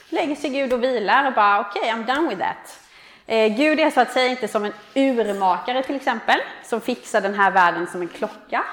lägger 0.09 0.35
sig 0.35 0.49
Gud 0.49 0.73
och 0.73 0.83
vilar 0.83 1.27
och 1.27 1.33
bara 1.33 1.59
okej, 1.59 1.81
okay, 1.81 1.91
I'm 1.91 2.15
done 2.15 2.29
with 2.29 2.41
that. 2.41 2.79
Eh, 3.25 3.57
Gud 3.57 3.79
är 3.79 3.89
så 3.89 4.01
att 4.01 4.11
säga 4.11 4.31
inte 4.31 4.47
som 4.47 4.65
en 4.65 4.73
urmakare 4.95 5.83
till 5.83 5.95
exempel, 5.95 6.39
som 6.63 6.81
fixar 6.81 7.21
den 7.21 7.33
här 7.33 7.51
världen 7.51 7.87
som 7.87 8.01
en 8.01 8.07
klocka. 8.07 8.63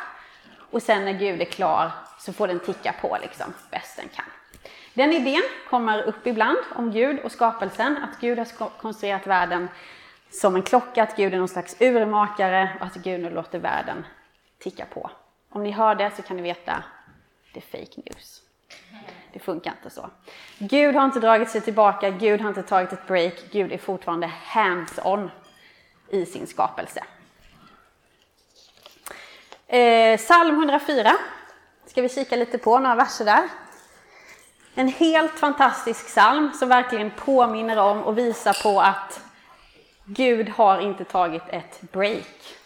Och 0.71 0.83
sen 0.83 1.05
när 1.05 1.13
Gud 1.13 1.41
är 1.41 1.45
klar 1.45 1.91
så 2.19 2.33
får 2.33 2.49
den 2.49 2.61
ticka 2.61 2.95
på 3.01 3.19
liksom 3.23 3.55
bäst 3.71 3.97
den 3.97 4.09
kan. 4.09 4.25
Den 4.95 5.13
idén 5.13 5.43
kommer 5.71 6.03
upp 6.03 6.27
ibland 6.27 6.59
om 6.75 6.91
Gud 6.91 7.21
och 7.21 7.33
skapelsen, 7.33 7.97
att 7.97 8.21
Gud 8.21 8.39
har 8.39 8.69
konstruerat 8.69 9.27
världen 9.27 9.69
som 10.31 10.57
en 10.57 10.63
klocka, 10.63 11.03
att 11.03 11.17
Gud 11.17 11.35
är 11.35 11.39
någon 11.39 11.49
slags 11.49 11.77
urmakare 11.81 12.77
och 12.81 12.87
att 12.87 12.95
Gud 12.95 13.21
nu 13.21 13.31
låter 13.31 13.59
världen 13.59 14.07
ticka 14.59 14.87
på. 14.87 15.11
Om 15.51 15.63
ni 15.63 15.71
hör 15.71 15.95
det 15.95 16.11
så 16.17 16.23
kan 16.23 16.37
ni 16.37 16.43
veta, 16.43 16.85
det 17.55 17.61
är 17.61 17.79
fake 17.79 18.01
news. 18.05 18.43
Det 19.33 19.39
funkar 19.39 19.71
inte 19.71 19.91
så. 19.91 20.11
Gud 20.59 20.95
har 20.95 21.05
inte 21.05 21.21
dragit 21.21 21.51
sig 21.51 21.61
tillbaka, 21.61 22.11
Gud 22.11 22.41
har 22.41 22.49
inte 22.49 22.63
tagit 22.63 22.93
ett 22.93 23.07
break, 23.07 23.35
Gud 23.53 23.73
är 23.73 23.79
fortfarande 23.79 24.27
hands-on 24.27 25.31
i 26.09 26.27
sin 26.27 26.47
skapelse. 26.47 27.05
Eh, 29.67 30.17
psalm 30.19 30.59
104 30.59 31.13
ska 31.87 32.03
vi 32.03 32.09
kika 32.09 32.37
lite 32.37 32.59
på, 32.59 32.79
några 32.79 32.95
verser 32.95 33.25
där. 33.25 33.49
En 34.75 34.89
helt 34.89 35.33
fantastisk 35.33 36.07
psalm 36.07 36.53
som 36.53 36.69
verkligen 36.69 37.11
påminner 37.11 37.79
om 37.79 38.03
och 38.03 38.19
visar 38.19 38.63
på 38.63 38.81
att 38.81 39.21
Gud 40.05 40.49
har 40.49 40.81
inte 40.81 41.05
tagit 41.05 41.43
ett 41.49 41.81
break. 41.93 42.57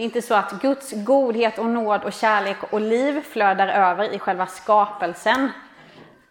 Det 0.00 0.04
är 0.04 0.06
inte 0.06 0.22
så 0.22 0.34
att 0.34 0.62
Guds 0.62 0.92
godhet 0.92 1.58
och 1.58 1.66
nåd 1.66 2.04
och 2.04 2.12
kärlek 2.12 2.56
och 2.70 2.80
liv 2.80 3.22
flödar 3.22 3.68
över 3.68 4.14
i 4.14 4.18
själva 4.18 4.46
skapelsen. 4.46 5.50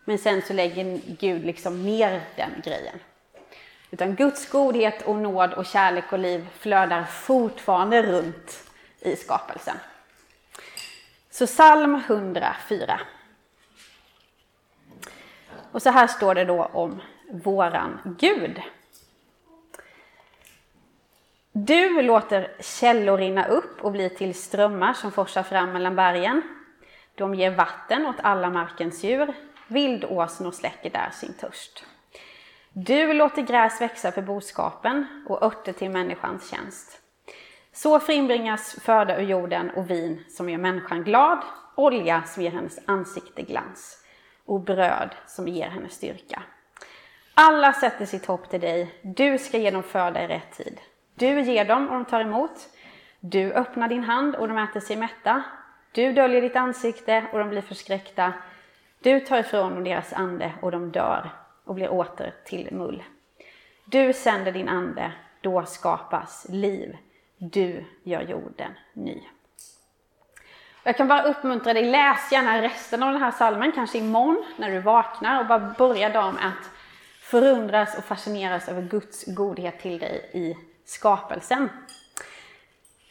Men 0.05 0.17
sen 0.17 0.41
så 0.41 0.53
lägger 0.53 0.99
Gud 1.19 1.45
liksom 1.45 1.85
ner 1.85 2.21
den 2.35 2.49
grejen. 2.63 2.99
Utan 3.91 4.15
Guds 4.15 4.49
godhet 4.49 5.01
och 5.01 5.15
nåd 5.15 5.53
och 5.53 5.65
kärlek 5.65 6.13
och 6.13 6.19
liv 6.19 6.47
flödar 6.59 7.03
fortfarande 7.03 8.01
runt 8.01 8.63
i 8.99 9.15
skapelsen. 9.15 9.75
Så 11.31 11.47
psalm 11.47 11.95
104. 11.95 12.99
Och 15.71 15.81
så 15.81 15.89
här 15.89 16.07
står 16.07 16.35
det 16.35 16.45
då 16.45 16.63
om 16.63 17.01
våran 17.31 18.15
Gud. 18.19 18.61
Du 21.65 22.01
låter 22.01 22.51
källor 22.59 23.17
rinna 23.17 23.47
upp 23.47 23.81
och 23.81 23.91
bli 23.91 24.09
till 24.09 24.35
strömmar 24.35 24.93
som 24.93 25.11
forsar 25.11 25.43
fram 25.43 25.73
mellan 25.73 25.95
bergen. 25.95 26.41
De 27.15 27.35
ger 27.35 27.51
vatten 27.51 28.05
åt 28.05 28.15
alla 28.21 28.49
markens 28.49 29.03
djur. 29.03 29.33
Vildåsnor 29.67 30.51
släcker 30.51 30.89
där 30.89 31.09
sin 31.13 31.33
törst. 31.33 31.85
Du 32.73 33.13
låter 33.13 33.41
gräs 33.41 33.81
växa 33.81 34.11
för 34.11 34.21
boskapen 34.21 35.25
och 35.27 35.43
örter 35.43 35.73
till 35.73 35.89
människans 35.89 36.49
tjänst. 36.49 37.01
Så 37.73 37.99
frimbringas 37.99 38.79
föda 38.81 39.17
ur 39.21 39.25
jorden 39.25 39.69
och 39.69 39.89
vin 39.89 40.23
som 40.29 40.49
gör 40.49 40.57
människan 40.57 41.03
glad, 41.03 41.39
olja 41.75 42.23
som 42.23 42.43
ger 42.43 42.51
hennes 42.51 42.79
ansikte 42.85 43.41
glans 43.41 43.97
och 44.45 44.59
bröd 44.59 45.15
som 45.27 45.47
ger 45.47 45.67
henne 45.67 45.89
styrka. 45.89 46.43
Alla 47.33 47.73
sätter 47.73 48.05
sitt 48.05 48.25
hopp 48.25 48.49
till 48.49 48.61
dig, 48.61 48.99
du 49.01 49.37
ska 49.37 49.57
ge 49.57 49.71
dem 49.71 49.83
föda 49.83 50.23
i 50.23 50.27
rätt 50.27 50.51
tid. 50.57 50.79
Du 51.19 51.41
ger 51.41 51.65
dem 51.65 51.87
och 51.87 51.93
de 51.93 52.05
tar 52.05 52.21
emot. 52.21 52.69
Du 53.19 53.53
öppnar 53.53 53.87
din 53.87 54.03
hand 54.03 54.35
och 54.35 54.47
de 54.47 54.57
äter 54.57 54.79
sig 54.79 54.95
mätta. 54.95 55.43
Du 55.91 56.13
döljer 56.13 56.41
ditt 56.41 56.55
ansikte 56.55 57.25
och 57.31 57.39
de 57.39 57.49
blir 57.49 57.61
förskräckta. 57.61 58.33
Du 58.99 59.19
tar 59.19 59.37
ifrån 59.37 59.73
dem 59.73 59.83
deras 59.83 60.13
ande 60.13 60.51
och 60.61 60.71
de 60.71 60.91
dör 60.91 61.29
och 61.63 61.75
blir 61.75 61.89
åter 61.89 62.33
till 62.45 62.69
mull. 62.71 63.03
Du 63.85 64.13
sänder 64.13 64.51
din 64.51 64.69
ande, 64.69 65.11
då 65.41 65.65
skapas 65.65 66.45
liv. 66.49 66.97
Du 67.37 67.85
gör 68.03 68.21
jorden 68.21 68.71
ny. 68.93 69.21
Jag 70.83 70.97
kan 70.97 71.07
bara 71.07 71.23
uppmuntra 71.23 71.73
dig, 71.73 71.91
läs 71.91 72.31
gärna 72.31 72.61
resten 72.61 73.03
av 73.03 73.11
den 73.13 73.21
här 73.21 73.31
salmen, 73.31 73.71
kanske 73.71 73.97
imorgon 73.97 74.45
när 74.57 74.71
du 74.71 74.79
vaknar 74.79 75.39
och 75.39 75.47
bara 75.47 75.73
börja 75.77 76.09
dagen 76.09 76.35
med 76.35 76.47
att 76.47 76.69
förundras 77.21 77.97
och 77.97 78.03
fascineras 78.03 78.69
över 78.69 78.81
Guds 78.81 79.25
godhet 79.25 79.79
till 79.79 79.99
dig 79.99 80.29
i 80.33 80.68
skapelsen. 80.89 81.69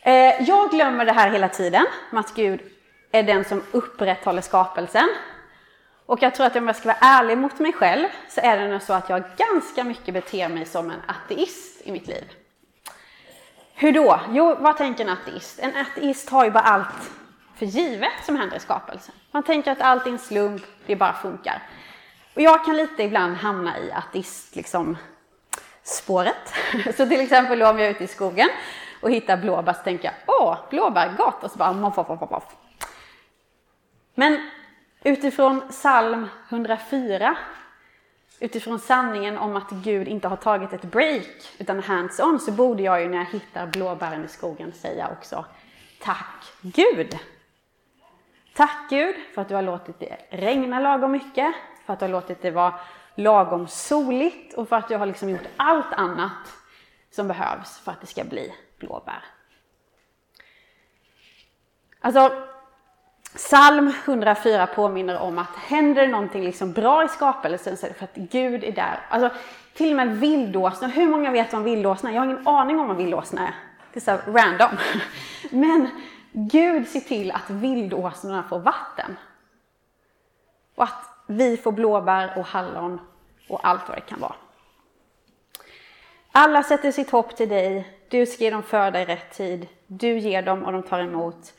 Eh, 0.01 0.43
jag 0.43 0.71
glömmer 0.71 1.05
det 1.05 1.13
här 1.13 1.31
hela 1.31 1.49
tiden, 1.49 1.87
med 2.11 2.21
att 2.21 2.35
Gud 2.35 2.61
är 3.13 3.23
den 3.23 3.45
som 3.45 3.63
upprätthåller 3.73 4.43
skapelsen. 4.43 5.09
Och 6.07 6.23
jag 6.23 6.35
tror 6.35 6.47
att 6.47 6.57
om 6.57 6.67
jag 6.67 6.77
ska 6.77 6.89
vara 6.89 6.99
ärlig 7.01 7.39
mot 7.39 7.59
mig 7.59 7.73
själv 7.73 8.07
så 8.29 8.41
är 8.41 8.59
det 8.59 8.69
nog 8.69 8.83
så 8.83 8.93
att 8.93 9.09
jag 9.09 9.23
ganska 9.37 9.85
mycket 9.85 10.15
beter 10.15 10.49
mig 10.49 10.67
som 10.67 10.91
en 10.91 11.03
ateist 11.07 11.87
i 11.87 11.93
mitt 11.93 12.07
liv. 12.07 12.25
Hur 13.75 13.93
då? 13.93 14.21
Jo, 14.31 14.57
vad 14.61 14.77
tänker 14.77 15.05
en 15.05 15.11
ateist? 15.11 15.59
En 15.59 15.77
ateist 15.77 16.31
har 16.31 16.45
ju 16.45 16.51
bara 16.51 16.65
allt 16.65 17.11
för 17.57 17.67
givet 17.67 18.13
som 18.27 18.37
händer 18.37 18.57
i 18.57 18.61
skapelsen. 18.61 19.15
Man 19.31 19.43
tänker 19.43 19.73
att 19.73 19.81
allt 19.81 20.07
är 20.07 20.11
en 20.11 20.19
slump, 20.19 20.63
det 20.87 20.97
bara 20.97 21.13
funkar. 21.13 21.63
Och 22.35 22.43
jag 22.43 22.65
kan 22.65 22.77
lite 22.77 23.03
ibland 23.03 23.37
hamna 23.37 23.79
i 23.79 23.93
ateist, 23.93 24.57
liksom, 24.57 24.97
spåret. 25.89 26.55
Så 26.97 27.07
till 27.07 27.21
exempel 27.21 27.63
om 27.63 27.79
jag 27.79 27.87
är 27.87 27.91
ute 27.91 28.05
i 28.05 28.07
skogen 28.07 28.49
och 29.01 29.11
hittar 29.11 29.37
blåbär 29.37 29.73
så 29.73 29.83
tänker 29.83 30.05
jag, 30.05 30.15
åh, 30.27 30.57
blåbär, 30.71 31.15
gott! 31.19 31.45
Och 31.45 31.51
så 31.51 31.59
bara 31.59 31.73
moff, 31.73 31.97
moff, 31.97 32.09
moff, 32.09 32.31
moff. 32.31 32.57
Men 34.15 34.51
utifrån 35.05 35.63
psalm 35.71 36.29
104 36.49 37.37
utifrån 38.41 38.79
sanningen 38.79 39.39
om 39.39 39.57
att 39.57 39.71
Gud 39.71 40.09
inte 40.09 40.29
har 40.29 40.37
tagit 40.37 40.73
ett 40.73 40.83
break 40.83 41.53
utan 41.59 41.83
hands-on 41.83 42.41
så 42.41 42.53
borde 42.53 42.83
jag 42.83 43.03
ju 43.03 43.09
när 43.09 43.19
jag 43.19 43.25
hittar 43.25 43.67
blåbären 43.67 44.25
i 44.25 44.29
skogen 44.29 44.73
säga 44.73 45.09
också 45.19 45.45
Tack 46.01 46.53
Gud! 46.61 47.19
Tack 48.59 48.91
Gud 48.91 49.17
för 49.35 49.43
att 49.43 49.49
du 49.49 49.55
har 49.55 49.63
låtit 49.63 50.01
det 50.01 50.17
regna 50.31 50.81
lagom 50.81 51.13
mycket, 51.13 51.55
för 51.87 51.93
att 51.93 51.99
du 51.99 52.05
har 52.05 52.11
låtit 52.11 52.43
det 52.43 52.51
vara 52.51 52.75
lagom 53.15 53.69
soligt 53.69 54.55
och 54.55 54.69
för 54.69 54.77
att 54.77 54.89
du 54.89 54.97
har 54.97 55.07
liksom 55.07 55.29
gjort 55.29 55.47
allt 55.57 55.93
annat 55.93 56.57
som 57.11 57.29
behövs 57.29 57.79
för 57.79 57.93
att 57.93 58.01
det 58.01 58.07
ska 58.07 58.25
bli 58.25 58.55
blåbär. 58.79 59.25
Alltså, 62.01 62.33
Psalm 63.35 63.93
104 64.05 64.67
påminner 64.67 65.19
om 65.19 65.39
att 65.39 65.57
händer 65.57 66.03
det 66.03 66.13
någonting 66.13 66.45
liksom 66.45 66.73
bra 66.73 67.05
i 67.05 67.09
skapelsen 67.09 67.77
så 67.77 67.87
är 67.87 67.91
det 67.91 67.95
för 67.95 68.05
att 68.05 68.15
Gud 68.15 68.65
är 68.65 68.73
där. 68.73 69.01
Alltså, 69.09 69.39
till 69.75 69.91
och 69.91 69.97
med 69.97 70.17
vildåsna, 70.17 70.89
hur 70.89 71.07
många 71.09 71.31
vet 71.31 71.53
vad 71.53 71.59
en 71.59 71.65
vildåsna 71.65 72.11
är? 72.11 72.15
Jag 72.15 72.21
har 72.21 72.27
ingen 72.27 72.49
aning 72.49 72.81
om 72.81 72.89
vad 72.89 72.97
vildåsna 72.97 73.49
är. 73.49 73.55
Det 73.93 74.09
är 74.09 74.19
så 74.19 74.31
random. 74.31 74.79
Men 75.51 75.89
Gud 76.41 76.89
ser 76.89 77.01
till 77.01 77.31
att 77.31 77.51
vildåsnorna 77.51 78.43
får 78.43 78.59
vatten. 78.59 79.17
Och 80.75 80.85
att 80.85 81.05
vi 81.27 81.57
får 81.57 81.73
blåbär 81.73 82.39
och 82.39 82.47
hallon 82.47 83.01
och 83.49 83.61
allt 83.67 83.89
vad 83.89 83.97
det 83.97 84.01
kan 84.01 84.21
vara. 84.21 84.35
Alla 86.33 86.63
sätter 86.63 86.93
sitt 86.93 87.11
hopp 87.11 87.37
till 87.37 87.49
dig. 87.49 87.99
Du 88.09 88.27
ska 88.27 88.45
ge 88.45 88.51
dem 88.51 88.63
föda 88.63 89.03
i 89.03 89.05
rätt 89.05 89.33
tid. 89.33 89.69
Du 89.87 90.19
ger 90.19 90.43
dem 90.43 90.65
och 90.65 90.73
de 90.73 90.83
tar 90.83 91.01
emot. 91.01 91.55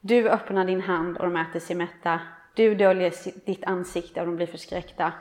Du 0.00 0.28
öppnar 0.28 0.64
din 0.64 0.80
hand 0.80 1.16
och 1.16 1.24
de 1.24 1.36
äter 1.36 1.60
sig 1.60 1.76
mätta. 1.76 2.20
Du 2.54 2.74
döljer 2.74 3.12
ditt 3.46 3.64
ansikte 3.64 4.20
och 4.20 4.26
de 4.26 4.36
blir 4.36 4.46
förskräckta. 4.46 5.12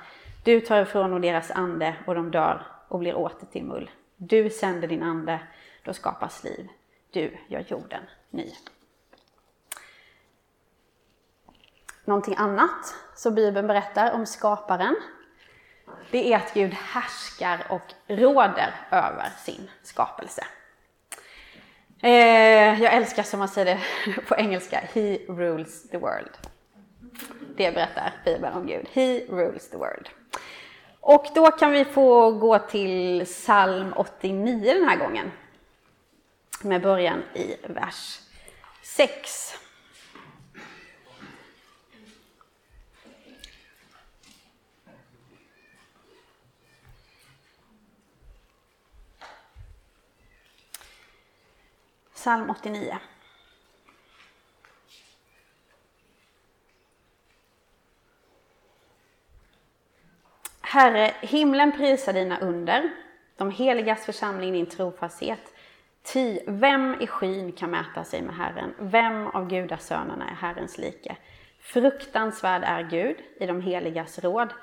Du 0.44 0.62
tar 0.62 0.82
ifrån 0.82 1.12
dem 1.12 1.22
deras 1.22 1.52
ande 1.52 1.96
och 2.08 2.16
de 2.16 2.32
dör 2.32 2.66
och 2.88 3.00
blir 3.00 3.16
åter 3.16 3.48
till 3.52 3.64
mull. 3.64 3.90
Du 4.18 4.50
sänder 4.50 4.88
din 4.88 5.04
ande, 5.04 5.40
då 5.84 5.94
skapas 5.94 6.44
liv. 6.44 6.68
Du 7.12 7.38
gör 7.48 7.66
jorden 7.68 8.04
ny. 8.30 8.52
Någonting 12.06 12.36
annat 12.38 12.96
som 13.16 13.36
Bibeln 13.36 13.68
berättar 13.68 14.12
om 14.12 14.26
skaparen, 14.26 14.96
det 16.12 16.34
är 16.34 16.38
att 16.38 16.54
Gud 16.54 16.74
härskar 16.74 17.66
och 17.70 17.94
råder 18.08 18.74
över 18.92 19.30
sin 19.44 19.70
skapelse. 19.84 20.46
Eh, 22.02 22.82
jag 22.82 22.94
älskar 22.94 23.24
som 23.24 23.40
man 23.40 23.48
säger 23.48 23.76
det 24.06 24.22
på 24.28 24.36
engelska, 24.36 24.80
He 24.94 25.18
rules 25.28 25.90
the 25.90 25.98
world. 25.98 26.38
Det 27.56 27.72
berättar 27.72 28.14
Bibeln 28.26 28.54
om 28.54 28.68
Gud. 28.68 28.88
He 28.94 29.20
rules 29.30 29.70
the 29.70 29.78
world. 29.78 30.10
Och 31.00 31.26
då 31.36 31.52
kan 31.52 31.72
vi 31.72 31.86
få 31.86 32.32
gå 32.32 32.60
till 32.60 33.26
psalm 33.26 33.94
89 33.96 34.74
den 34.74 34.90
här 34.90 34.98
gången. 34.98 35.32
Med 36.62 36.82
början 36.82 37.24
i 37.34 37.56
vers 37.68 38.20
6. 38.84 39.56
Psalm 52.24 52.50
89. 52.50 52.98
Herre, 60.62 61.14
himlen 61.22 61.72
prisar 61.72 62.14
dina 62.14 62.40
under, 62.40 62.90
de 63.38 63.52
heligas 63.52 64.06
församling 64.06 64.54
din 64.54 64.66
trofasthet. 64.66 65.54
Ty 66.04 66.40
vem 66.48 67.02
i 67.02 67.08
skyn 67.08 67.52
kan 67.52 67.72
mäta 67.72 68.04
sig 68.04 68.22
med 68.22 68.36
Herren? 68.36 68.74
Vem 68.80 69.28
av 69.28 69.48
gudasönerna 69.48 70.30
är 70.30 70.36
Herrens 70.36 70.78
like? 70.78 71.16
Fruktansvärd 71.60 72.64
är 72.64 72.84
Gud 72.84 73.18
i 73.40 73.46
de 73.46 73.62
heligas 73.62 74.20
råd, 74.20 74.54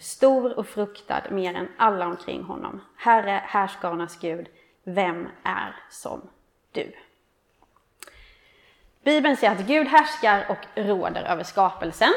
stor 0.00 0.58
och 0.58 0.66
fruktad 0.66 1.22
mer 1.30 1.54
än 1.54 1.68
alla 1.76 2.06
omkring 2.06 2.42
honom. 2.42 2.80
Herre, 2.96 3.42
härskarnas 3.44 4.20
Gud, 4.20 4.48
vem 4.84 5.28
är 5.42 5.76
som 5.90 6.30
du? 6.72 6.92
Bibeln 9.04 9.36
säger 9.36 9.52
att 9.52 9.66
Gud 9.66 9.86
härskar 9.86 10.46
och 10.48 10.66
råder 10.74 11.22
över 11.22 11.44
skapelsen. 11.44 12.12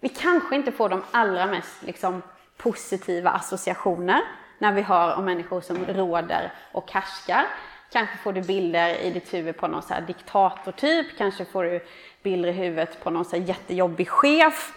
Vi 0.00 0.08
kanske 0.08 0.56
inte 0.56 0.72
får 0.72 0.88
de 0.88 1.02
allra 1.10 1.46
mest 1.46 1.82
liksom, 1.82 2.22
positiva 2.56 3.30
associationer 3.30 4.20
när 4.58 4.72
vi 4.72 4.82
hör 4.82 5.16
om 5.16 5.24
människor 5.24 5.60
som 5.60 5.84
råder 5.84 6.52
och 6.72 6.92
härskar. 6.92 7.46
Kanske 7.92 8.16
får 8.16 8.32
du 8.32 8.42
bilder 8.42 8.94
i 8.94 9.10
ditt 9.10 9.34
huvud 9.34 9.56
på 9.56 9.66
någon 9.66 9.82
så 9.82 9.94
här 9.94 10.00
diktatortyp, 10.00 11.06
kanske 11.18 11.44
får 11.44 11.64
du 11.64 11.84
bilder 12.22 12.48
i 12.48 12.52
huvudet 12.52 13.04
på 13.04 13.10
någon 13.10 13.24
så 13.24 13.36
här 13.36 13.42
jättejobbig 13.42 14.08
chef, 14.08 14.72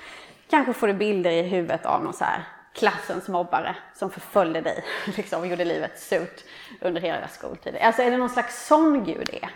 kanske 0.49 0.73
får 0.73 0.87
du 0.87 0.93
bilder 0.93 1.31
i 1.31 1.41
huvudet 1.41 1.85
av 1.85 2.03
någon 2.03 2.13
så 2.13 2.23
här 2.23 2.43
klassens 2.77 3.27
mobbare 3.27 3.75
som 3.95 4.09
förföljde 4.11 4.61
dig 4.61 4.85
liksom, 5.17 5.41
och 5.41 5.47
gjorde 5.47 5.65
livet 5.65 5.99
surt 5.99 6.43
under 6.81 7.01
hela 7.01 7.27
skoltiden. 7.27 7.81
Alltså 7.81 8.01
är 8.01 8.11
det 8.11 8.17
någon 8.17 8.29
slags 8.29 8.67
sån 8.67 9.03
Gud 9.03 9.29
är? 9.29 9.49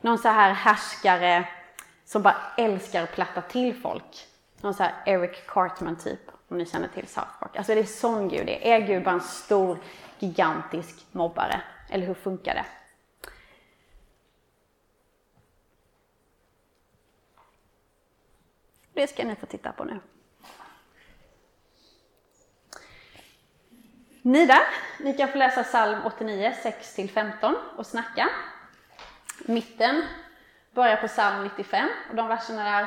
Någon 0.00 0.18
så 0.18 0.28
här 0.28 0.52
härskare 0.52 1.48
som 2.04 2.22
bara 2.22 2.36
älskar 2.56 3.02
att 3.02 3.12
platta 3.12 3.40
till 3.40 3.74
folk. 3.74 4.26
Någon 4.60 4.74
så 4.74 4.82
här 4.82 4.94
Eric 5.06 5.46
Cartman 5.46 5.96
typ, 5.96 6.20
om 6.48 6.58
ni 6.58 6.66
känner 6.66 6.88
till 6.88 7.06
South 7.06 7.38
Park. 7.40 7.56
Alltså 7.56 7.72
är 7.72 7.76
det 7.76 7.86
sån 7.86 8.28
Gud 8.28 8.48
är? 8.48 8.60
Är 8.62 8.80
Gud 8.80 9.04
bara 9.04 9.14
en 9.14 9.20
stor, 9.20 9.78
gigantisk 10.18 11.06
mobbare? 11.12 11.60
Eller 11.90 12.06
hur 12.06 12.14
funkar 12.14 12.54
det? 12.54 12.64
Det 18.94 19.06
ska 19.06 19.24
ni 19.24 19.36
få 19.36 19.46
titta 19.46 19.72
på 19.72 19.84
nu. 19.84 20.00
Ni 24.24 24.46
där, 24.46 24.60
ni 24.98 25.12
kan 25.12 25.28
få 25.28 25.38
läsa 25.38 25.62
psalm 25.62 25.98
89, 26.06 26.52
6-15 26.62 27.54
och 27.76 27.86
snacka. 27.86 28.28
Mitten 29.38 30.02
börjar 30.74 30.96
på 30.96 31.08
psalm 31.08 31.44
95 31.44 31.88
och 32.10 32.16
de 32.16 32.28
verserna 32.28 32.64
där. 32.64 32.86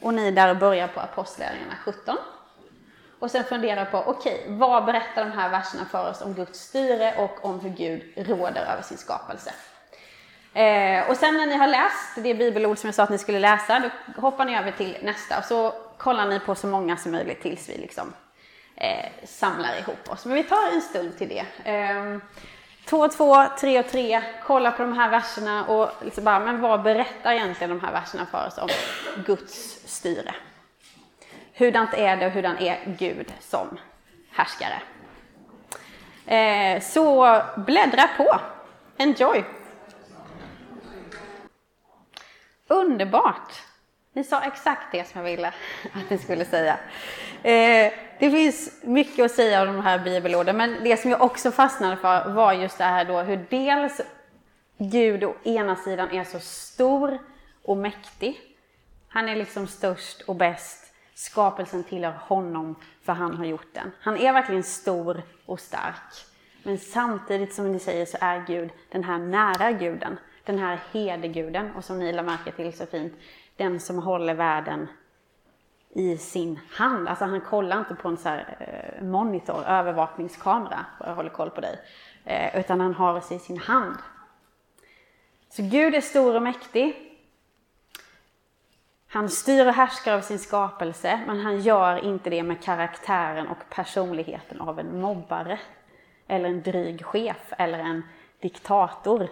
Och 0.00 0.14
ni 0.14 0.30
där 0.30 0.54
börjar 0.54 0.88
på 0.88 1.00
Apostlagärningarna 1.00 1.74
17. 1.84 2.16
Och 3.18 3.30
sen 3.30 3.44
fundera 3.44 3.84
på, 3.84 3.98
okej, 3.98 4.40
okay, 4.44 4.56
vad 4.56 4.84
berättar 4.84 5.24
de 5.24 5.30
här 5.30 5.50
verserna 5.50 5.84
för 5.84 6.10
oss 6.10 6.22
om 6.22 6.34
Guds 6.34 6.60
styre 6.60 7.14
och 7.16 7.44
om 7.44 7.60
hur 7.60 7.70
Gud 7.70 8.28
råder 8.28 8.62
över 8.72 8.82
sin 8.82 8.98
skapelse? 8.98 9.52
Eh, 10.54 11.10
och 11.10 11.16
sen 11.16 11.36
när 11.36 11.46
ni 11.46 11.54
har 11.54 11.66
läst 11.66 12.14
det 12.16 12.34
bibelord 12.34 12.78
som 12.78 12.88
jag 12.88 12.94
sa 12.94 13.02
att 13.02 13.10
ni 13.10 13.18
skulle 13.18 13.38
läsa, 13.38 13.90
då 14.14 14.20
hoppar 14.20 14.44
ni 14.44 14.58
över 14.58 14.70
till 14.70 14.98
nästa 15.02 15.38
och 15.38 15.44
så 15.44 15.72
kollar 15.96 16.26
ni 16.26 16.40
på 16.40 16.54
så 16.54 16.66
många 16.66 16.96
som 16.96 17.12
möjligt 17.12 17.42
tills 17.42 17.68
vi 17.68 17.76
liksom 17.76 18.12
eh, 18.80 19.06
samlar 19.24 19.78
ihop 19.78 20.08
oss. 20.08 20.24
Men 20.24 20.34
vi 20.34 20.44
tar 20.44 20.72
en 20.74 20.82
stund 20.82 21.18
till 21.18 21.28
det. 21.28 21.70
Eh, 21.70 22.18
två 22.84 22.98
och 22.98 23.12
två, 23.12 23.44
tre 23.60 23.78
och 23.78 23.88
tre, 23.88 24.22
kolla 24.44 24.72
på 24.72 24.82
de 24.82 24.92
här 24.92 25.10
verserna 25.10 25.66
och 25.66 25.90
liksom 26.04 26.24
bara, 26.24 26.40
men 26.40 26.60
vad 26.60 26.82
berättar 26.82 27.32
egentligen 27.32 27.70
de 27.70 27.80
här 27.80 27.92
verserna 27.92 28.26
för 28.26 28.46
oss 28.46 28.58
om 28.58 28.68
Guds 29.26 29.80
styre? 29.86 30.34
Hurdant 31.54 31.94
är 31.94 32.16
det 32.16 32.26
och 32.26 32.32
hurdan 32.32 32.58
är 32.58 32.96
Gud 32.98 33.32
som 33.40 33.78
härskare? 34.30 34.82
Eh, 36.26 36.82
så 36.82 37.42
bläddra 37.56 38.08
på, 38.16 38.40
enjoy! 38.96 39.44
Underbart! 42.68 43.62
Ni 44.12 44.24
sa 44.24 44.40
exakt 44.40 44.92
det 44.92 45.08
som 45.08 45.20
jag 45.20 45.30
ville 45.30 45.48
att 45.92 46.10
ni 46.10 46.18
skulle 46.18 46.44
säga. 46.44 46.78
Eh, 47.42 47.92
det 48.18 48.30
finns 48.30 48.82
mycket 48.82 49.24
att 49.24 49.30
säga 49.30 49.62
om 49.62 49.66
de 49.66 49.80
här 49.80 49.98
bibelorden, 49.98 50.56
men 50.56 50.84
det 50.84 50.96
som 50.96 51.10
jag 51.10 51.22
också 51.22 51.50
fastnade 51.50 51.96
för 51.96 52.30
var 52.30 52.52
just 52.52 52.78
det 52.78 52.84
här 52.84 53.04
då 53.04 53.18
hur 53.18 53.46
dels 53.50 54.00
Gud 54.78 55.24
å 55.24 55.34
ena 55.44 55.76
sidan 55.76 56.10
är 56.10 56.24
så 56.24 56.38
stor 56.38 57.18
och 57.62 57.76
mäktig. 57.76 58.40
Han 59.08 59.28
är 59.28 59.36
liksom 59.36 59.66
störst 59.66 60.22
och 60.22 60.36
bäst. 60.36 60.92
Skapelsen 61.14 61.84
tillhör 61.84 62.12
honom, 62.12 62.74
för 63.02 63.12
han 63.12 63.36
har 63.36 63.44
gjort 63.44 63.74
den. 63.74 63.90
Han 64.00 64.16
är 64.16 64.32
verkligen 64.32 64.62
stor 64.62 65.22
och 65.46 65.60
stark. 65.60 66.26
Men 66.62 66.78
samtidigt 66.78 67.54
som 67.54 67.72
ni 67.72 67.78
säger 67.78 68.06
så 68.06 68.16
är 68.20 68.44
Gud 68.46 68.70
den 68.88 69.04
här 69.04 69.18
nära 69.18 69.72
guden, 69.72 70.18
den 70.44 70.58
här 70.58 70.80
herdeguden 70.92 71.76
och 71.76 71.84
som 71.84 71.98
ni 71.98 72.12
lade 72.12 72.28
märke 72.28 72.52
till 72.52 72.72
så 72.72 72.86
fint, 72.86 73.14
den 73.56 73.80
som 73.80 73.98
håller 73.98 74.34
världen 74.34 74.88
i 75.90 76.18
sin 76.18 76.60
hand. 76.70 77.08
Alltså 77.08 77.24
han 77.24 77.40
kollar 77.40 77.78
inte 77.78 77.94
på 77.94 78.08
en 78.08 78.16
så 78.16 78.28
här, 78.28 78.56
eh, 78.60 79.04
monitor, 79.04 79.64
övervakningskamera, 79.64 80.86
och 81.00 81.06
håller 81.06 81.30
koll 81.30 81.50
på 81.50 81.60
dig. 81.60 81.80
Eh, 82.24 82.60
utan 82.60 82.80
han 82.80 82.94
har 82.94 83.14
oss 83.14 83.32
i 83.32 83.38
sin 83.38 83.58
hand. 83.58 83.96
Så 85.50 85.62
Gud 85.62 85.94
är 85.94 86.00
stor 86.00 86.36
och 86.36 86.42
mäktig. 86.42 87.04
Han 89.10 89.28
styr 89.28 89.66
och 89.66 89.74
härskar 89.74 90.12
över 90.12 90.22
sin 90.22 90.38
skapelse, 90.38 91.20
men 91.26 91.40
han 91.40 91.60
gör 91.60 92.04
inte 92.04 92.30
det 92.30 92.42
med 92.42 92.62
karaktären 92.62 93.48
och 93.48 93.58
personligheten 93.70 94.60
av 94.60 94.78
en 94.78 95.00
mobbare, 95.00 95.58
eller 96.26 96.48
en 96.48 96.62
dryg 96.62 97.04
chef, 97.04 97.52
eller 97.58 97.78
en 97.78 98.02
diktator. 98.40 99.28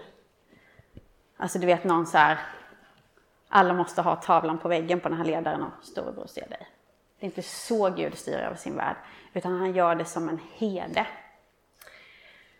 Alltså 1.36 1.58
du 1.58 1.66
vet 1.66 1.84
någon 1.84 2.06
så 2.06 2.18
här, 2.18 2.38
alla 3.56 3.74
måste 3.74 4.02
ha 4.02 4.16
tavlan 4.16 4.58
på 4.58 4.68
väggen 4.68 5.00
på 5.00 5.08
den 5.08 5.18
här 5.18 5.24
ledaren 5.24 5.62
och 5.62 5.84
storebror 5.84 6.26
ser 6.26 6.48
dig. 6.48 6.68
Det 7.18 7.24
är 7.24 7.26
inte 7.26 7.42
så 7.42 7.90
Gud 7.90 8.18
styr 8.18 8.38
över 8.38 8.56
sin 8.56 8.76
värld, 8.76 8.96
utan 9.32 9.58
han 9.58 9.74
gör 9.74 9.94
det 9.94 10.04
som 10.04 10.28
en 10.28 10.40
herde. 10.56 11.06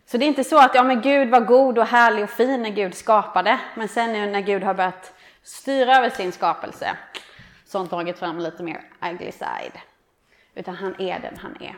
Så 0.07 0.17
det 0.17 0.25
är 0.25 0.29
inte 0.29 0.45
så 0.45 0.59
att 0.59 0.75
ja, 0.75 0.83
men 0.83 1.01
Gud 1.01 1.31
var 1.31 1.41
god 1.41 1.79
och 1.79 1.87
härlig 1.87 2.25
och 2.25 2.31
fin 2.31 2.63
när 2.63 2.71
Gud 2.71 2.95
skapade, 2.95 3.61
men 3.75 3.89
sen 3.89 4.13
nu 4.13 4.27
när 4.27 4.41
Gud 4.41 4.63
har 4.63 4.75
börjat 4.75 5.13
styra 5.43 5.97
över 5.97 6.11
sin 6.11 6.33
skapelse 6.33 6.97
så 7.65 7.79
har 7.79 7.83
han 7.83 7.89
tagit 7.89 8.19
fram 8.19 8.39
lite 8.39 8.63
mer 8.63 8.81
ugly 9.11 9.33
side. 9.33 9.81
Utan 10.55 10.75
han 10.75 11.01
är 11.01 11.21
den 11.21 11.37
han 11.39 11.57
är. 11.61 11.77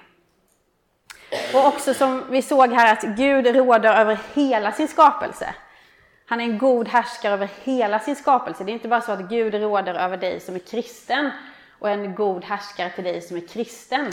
Och 1.54 1.66
också 1.66 1.94
som 1.94 2.24
vi 2.30 2.42
såg 2.42 2.72
här 2.72 2.92
att 2.92 3.02
Gud 3.02 3.46
råder 3.46 3.94
över 3.94 4.18
hela 4.34 4.72
sin 4.72 4.88
skapelse. 4.88 5.54
Han 6.28 6.40
är 6.40 6.44
en 6.44 6.58
god 6.58 6.88
härskare 6.88 7.32
över 7.32 7.50
hela 7.64 7.98
sin 7.98 8.16
skapelse. 8.16 8.64
Det 8.64 8.70
är 8.70 8.74
inte 8.74 8.88
bara 8.88 9.00
så 9.00 9.12
att 9.12 9.28
Gud 9.28 9.54
råder 9.54 9.94
över 9.94 10.16
dig 10.16 10.40
som 10.40 10.54
är 10.54 10.58
kristen 10.58 11.30
och 11.78 11.90
en 11.90 12.14
god 12.14 12.44
härskare 12.44 12.90
till 12.90 13.04
dig 13.04 13.20
som 13.20 13.36
är 13.36 13.40
kristen. 13.40 14.12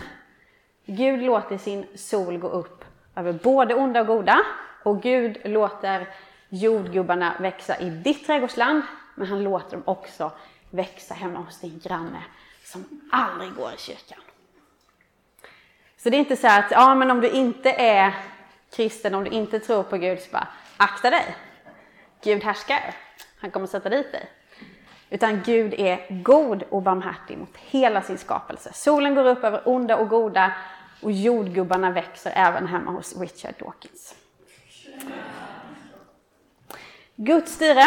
Gud 0.86 1.22
låter 1.22 1.57
sin 1.57 1.86
sol 1.95 2.38
gå 2.38 2.47
upp 2.47 2.86
över 3.16 3.34
både 3.34 3.76
onda 3.76 4.01
och 4.01 4.07
goda. 4.07 4.41
Och 4.84 5.01
Gud 5.01 5.38
låter 5.43 6.07
jordgubbarna 6.49 7.34
växa 7.39 7.80
i 7.80 7.89
ditt 7.89 8.26
trädgårdsland, 8.26 8.82
men 9.16 9.28
han 9.28 9.43
låter 9.43 9.72
dem 9.72 9.84
också 9.86 10.32
växa 10.70 11.13
hemma 11.13 11.39
hos 11.39 11.59
din 11.59 11.82
granne 11.84 12.24
som 12.63 13.01
aldrig 13.11 13.53
går 13.53 13.72
i 13.74 13.78
kyrkan. 13.78 14.20
Så 15.97 16.09
det 16.09 16.18
är 16.18 16.20
inte 16.20 16.38
så 16.38 16.47
att, 16.47 16.72
ja 16.72 16.95
men 16.95 17.11
om 17.11 17.22
du 17.22 17.30
inte 17.30 17.72
är 17.72 18.13
kristen, 18.76 19.16
om 19.16 19.24
du 19.24 19.30
inte 19.30 19.59
tror 19.59 19.84
på 19.84 19.97
Gud, 19.97 20.20
så 20.20 20.32
bara 20.32 20.47
akta 20.78 21.09
dig. 21.09 21.36
Gud 22.26 22.43
härskar, 22.43 22.95
han 23.39 23.51
kommer 23.51 23.67
sätta 23.67 23.89
dit 23.89 24.11
dig. 24.11 24.30
Utan 25.09 25.41
Gud 25.45 25.73
är 25.73 26.21
god 26.23 26.63
och 26.63 26.82
barmhärtig 26.82 27.38
mot 27.38 27.57
hela 27.57 28.01
sin 28.01 28.17
skapelse. 28.17 28.73
Solen 28.73 29.15
går 29.15 29.26
upp 29.26 29.43
över 29.43 29.61
onda 29.69 29.97
och 29.97 30.09
goda 30.09 30.53
och 31.01 31.11
jordgubbarna 31.11 31.91
växer 31.91 32.32
även 32.36 32.67
hemma 32.67 32.91
hos 32.91 33.19
Richard 33.19 33.53
Dawkins. 33.59 34.15
Guds 37.15 37.53
styre 37.53 37.86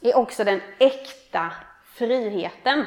är 0.00 0.16
också 0.16 0.44
den 0.44 0.60
äkta 0.78 1.52
friheten. 1.84 2.86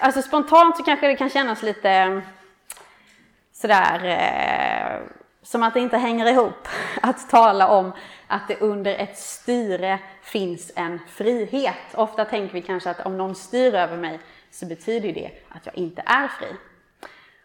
Alltså 0.00 0.22
spontant 0.22 0.76
så 0.76 0.82
kanske 0.82 1.06
det 1.06 1.16
kan 1.16 1.30
kännas 1.30 1.62
lite 1.62 1.90
eh, 1.90 2.20
sådär 3.52 4.04
eh, 4.04 5.21
som 5.42 5.62
att 5.62 5.74
det 5.74 5.80
inte 5.80 5.96
hänger 5.96 6.26
ihop 6.26 6.68
att 7.02 7.30
tala 7.30 7.68
om 7.68 7.92
att 8.26 8.48
det 8.48 8.60
under 8.60 8.94
ett 8.94 9.18
styre 9.18 9.98
finns 10.22 10.72
en 10.76 10.98
frihet. 11.08 11.94
Ofta 11.94 12.24
tänker 12.24 12.54
vi 12.54 12.62
kanske 12.62 12.90
att 12.90 13.06
om 13.06 13.18
någon 13.18 13.34
styr 13.34 13.74
över 13.74 13.96
mig 13.96 14.20
så 14.50 14.66
betyder 14.66 15.12
det 15.12 15.30
att 15.48 15.66
jag 15.66 15.78
inte 15.78 16.02
är 16.06 16.28
fri. 16.28 16.46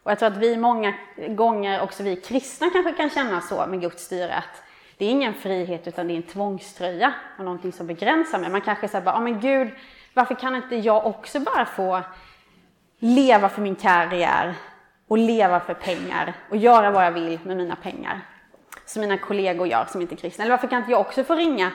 Och 0.03 0.11
jag 0.11 0.19
tror 0.19 0.29
att 0.29 0.37
vi 0.37 0.57
många 0.57 0.93
gånger, 1.27 1.81
också 1.81 2.03
vi 2.03 2.15
kristna 2.15 2.69
kanske 2.69 2.91
kan 2.91 3.09
känna 3.09 3.41
så 3.41 3.65
med 3.67 3.81
Guds 3.81 4.03
styre, 4.03 4.35
att 4.35 4.63
det 4.97 5.05
är 5.05 5.09
ingen 5.09 5.33
frihet 5.33 5.87
utan 5.87 6.07
det 6.07 6.13
är 6.13 6.17
en 6.17 6.23
tvångströja 6.23 7.13
och 7.37 7.45
någonting 7.45 7.71
som 7.71 7.87
begränsar 7.87 8.39
mig. 8.39 8.49
Man 8.49 8.61
kanske 8.61 8.87
säger 8.87 9.05
bara, 9.05 9.15
ja 9.15 9.19
men 9.19 9.39
Gud, 9.39 9.69
varför 10.13 10.35
kan 10.35 10.55
inte 10.55 10.75
jag 10.75 11.05
också 11.05 11.39
bara 11.39 11.65
få 11.65 12.01
leva 12.99 13.49
för 13.49 13.61
min 13.61 13.75
karriär 13.75 14.55
och 15.08 15.18
leva 15.18 15.60
för 15.60 15.74
pengar 15.74 16.34
och 16.49 16.58
göra 16.58 16.91
vad 16.91 17.05
jag 17.05 17.12
vill 17.12 17.39
med 17.43 17.58
mina 17.58 17.76
pengar? 17.76 18.22
Som 18.86 19.01
mina 19.01 19.18
kollegor 19.18 19.68
gör 19.68 19.86
som 19.86 20.01
inte 20.01 20.16
är 20.16 20.18
kristna. 20.18 20.43
Eller 20.43 20.51
varför 20.51 20.68
kan 20.68 20.80
inte 20.80 20.91
jag 20.91 21.01
också 21.01 21.24
få 21.24 21.36
ringa 21.36 21.72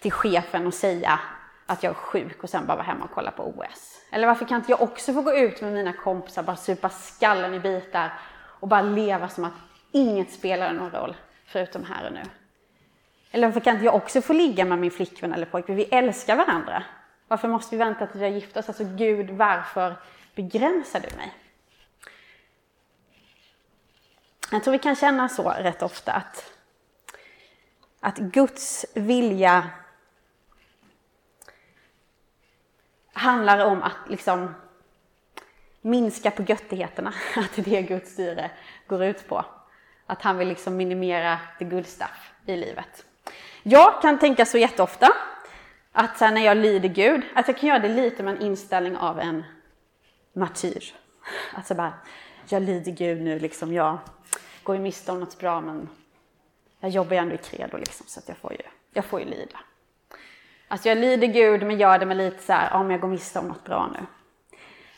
till 0.00 0.12
chefen 0.12 0.66
och 0.66 0.74
säga 0.74 1.20
att 1.66 1.82
jag 1.82 1.90
är 1.90 1.94
sjuk 1.94 2.42
och 2.42 2.50
sen 2.50 2.66
bara 2.66 2.76
vara 2.76 2.86
hemma 2.86 3.04
och 3.04 3.10
kolla 3.10 3.30
på 3.30 3.42
OS? 3.42 4.00
Eller 4.10 4.26
varför 4.26 4.44
kan 4.44 4.58
inte 4.58 4.70
jag 4.70 4.82
också 4.82 5.12
få 5.12 5.22
gå 5.22 5.34
ut 5.36 5.60
med 5.60 5.72
mina 5.72 5.92
kompisar, 5.92 6.42
bara 6.42 6.56
supa 6.56 6.88
skallen 6.88 7.54
i 7.54 7.60
bitar 7.60 8.12
och 8.60 8.68
bara 8.68 8.82
leva 8.82 9.28
som 9.28 9.44
att 9.44 9.52
inget 9.92 10.32
spelar 10.32 10.72
någon 10.72 10.90
roll 10.90 11.16
förutom 11.46 11.84
här 11.84 12.06
och 12.06 12.12
nu? 12.12 12.22
Eller 13.30 13.46
varför 13.46 13.60
kan 13.60 13.74
inte 13.74 13.84
jag 13.84 13.94
också 13.94 14.22
få 14.22 14.32
ligga 14.32 14.64
med 14.64 14.78
min 14.78 14.90
flickvän 14.90 15.32
eller 15.32 15.46
pojkvän? 15.46 15.76
Vi 15.76 15.84
älskar 15.84 16.36
varandra. 16.36 16.82
Varför 17.28 17.48
måste 17.48 17.76
vi 17.76 17.78
vänta 17.78 18.06
tills 18.06 18.22
vi 18.22 18.24
har 18.24 18.32
gift 18.32 18.56
oss? 18.56 18.68
Alltså 18.68 18.84
Gud, 18.84 19.30
varför 19.30 19.96
begränsar 20.34 21.00
du 21.00 21.16
mig? 21.16 21.34
Jag 24.52 24.64
tror 24.64 24.72
vi 24.72 24.78
kan 24.78 24.96
känna 24.96 25.28
så 25.28 25.50
rätt 25.50 25.82
ofta 25.82 26.12
att, 26.12 26.52
att 28.00 28.18
Guds 28.18 28.86
vilja 28.94 29.70
handlar 33.12 33.66
om 33.66 33.82
att 33.82 33.96
liksom 34.08 34.54
minska 35.80 36.30
på 36.30 36.42
göttigheterna, 36.42 37.14
att 37.36 37.52
det 37.54 37.60
är 37.60 37.64
det 37.64 37.82
Guds 37.82 38.12
styre 38.12 38.50
går 38.86 39.04
ut 39.04 39.28
på. 39.28 39.44
Att 40.06 40.22
han 40.22 40.38
vill 40.38 40.48
liksom 40.48 40.76
minimera 40.76 41.38
the 41.58 41.64
good 41.64 41.86
stuff 41.86 42.32
i 42.46 42.56
livet. 42.56 43.04
Jag 43.62 44.02
kan 44.02 44.18
tänka 44.18 44.44
så 44.44 44.58
jätteofta 44.58 45.12
att 45.92 46.20
när 46.20 46.44
jag 46.44 46.56
lyder 46.56 46.88
Gud, 46.88 47.22
att 47.34 47.48
jag 47.48 47.58
kan 47.58 47.68
göra 47.68 47.78
det 47.78 47.88
lite 47.88 48.22
med 48.22 48.34
en 48.34 48.42
inställning 48.42 48.96
av 48.96 49.20
en 49.20 49.44
martyr. 50.32 50.94
Alltså 51.54 51.74
bara, 51.74 51.92
jag 52.48 52.62
lyder 52.62 52.92
Gud 52.92 53.22
nu, 53.22 53.38
liksom, 53.38 53.72
jag 53.72 53.98
går 54.62 54.76
ju 54.76 54.82
miste 54.82 55.12
om 55.12 55.20
något 55.20 55.38
bra 55.38 55.60
men 55.60 55.88
jag 56.80 56.90
jobbar 56.90 57.12
ju 57.12 57.18
ändå 57.18 57.34
i 57.34 57.38
credo 57.38 57.76
liksom, 57.76 58.06
så 58.06 58.20
att 58.20 58.28
jag 58.28 58.36
får 58.36 58.52
ju, 58.52 58.62
jag 58.92 59.04
får 59.04 59.20
ju 59.20 59.26
lida. 59.26 59.58
Alltså 60.68 60.88
jag 60.88 60.98
lyder 60.98 61.26
Gud 61.26 61.62
men 61.62 61.78
gör 61.78 61.98
det 61.98 62.06
med 62.06 62.16
lite 62.16 62.42
så 62.42 62.52
här, 62.52 62.80
om 62.80 62.90
jag 62.90 63.00
går 63.00 63.08
miste 63.08 63.38
om 63.38 63.48
något 63.48 63.64
bra 63.64 63.90
nu. 63.92 64.06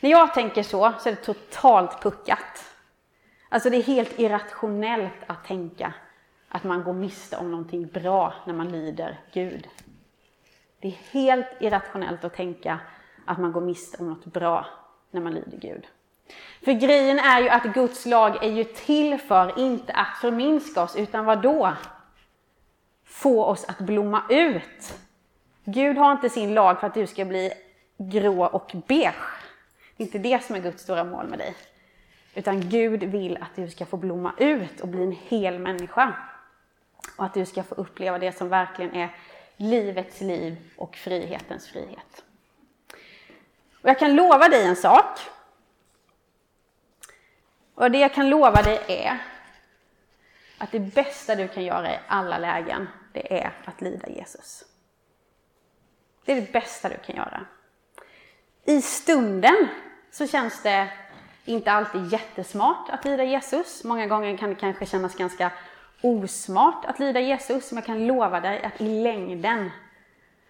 När 0.01 0.11
jag 0.11 0.35
tänker 0.35 0.63
så, 0.63 0.93
så 1.01 1.09
är 1.09 1.13
det 1.13 1.23
totalt 1.23 2.03
puckat. 2.03 2.65
Alltså 3.49 3.71
det 3.71 3.77
är 3.77 3.83
helt 3.83 4.19
irrationellt 4.19 5.19
att 5.27 5.45
tänka 5.45 5.95
att 6.49 6.65
man 6.65 6.85
går 6.85 6.93
miste 6.93 7.37
om 7.37 7.51
någonting 7.51 7.87
bra 7.87 8.35
när 8.47 8.55
man 8.55 8.73
lyder 8.73 9.21
Gud. 9.33 9.69
Det 10.81 10.89
är 10.89 10.99
helt 11.11 11.47
irrationellt 11.61 12.25
att 12.25 12.35
tänka 12.35 12.81
att 13.25 13.39
man 13.39 13.53
går 13.53 13.61
miste 13.61 13.97
om 14.01 14.09
något 14.09 14.25
bra 14.25 14.67
när 15.11 15.21
man 15.21 15.35
lyder 15.35 15.59
Gud. 15.59 15.87
För 16.65 16.73
grejen 16.73 17.19
är 17.19 17.41
ju 17.41 17.49
att 17.49 17.65
Guds 17.65 18.07
lag 18.07 18.45
är 18.45 18.51
ju 18.51 18.65
till 18.65 19.19
för, 19.19 19.59
inte 19.59 19.93
att 19.93 20.19
förminska 20.21 20.83
oss, 20.83 20.97
utan 20.97 21.25
vad 21.25 21.43
då? 21.43 21.73
Få 23.05 23.45
oss 23.45 23.65
att 23.65 23.79
blomma 23.79 24.23
ut. 24.31 24.95
Gud 25.65 25.97
har 25.97 26.13
inte 26.13 26.31
sin 26.31 26.55
lag 26.55 26.81
för 26.81 26.87
att 26.87 26.95
du 26.95 27.07
ska 27.07 27.25
bli 27.25 27.53
grå 27.97 28.47
och 28.47 28.73
beige. 28.87 29.15
Det 29.97 30.03
är 30.03 30.07
inte 30.07 30.19
det 30.19 30.45
som 30.45 30.57
är 30.57 30.61
Guds 30.61 30.83
stora 30.83 31.05
mål 31.05 31.27
med 31.27 31.39
dig. 31.39 31.55
Utan 32.35 32.61
Gud 32.61 33.03
vill 33.03 33.37
att 33.37 33.57
du 33.57 33.71
ska 33.71 33.87
få 33.87 33.97
blomma 33.97 34.33
ut 34.39 34.81
och 34.81 34.89
bli 34.89 35.03
en 35.03 35.17
hel 35.29 35.59
människa. 35.59 36.15
Och 37.17 37.25
att 37.25 37.35
du 37.35 37.47
ska 37.47 37.63
få 37.63 37.75
uppleva 37.75 38.19
det 38.19 38.33
som 38.33 38.49
verkligen 38.49 38.95
är 38.95 39.17
livets 39.57 40.21
liv 40.21 40.57
och 40.77 40.97
frihetens 40.97 41.69
frihet. 41.69 42.25
Och 43.83 43.89
jag 43.89 43.99
kan 43.99 44.17
lova 44.17 44.49
dig 44.49 44.67
en 44.67 44.77
sak. 44.77 45.19
Och 47.75 47.91
det 47.91 47.99
jag 47.99 48.15
kan 48.15 48.29
lova 48.31 48.63
dig 48.63 48.81
är 48.89 49.19
att 50.59 50.73
det 50.73 50.81
bästa 50.81 51.35
du 51.35 51.49
kan 51.49 51.65
göra 51.65 51.95
i 51.95 51.99
alla 52.09 52.39
lägen, 52.39 52.89
det 53.13 53.41
är 53.41 53.53
att 53.65 53.81
lyda 53.81 54.09
Jesus. 54.09 54.65
Det 56.25 56.33
är 56.33 56.37
det 56.37 56.53
bästa 56.53 56.89
du 56.89 56.97
kan 57.07 57.17
göra. 57.17 57.47
I 58.65 58.83
stunden 58.83 59.69
så 60.11 60.27
känns 60.27 60.63
det 60.63 60.89
inte 61.45 61.73
alltid 61.73 62.13
jättesmart 62.13 62.91
att 62.91 63.05
lyda 63.05 63.25
Jesus. 63.25 63.85
Många 63.85 64.07
gånger 64.07 64.37
kan 64.37 64.49
det 64.49 64.55
kanske 64.55 64.87
kännas 64.87 65.15
ganska 65.15 65.51
osmart 66.03 66.85
att 66.85 66.99
lyda 66.99 67.21
Jesus, 67.21 67.73
men 67.73 67.77
jag 67.77 67.87
kan 67.87 68.07
lova 68.07 68.41
dig 68.41 68.63
att 68.63 68.81
i 68.81 69.03
längden 69.03 69.71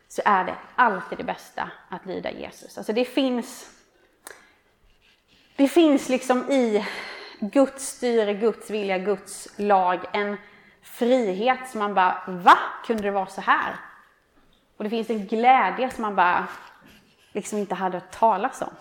så 0.08 0.22
är 0.24 0.44
det 0.44 0.54
alltid 0.74 1.18
det 1.18 1.24
bästa 1.24 1.70
att 1.88 2.06
lyda 2.06 2.30
Jesus. 2.30 2.78
Alltså 2.78 2.92
det 2.92 3.04
finns, 3.04 3.70
det 5.56 5.68
finns 5.68 6.08
liksom 6.08 6.50
i 6.50 6.84
Guds 7.40 7.88
styre, 7.88 8.34
Guds 8.34 8.70
vilja, 8.70 8.98
Guds 8.98 9.48
lag 9.56 10.00
en 10.12 10.36
frihet 10.82 11.68
som 11.68 11.78
man 11.78 11.94
bara, 11.94 12.22
va? 12.26 12.58
Kunde 12.86 13.02
det 13.02 13.10
vara 13.10 13.26
så 13.26 13.40
här? 13.40 13.76
Och 14.76 14.84
det 14.84 14.90
finns 14.90 15.10
en 15.10 15.26
glädje 15.26 15.90
som 15.90 16.02
man 16.02 16.16
bara 16.16 16.46
liksom 17.32 17.58
inte 17.58 17.74
hade 17.74 17.98
hört 17.98 18.10
talas 18.10 18.62
om. 18.62 18.74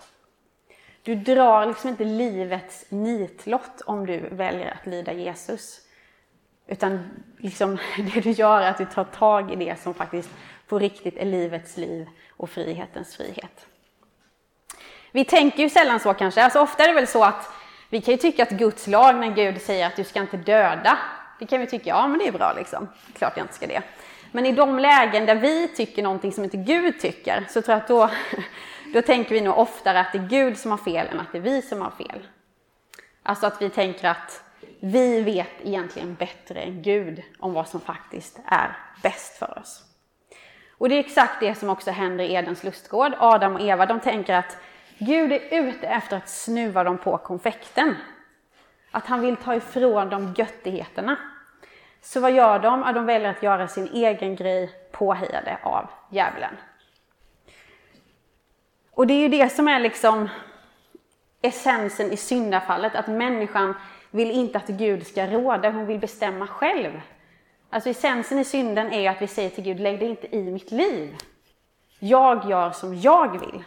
Du 1.02 1.14
drar 1.14 1.66
liksom 1.66 1.90
inte 1.90 2.04
livets 2.04 2.86
nitlott 2.88 3.80
om 3.86 4.06
du 4.06 4.18
väljer 4.18 4.70
att 4.80 4.86
lyda 4.86 5.12
Jesus. 5.12 5.80
Utan 6.66 7.10
liksom 7.38 7.78
det 8.14 8.20
du 8.20 8.30
gör 8.30 8.60
är 8.60 8.70
att 8.70 8.78
du 8.78 8.86
tar 8.86 9.04
tag 9.04 9.52
i 9.52 9.56
det 9.56 9.80
som 9.80 9.94
faktiskt 9.94 10.30
på 10.30 10.74
på 10.74 10.78
riktigt 10.78 11.16
är 11.16 11.24
livets 11.24 11.76
liv 11.76 12.08
och 12.30 12.50
frihetens 12.50 13.16
frihet. 13.16 13.66
Vi 15.12 15.24
tänker 15.24 15.62
ju 15.62 15.70
sällan 15.70 16.00
så 16.00 16.14
kanske. 16.14 16.44
Alltså 16.44 16.60
ofta 16.60 16.82
är 16.82 16.88
det 16.88 16.94
väl 16.94 17.06
så 17.06 17.24
att 17.24 17.50
vi 17.94 18.00
kan 18.00 18.12
ju 18.12 18.18
tycka 18.18 18.42
att 18.42 18.50
Guds 18.50 18.86
lag 18.86 19.16
när 19.16 19.34
Gud 19.34 19.62
säger 19.62 19.86
att 19.86 19.96
du 19.96 20.04
ska 20.04 20.20
inte 20.20 20.36
döda, 20.36 20.98
det 21.38 21.46
kan 21.46 21.60
vi 21.60 21.66
tycka, 21.66 21.90
ja 21.90 22.06
men 22.06 22.18
det 22.18 22.28
är 22.28 22.32
bra 22.32 22.52
liksom. 22.56 22.88
Klart 23.18 23.32
jag 23.36 23.44
inte 23.44 23.54
ska 23.54 23.66
det. 23.66 23.82
Men 24.32 24.46
i 24.46 24.52
de 24.52 24.78
lägen 24.78 25.26
där 25.26 25.34
vi 25.34 25.68
tycker 25.68 26.02
någonting 26.02 26.32
som 26.32 26.44
inte 26.44 26.56
Gud 26.56 27.00
tycker, 27.00 27.46
så 27.48 27.62
tror 27.62 27.72
jag 27.72 27.82
att 27.82 27.88
då, 27.88 28.10
då 28.94 29.02
tänker 29.02 29.34
vi 29.34 29.40
nog 29.40 29.58
oftare 29.58 30.00
att 30.00 30.12
det 30.12 30.18
är 30.18 30.28
Gud 30.28 30.58
som 30.58 30.70
har 30.70 30.78
fel 30.78 31.06
än 31.06 31.20
att 31.20 31.32
det 31.32 31.38
är 31.38 31.42
vi 31.42 31.62
som 31.62 31.80
har 31.80 31.90
fel. 31.90 32.26
Alltså 33.22 33.46
att 33.46 33.62
vi 33.62 33.70
tänker 33.70 34.08
att 34.08 34.42
vi 34.80 35.22
vet 35.22 35.52
egentligen 35.62 36.14
bättre 36.14 36.60
än 36.60 36.82
Gud 36.82 37.22
om 37.38 37.52
vad 37.52 37.68
som 37.68 37.80
faktiskt 37.80 38.38
är 38.46 38.76
bäst 39.02 39.38
för 39.38 39.58
oss. 39.58 39.82
Och 40.78 40.88
det 40.88 40.94
är 40.94 41.00
exakt 41.00 41.40
det 41.40 41.54
som 41.54 41.70
också 41.70 41.90
händer 41.90 42.24
i 42.24 42.34
Edens 42.34 42.64
lustgård. 42.64 43.12
Adam 43.18 43.54
och 43.54 43.60
Eva, 43.60 43.86
de 43.86 44.00
tänker 44.00 44.34
att 44.34 44.56
Gud 44.98 45.32
är 45.32 45.40
ute 45.50 45.86
efter 45.86 46.16
att 46.16 46.28
snuva 46.28 46.84
dem 46.84 46.98
på 46.98 47.18
konfekten. 47.18 47.96
Att 48.90 49.06
han 49.06 49.20
vill 49.20 49.36
ta 49.36 49.54
ifrån 49.54 50.08
dem 50.08 50.34
göttigheterna. 50.38 51.16
Så 52.00 52.20
vad 52.20 52.32
gör 52.32 52.58
de? 52.58 52.82
Ja, 52.86 52.92
de 52.92 53.06
väljer 53.06 53.30
att 53.30 53.42
göra 53.42 53.68
sin 53.68 53.88
egen 53.88 54.36
grej 54.36 54.70
påhejade 54.92 55.58
av 55.62 55.90
djävulen. 56.10 56.56
Och 58.90 59.06
det 59.06 59.14
är 59.14 59.18
ju 59.18 59.28
det 59.28 59.48
som 59.48 59.68
är 59.68 59.80
liksom 59.80 60.28
essensen 61.42 62.12
i 62.12 62.16
syndafallet, 62.16 62.94
att 62.94 63.06
människan 63.06 63.74
vill 64.10 64.30
inte 64.30 64.58
att 64.58 64.66
Gud 64.66 65.06
ska 65.06 65.26
råda, 65.26 65.70
hon 65.70 65.86
vill 65.86 65.98
bestämma 65.98 66.46
själv. 66.46 67.00
Alltså 67.70 67.90
essensen 67.90 68.38
i 68.38 68.44
synden 68.44 68.92
är 68.92 69.00
ju 69.00 69.06
att 69.06 69.22
vi 69.22 69.26
säger 69.26 69.50
till 69.50 69.64
Gud, 69.64 69.80
lägg 69.80 69.98
dig 69.98 70.08
inte 70.08 70.36
i 70.36 70.42
mitt 70.50 70.70
liv. 70.70 71.16
Jag 71.98 72.50
gör 72.50 72.70
som 72.70 72.94
jag 72.94 73.40
vill. 73.40 73.64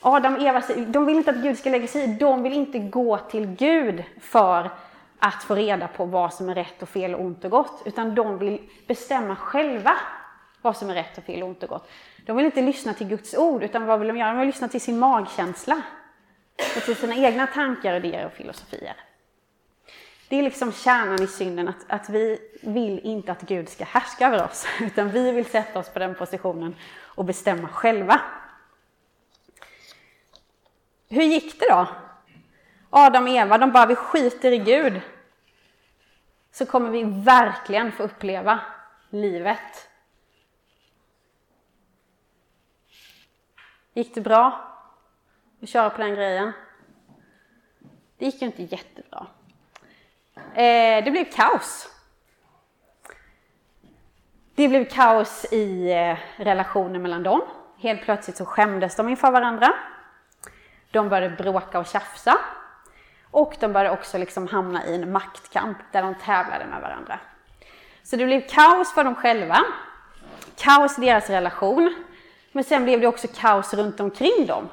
Adam 0.00 0.34
och 0.34 0.42
Eva 0.42 0.62
de 0.86 1.06
vill 1.06 1.16
inte 1.16 1.30
att 1.30 1.36
Gud 1.36 1.58
ska 1.58 1.70
lägga 1.70 1.86
sig 1.86 2.02
i, 2.02 2.06
de 2.06 2.42
vill 2.42 2.52
inte 2.52 2.78
gå 2.78 3.18
till 3.18 3.46
Gud 3.46 4.04
för 4.20 4.70
att 5.18 5.42
få 5.42 5.54
reda 5.54 5.88
på 5.88 6.04
vad 6.04 6.34
som 6.34 6.48
är 6.48 6.54
rätt 6.54 6.82
och 6.82 6.88
fel 6.88 7.14
och 7.14 7.20
ont 7.20 7.44
och 7.44 7.50
gott, 7.50 7.82
utan 7.84 8.14
de 8.14 8.38
vill 8.38 8.60
bestämma 8.86 9.36
själva 9.36 9.92
vad 10.62 10.76
som 10.76 10.90
är 10.90 10.94
rätt 10.94 11.18
och 11.18 11.24
fel 11.24 11.42
och 11.42 11.48
ont 11.48 11.62
och 11.62 11.68
gott. 11.68 11.90
De 12.26 12.36
vill 12.36 12.46
inte 12.46 12.62
lyssna 12.62 12.94
till 12.94 13.06
Guds 13.06 13.34
ord, 13.34 13.62
utan 13.62 13.86
vad 13.86 13.98
vill 13.98 14.08
de 14.08 14.16
göra? 14.16 14.30
De 14.30 14.38
vill 14.38 14.46
lyssna 14.46 14.68
till 14.68 14.80
sin 14.80 14.98
magkänsla 14.98 15.82
och 16.76 16.82
till 16.82 16.96
sina 16.96 17.14
egna 17.14 17.46
tankar, 17.46 17.94
idéer 17.94 18.26
och 18.26 18.32
filosofier. 18.32 18.96
Det 20.28 20.38
är 20.38 20.42
liksom 20.42 20.72
kärnan 20.72 21.22
i 21.22 21.26
synden, 21.26 21.68
att, 21.68 21.84
att 21.86 22.08
vi 22.08 22.38
vill 22.62 22.98
inte 22.98 23.32
att 23.32 23.42
Gud 23.42 23.68
ska 23.68 23.84
härska 23.84 24.26
över 24.26 24.44
oss, 24.44 24.66
utan 24.80 25.10
vi 25.10 25.32
vill 25.32 25.44
sätta 25.44 25.78
oss 25.78 25.88
på 25.88 25.98
den 25.98 26.14
positionen 26.14 26.74
och 27.00 27.24
bestämma 27.24 27.68
själva. 27.68 28.20
Hur 31.10 31.22
gick 31.22 31.60
det 31.60 31.66
då? 31.68 31.86
Adam 32.90 33.24
och 33.24 33.30
Eva, 33.30 33.58
de 33.58 33.72
bara, 33.72 33.86
vi 33.86 33.94
skiter 33.94 34.52
i 34.52 34.58
Gud. 34.58 35.00
Så 36.52 36.66
kommer 36.66 36.90
vi 36.90 37.04
verkligen 37.04 37.92
få 37.92 38.02
uppleva 38.02 38.60
livet. 39.10 39.88
Gick 43.94 44.14
det 44.14 44.20
bra 44.20 44.74
att 45.62 45.68
köra 45.68 45.90
på 45.90 46.02
den 46.02 46.14
grejen? 46.14 46.52
Det 48.18 48.24
gick 48.24 48.42
ju 48.42 48.46
inte 48.46 48.62
jättebra. 48.62 49.26
Eh, 50.34 51.04
det 51.04 51.10
blev 51.10 51.24
kaos. 51.24 51.88
Det 54.54 54.68
blev 54.68 54.84
kaos 54.84 55.52
i 55.52 55.92
eh, 55.92 56.18
relationen 56.36 57.02
mellan 57.02 57.22
dem. 57.22 57.42
Helt 57.78 58.02
plötsligt 58.02 58.36
så 58.36 58.44
skämdes 58.44 58.96
de 58.96 59.08
inför 59.08 59.30
varandra. 59.30 59.74
De 60.90 61.08
började 61.08 61.36
bråka 61.36 61.78
och 61.78 61.86
tjafsa. 61.86 62.38
Och 63.30 63.56
de 63.60 63.72
började 63.72 63.96
också 63.96 64.18
liksom 64.18 64.48
hamna 64.48 64.86
i 64.86 64.94
en 64.94 65.12
maktkamp 65.12 65.78
där 65.92 66.02
de 66.02 66.14
tävlade 66.14 66.66
med 66.66 66.80
varandra. 66.80 67.18
Så 68.02 68.16
det 68.16 68.24
blev 68.24 68.48
kaos 68.48 68.94
för 68.94 69.04
dem 69.04 69.14
själva, 69.14 69.58
kaos 70.56 70.98
i 70.98 71.00
deras 71.00 71.30
relation, 71.30 72.04
men 72.52 72.64
sen 72.64 72.84
blev 72.84 73.00
det 73.00 73.06
också 73.06 73.28
kaos 73.34 73.74
runt 73.74 74.00
omkring 74.00 74.46
dem. 74.46 74.68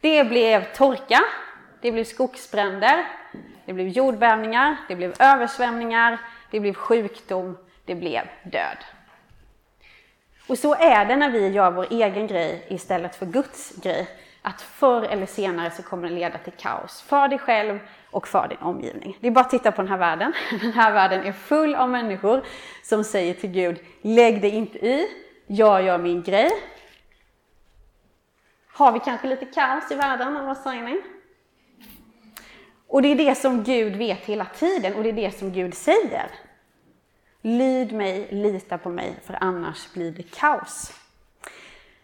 Det 0.00 0.24
blev 0.24 0.72
torka, 0.72 1.20
det 1.80 1.92
blev 1.92 2.04
skogsbränder, 2.04 3.06
det 3.66 3.72
blev 3.72 3.88
jordbävningar, 3.88 4.76
det 4.88 4.96
blev 4.96 5.14
översvämningar, 5.18 6.18
det 6.50 6.60
blev 6.60 6.74
sjukdom, 6.74 7.58
det 7.84 7.94
blev 7.94 8.28
död. 8.42 8.78
Och 10.48 10.58
så 10.58 10.74
är 10.74 11.04
det 11.04 11.16
när 11.16 11.30
vi 11.30 11.48
gör 11.48 11.70
vår 11.70 11.86
egen 11.90 12.26
grej 12.26 12.66
istället 12.68 13.16
för 13.16 13.26
Guds 13.26 13.72
grej 13.82 14.08
att 14.46 14.62
förr 14.62 15.02
eller 15.02 15.26
senare 15.26 15.70
så 15.70 15.82
kommer 15.82 16.08
det 16.08 16.14
leda 16.14 16.38
till 16.38 16.52
kaos 16.52 17.02
för 17.02 17.28
dig 17.28 17.38
själv 17.38 17.78
och 18.10 18.28
för 18.28 18.48
din 18.48 18.58
omgivning. 18.58 19.18
Det 19.20 19.26
är 19.26 19.30
bara 19.30 19.40
att 19.40 19.50
titta 19.50 19.72
på 19.72 19.82
den 19.82 19.90
här 19.90 19.98
världen. 19.98 20.32
Den 20.60 20.72
här 20.72 20.92
världen 20.92 21.22
är 21.22 21.32
full 21.32 21.74
av 21.74 21.90
människor 21.90 22.44
som 22.82 23.04
säger 23.04 23.34
till 23.34 23.50
Gud, 23.50 23.78
lägg 24.02 24.40
dig 24.42 24.50
inte 24.50 24.78
i, 24.78 25.08
jag 25.46 25.82
gör 25.82 25.98
min 25.98 26.22
grej. 26.22 26.50
Har 28.72 28.92
vi 28.92 29.00
kanske 29.00 29.28
lite 29.28 29.46
kaos 29.46 29.90
i 29.90 29.94
världen, 29.94 30.36
eller 30.36 30.46
vad 30.46 30.58
säger 30.58 30.82
ni? 30.82 31.02
Och 32.88 33.02
det 33.02 33.08
är 33.08 33.16
det 33.16 33.34
som 33.34 33.62
Gud 33.62 33.96
vet 33.96 34.24
hela 34.24 34.44
tiden 34.44 34.94
och 34.94 35.02
det 35.02 35.08
är 35.08 35.12
det 35.12 35.38
som 35.38 35.52
Gud 35.52 35.74
säger. 35.74 36.30
Lyd 37.42 37.92
mig, 37.92 38.28
lita 38.30 38.78
på 38.78 38.88
mig, 38.88 39.14
för 39.26 39.38
annars 39.40 39.92
blir 39.92 40.10
det 40.10 40.22
kaos. 40.22 40.92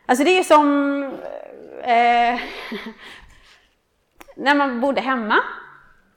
Alltså 0.07 0.25
det 0.25 0.39
är 0.39 0.43
som 0.43 1.13
eh, 1.81 2.41
när 4.37 4.55
man 4.55 4.81
bodde 4.81 5.01
hemma. 5.01 5.37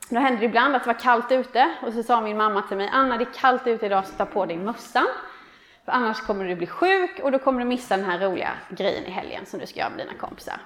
Då 0.10 0.20
hände 0.20 0.40
det 0.40 0.46
ibland 0.46 0.76
att 0.76 0.84
det 0.84 0.88
var 0.88 1.00
kallt 1.00 1.32
ute 1.32 1.74
och 1.82 1.94
så 1.94 2.04
sa 2.04 2.22
min 2.22 2.38
mamma 2.38 2.62
till 2.62 2.78
mig, 2.78 2.90
Anna 2.94 3.18
det 3.18 3.24
är 3.24 3.34
kallt 3.34 3.68
ute 3.68 3.86
idag 3.86 4.06
så 4.06 4.14
ta 4.14 4.26
på 4.26 4.46
dig 4.46 4.58
mössan. 4.58 5.08
För 5.86 5.92
annars 5.92 6.22
kommer 6.22 6.46
du 6.46 6.56
bli 6.56 6.68
sjuk 6.68 7.20
och 7.24 7.32
då 7.32 7.40
kommer 7.40 7.60
du 7.60 7.66
missa 7.66 7.98
den 7.98 8.06
här 8.06 8.20
roliga 8.20 8.52
grejen 8.70 9.06
i 9.06 9.10
helgen 9.10 9.46
som 9.46 9.60
du 9.60 9.68
ska 9.68 9.80
göra 9.80 9.90
med 9.90 10.00
dina 10.00 10.14
kompisar. 10.20 10.58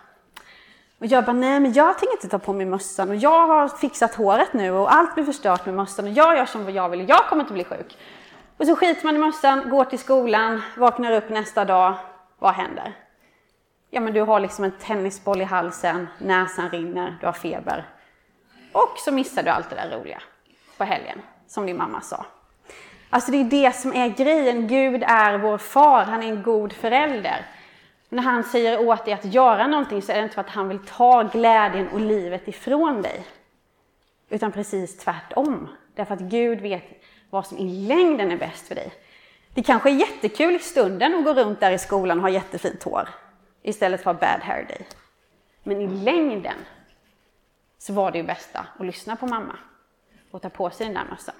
Och 0.99 1.05
jag 1.05 1.25
bara, 1.25 1.33
nej 1.33 1.59
men 1.59 1.73
jag 1.73 1.97
tänker 1.97 2.13
inte 2.13 2.29
ta 2.29 2.39
på 2.39 2.53
mig 2.53 2.65
mössan 2.65 3.09
och 3.09 3.15
jag 3.15 3.47
har 3.47 3.67
fixat 3.67 4.15
håret 4.15 4.53
nu 4.53 4.71
och 4.71 4.93
allt 4.93 5.15
blir 5.15 5.25
förstört 5.25 5.65
med 5.65 5.75
mössan 5.75 6.05
och 6.05 6.11
jag 6.11 6.37
gör 6.37 6.45
som 6.45 6.73
jag 6.73 6.89
vill 6.89 7.01
och 7.01 7.09
jag 7.09 7.25
kommer 7.29 7.43
inte 7.43 7.53
bli 7.53 7.63
sjuk. 7.63 7.97
Och 8.57 8.67
så 8.67 8.75
skiter 8.75 9.05
man 9.05 9.15
i 9.15 9.19
mössan, 9.19 9.69
går 9.69 9.85
till 9.85 9.99
skolan, 9.99 10.61
vaknar 10.77 11.11
upp 11.11 11.29
nästa 11.29 11.65
dag. 11.65 11.93
Vad 12.39 12.53
händer? 12.53 13.06
Ja, 13.89 14.01
men 14.01 14.13
du 14.13 14.21
har 14.21 14.39
liksom 14.39 14.63
en 14.63 14.71
tennisboll 14.71 15.41
i 15.41 15.43
halsen, 15.43 16.07
näsan 16.17 16.69
rinner, 16.69 17.17
du 17.19 17.25
har 17.25 17.33
feber. 17.33 17.85
Och 18.71 18.93
så 18.97 19.11
missar 19.11 19.43
du 19.43 19.49
allt 19.49 19.69
det 19.69 19.75
där 19.75 19.97
roliga 19.97 20.21
på 20.77 20.83
helgen, 20.83 21.21
som 21.47 21.65
din 21.65 21.77
mamma 21.77 22.01
sa. 22.01 22.25
Alltså 23.09 23.31
det 23.31 23.37
är 23.37 23.43
det 23.43 23.75
som 23.75 23.93
är 23.93 24.09
grejen. 24.09 24.67
Gud 24.67 25.03
är 25.03 25.37
vår 25.37 25.57
far, 25.57 26.03
han 26.03 26.23
är 26.23 26.27
en 26.27 26.43
god 26.43 26.73
förälder. 26.73 27.45
När 28.09 28.23
han 28.23 28.43
säger 28.43 28.87
åt 28.87 29.05
dig 29.05 29.13
att 29.13 29.25
göra 29.25 29.67
någonting 29.67 30.01
så 30.01 30.11
är 30.11 30.17
det 30.17 30.23
inte 30.23 30.35
för 30.35 30.41
att 30.41 30.49
han 30.49 30.69
vill 30.69 30.79
ta 30.79 31.23
glädjen 31.23 31.87
och 31.87 31.99
livet 31.99 32.47
ifrån 32.47 33.01
dig. 33.01 33.25
Utan 34.29 34.51
precis 34.51 34.97
tvärtom. 34.97 35.69
Därför 35.95 36.13
att 36.13 36.19
Gud 36.19 36.61
vet 36.61 37.03
vad 37.29 37.45
som 37.45 37.57
i 37.57 37.87
längden 37.87 38.31
är 38.31 38.37
bäst 38.37 38.67
för 38.67 38.75
dig. 38.75 38.93
Det 39.53 39.63
kanske 39.63 39.89
är 39.89 39.93
jättekul 39.93 40.55
i 40.55 40.59
stunden 40.59 41.15
att 41.15 41.23
gå 41.23 41.33
runt 41.33 41.59
där 41.59 41.71
i 41.71 41.77
skolan 41.77 42.17
och 42.17 42.21
ha 42.21 42.29
jättefint 42.29 42.83
hår 42.83 43.09
istället 43.67 44.03
för 44.03 44.13
bad 44.13 44.39
hair 44.41 44.65
day. 44.65 44.87
Men 45.63 45.81
i 45.81 45.87
längden 45.87 46.55
så 47.77 47.93
var 47.93 48.11
det 48.11 48.17
ju 48.17 48.23
bästa 48.23 48.67
att 48.79 48.85
lyssna 48.85 49.15
på 49.15 49.27
mamma 49.27 49.59
och 50.31 50.41
ta 50.41 50.49
på 50.49 50.69
sig 50.69 50.85
den 50.85 50.93
där 50.93 51.05
mössan. 51.09 51.35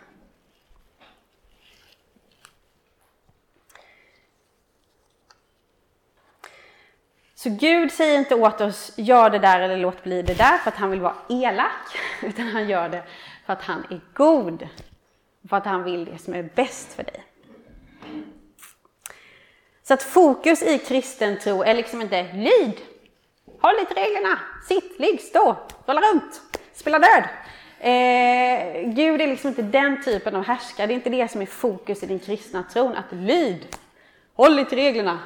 Så 7.36 7.50
Gud 7.50 7.92
säger 7.92 8.20
inte 8.20 8.36
åt 8.36 8.62
oss, 8.62 8.94
gör 8.96 9.30
det 9.30 9.40
där 9.40 9.60
eller 9.60 9.78
låt 9.78 10.04
bli 10.04 10.22
det 10.22 10.34
där 10.34 10.58
för 10.58 10.72
att 10.72 10.78
han 10.78 10.92
vill 10.92 11.02
vara 11.02 11.16
elak, 11.30 11.98
utan 12.22 12.48
han 12.48 12.70
gör 12.70 12.90
det 12.90 13.04
för 13.46 13.54
att 13.54 13.62
han 13.62 13.86
är 13.90 14.00
god. 14.14 14.68
För 15.50 15.58
att 15.58 15.66
han 15.66 15.84
vill 15.84 16.06
det 16.06 16.18
som 16.18 16.34
är 16.34 16.50
bäst 16.56 16.94
för 16.94 17.04
dig. 17.04 17.24
Så 19.88 19.94
att 19.94 20.04
fokus 20.04 20.62
i 20.62 20.78
kristen 20.78 21.40
tro 21.40 21.64
är 21.64 21.74
liksom 21.74 22.02
inte 22.02 22.34
lyd, 22.34 22.82
håll 23.62 23.76
lite 23.80 23.94
reglerna, 23.94 24.40
sitt, 24.68 25.00
ligg, 25.00 25.22
stå, 25.22 25.56
rulla 25.86 26.02
runt, 26.02 26.42
spela 26.74 27.00
död. 27.00 27.24
Eh, 27.80 28.90
Gud 28.90 29.22
är 29.22 29.28
liksom 29.28 29.48
inte 29.50 29.62
den 29.62 30.04
typen 30.04 30.36
av 30.36 30.44
härskare, 30.44 30.88
det 30.88 30.94
är 30.94 30.96
inte 30.96 31.10
det 31.10 31.32
som 31.32 31.42
är 31.42 31.46
fokus 31.46 32.04
i 32.04 32.06
din 32.06 32.20
kristna 32.20 32.64
tron, 32.64 32.96
att 32.96 33.12
lyd, 33.12 33.76
håll 34.34 34.56
lite 34.56 34.76
reglerna. 34.76 35.20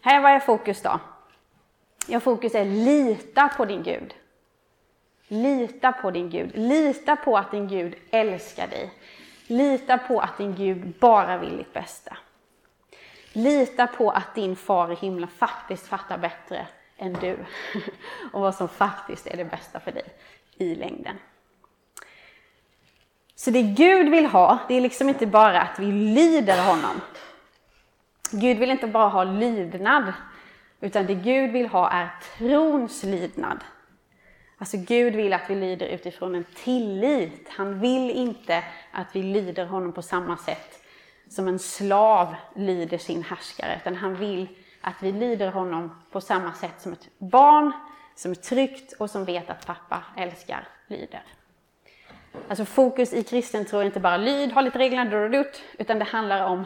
Här, 0.00 0.20
vad 0.20 0.32
är 0.32 0.40
fokus 0.40 0.82
då? 0.82 1.00
Ja, 2.06 2.20
fokus 2.20 2.54
är 2.54 2.64
lita 2.64 3.48
på 3.48 3.64
din 3.64 3.82
Gud. 3.82 4.14
Lita 5.28 5.92
på 5.92 6.10
din 6.10 6.30
Gud, 6.30 6.50
lita 6.54 7.16
på 7.16 7.36
att 7.38 7.50
din 7.50 7.68
Gud 7.68 7.94
älskar 8.10 8.66
dig. 8.66 8.90
Lita 9.46 9.98
på 9.98 10.20
att 10.20 10.38
din 10.38 10.54
Gud 10.54 10.94
bara 11.00 11.38
vill 11.38 11.56
ditt 11.56 11.72
bästa. 11.72 12.16
Lita 13.38 13.86
på 13.86 14.10
att 14.10 14.34
din 14.34 14.56
far 14.56 14.92
i 14.92 14.94
himlen 14.94 15.28
faktiskt 15.28 15.86
fattar 15.86 16.18
bättre 16.18 16.66
än 16.96 17.12
du 17.12 17.36
och 18.32 18.40
vad 18.40 18.54
som 18.54 18.68
faktiskt 18.68 19.26
är 19.26 19.36
det 19.36 19.44
bästa 19.44 19.80
för 19.80 19.92
dig 19.92 20.04
i 20.56 20.74
längden. 20.74 21.16
Så 23.34 23.50
det 23.50 23.62
Gud 23.62 24.08
vill 24.08 24.26
ha, 24.26 24.58
det 24.68 24.74
är 24.74 24.80
liksom 24.80 25.08
inte 25.08 25.26
bara 25.26 25.60
att 25.60 25.78
vi 25.78 25.92
lyder 25.92 26.64
honom. 26.64 27.00
Gud 28.30 28.58
vill 28.58 28.70
inte 28.70 28.86
bara 28.86 29.08
ha 29.08 29.24
lydnad, 29.24 30.12
utan 30.80 31.06
det 31.06 31.14
Gud 31.14 31.52
vill 31.52 31.68
ha 31.68 31.90
är 31.90 32.08
trons 32.38 33.02
lydnad. 33.02 33.64
Alltså 34.58 34.76
Gud 34.76 35.14
vill 35.14 35.32
att 35.32 35.50
vi 35.50 35.54
lyder 35.54 35.86
utifrån 35.86 36.34
en 36.34 36.44
tillit. 36.54 37.48
Han 37.48 37.80
vill 37.80 38.10
inte 38.10 38.64
att 38.92 39.16
vi 39.16 39.22
lyder 39.22 39.66
honom 39.66 39.92
på 39.92 40.02
samma 40.02 40.36
sätt 40.36 40.82
som 41.28 41.48
en 41.48 41.58
slav 41.58 42.34
lyder 42.54 42.98
sin 42.98 43.22
härskare, 43.22 43.76
utan 43.80 43.94
han 43.94 44.14
vill 44.14 44.48
att 44.80 45.02
vi 45.02 45.12
lyder 45.12 45.50
honom 45.50 46.02
på 46.10 46.20
samma 46.20 46.52
sätt 46.52 46.80
som 46.80 46.92
ett 46.92 47.08
barn 47.18 47.72
som 48.14 48.30
är 48.30 48.34
tryggt 48.34 48.92
och 48.92 49.10
som 49.10 49.24
vet 49.24 49.50
att 49.50 49.66
pappa 49.66 50.02
älskar, 50.16 50.68
lyder. 50.86 51.22
Alltså 52.48 52.64
fokus 52.64 53.12
i 53.12 53.22
kristen 53.22 53.64
tro 53.64 53.78
är 53.78 53.84
inte 53.84 54.00
bara 54.00 54.16
lyd, 54.16 54.52
ha 54.52 54.60
lite 54.60 54.78
reglerna, 54.78 55.44
utan 55.78 55.98
det 55.98 56.04
handlar 56.04 56.44
om 56.44 56.64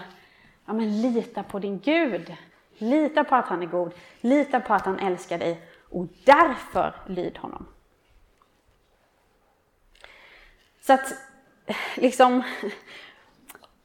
ja, 0.67 0.73
men 0.73 1.03
lita 1.03 1.43
på 1.43 1.59
din 1.59 1.79
Gud. 1.79 2.37
Lita 2.79 3.25
på 3.25 3.35
att 3.35 3.49
han 3.49 3.63
är 3.63 3.67
god, 3.67 3.93
lita 4.21 4.61
på 4.61 4.75
att 4.75 4.87
han 4.87 4.99
älskar 4.99 5.39
dig 5.39 5.63
och 5.91 6.07
därför 6.25 6.95
lyd 7.07 7.39
honom. 7.39 7.67
Så 10.81 10.93
att 10.93 11.15
liksom, 11.95 12.43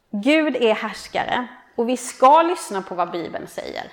Gud 0.10 0.56
är 0.56 0.74
härskare 0.74 1.48
och 1.76 1.90
vi 1.90 1.98
ska 1.98 2.42
lyssna 2.42 2.82
på 2.82 2.96
vad 2.96 3.12
Bibeln 3.12 3.48
säger 3.48 3.92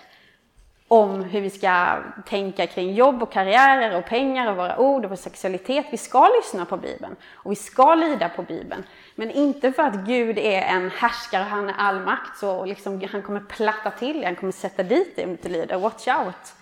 om 0.88 1.24
hur 1.24 1.40
vi 1.40 1.50
ska 1.50 2.02
tänka 2.26 2.66
kring 2.66 2.94
jobb 2.94 3.22
och 3.22 3.32
karriärer 3.32 3.98
och 3.98 4.06
pengar 4.06 4.50
och 4.50 4.56
våra 4.56 4.78
ord 4.78 5.04
och 5.04 5.10
vår 5.10 5.16
sexualitet. 5.16 5.86
Vi 5.90 5.96
ska 5.96 6.28
lyssna 6.28 6.64
på 6.64 6.76
Bibeln 6.76 7.16
och 7.32 7.50
vi 7.50 7.56
ska 7.56 7.94
lyda 7.94 8.28
på 8.28 8.42
Bibeln. 8.42 8.84
Men 9.14 9.30
inte 9.30 9.72
för 9.72 9.82
att 9.82 9.94
Gud 9.94 10.38
är 10.38 10.62
en 10.62 10.90
härskare 10.90 11.42
och 11.42 11.50
han 11.50 11.68
är 11.68 11.74
allmakt 11.74 12.38
så 12.38 12.64
liksom 12.64 13.08
han 13.12 13.22
kommer 13.22 13.40
platta 13.40 13.90
till 13.90 14.16
dig, 14.16 14.24
han 14.24 14.36
kommer 14.36 14.52
sätta 14.52 14.82
dit 14.82 15.16
dig 15.16 15.24
om 15.24 15.30
du 15.30 15.36
inte 15.36 15.48
lyder. 15.48 15.78
Watch 15.78 16.08
out! 16.08 16.54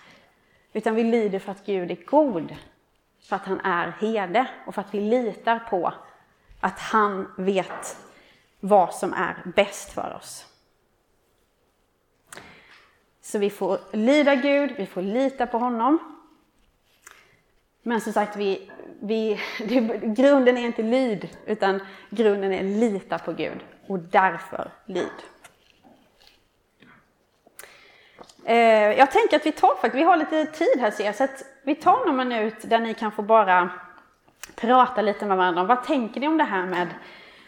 Utan 0.73 0.95
vi 0.95 1.03
lyder 1.03 1.39
för 1.39 1.51
att 1.51 1.65
Gud 1.65 1.91
är 1.91 2.05
god, 2.05 2.55
för 3.29 3.35
att 3.35 3.45
han 3.45 3.59
är 3.59 3.93
herde 3.99 4.47
och 4.65 4.75
för 4.75 4.81
att 4.81 4.93
vi 4.93 5.01
litar 5.01 5.59
på 5.59 5.93
att 6.59 6.79
han 6.79 7.27
vet 7.37 7.97
vad 8.65 8.93
som 8.93 9.13
är 9.13 9.35
bäst 9.55 9.93
för 9.93 10.15
oss. 10.15 10.45
Så 13.21 13.37
vi 13.39 13.49
får 13.49 13.79
lyda 13.91 14.35
Gud, 14.35 14.73
vi 14.77 14.85
får 14.85 15.01
lita 15.01 15.47
på 15.47 15.57
honom. 15.57 16.17
Men 17.81 18.01
som 18.01 18.13
sagt, 18.13 18.35
vi, 18.35 18.71
vi, 19.01 19.39
det, 19.59 19.79
grunden 20.03 20.57
är 20.57 20.61
inte 20.61 20.83
lyd, 20.83 21.29
utan 21.45 21.79
grunden 22.09 22.53
är 22.53 22.63
lita 22.63 23.19
på 23.19 23.33
Gud 23.33 23.59
och 23.87 23.99
därför 23.99 24.71
lyd. 24.85 25.07
Eh, 28.45 28.57
jag 28.97 29.11
tänker 29.11 29.35
att 29.35 29.45
vi 29.45 29.51
tar 29.51 29.75
faktiskt, 29.75 29.95
vi 29.95 30.03
har 30.03 30.17
lite 30.17 30.45
tid 30.45 30.79
här 30.79 30.91
ser 30.91 31.05
jag, 31.05 31.15
så 31.15 31.23
att 31.23 31.45
vi 31.63 31.75
tar 31.75 32.05
någon 32.05 32.15
minut 32.15 32.55
där 32.61 32.79
ni 32.79 32.93
kan 32.93 33.11
få 33.11 33.21
bara 33.21 33.69
prata 34.55 35.01
lite 35.01 35.25
med 35.25 35.37
varandra. 35.37 35.63
Vad 35.63 35.83
tänker 35.83 36.19
ni 36.19 36.27
om 36.27 36.37
det 36.37 36.43
här 36.43 36.65
med 36.65 36.87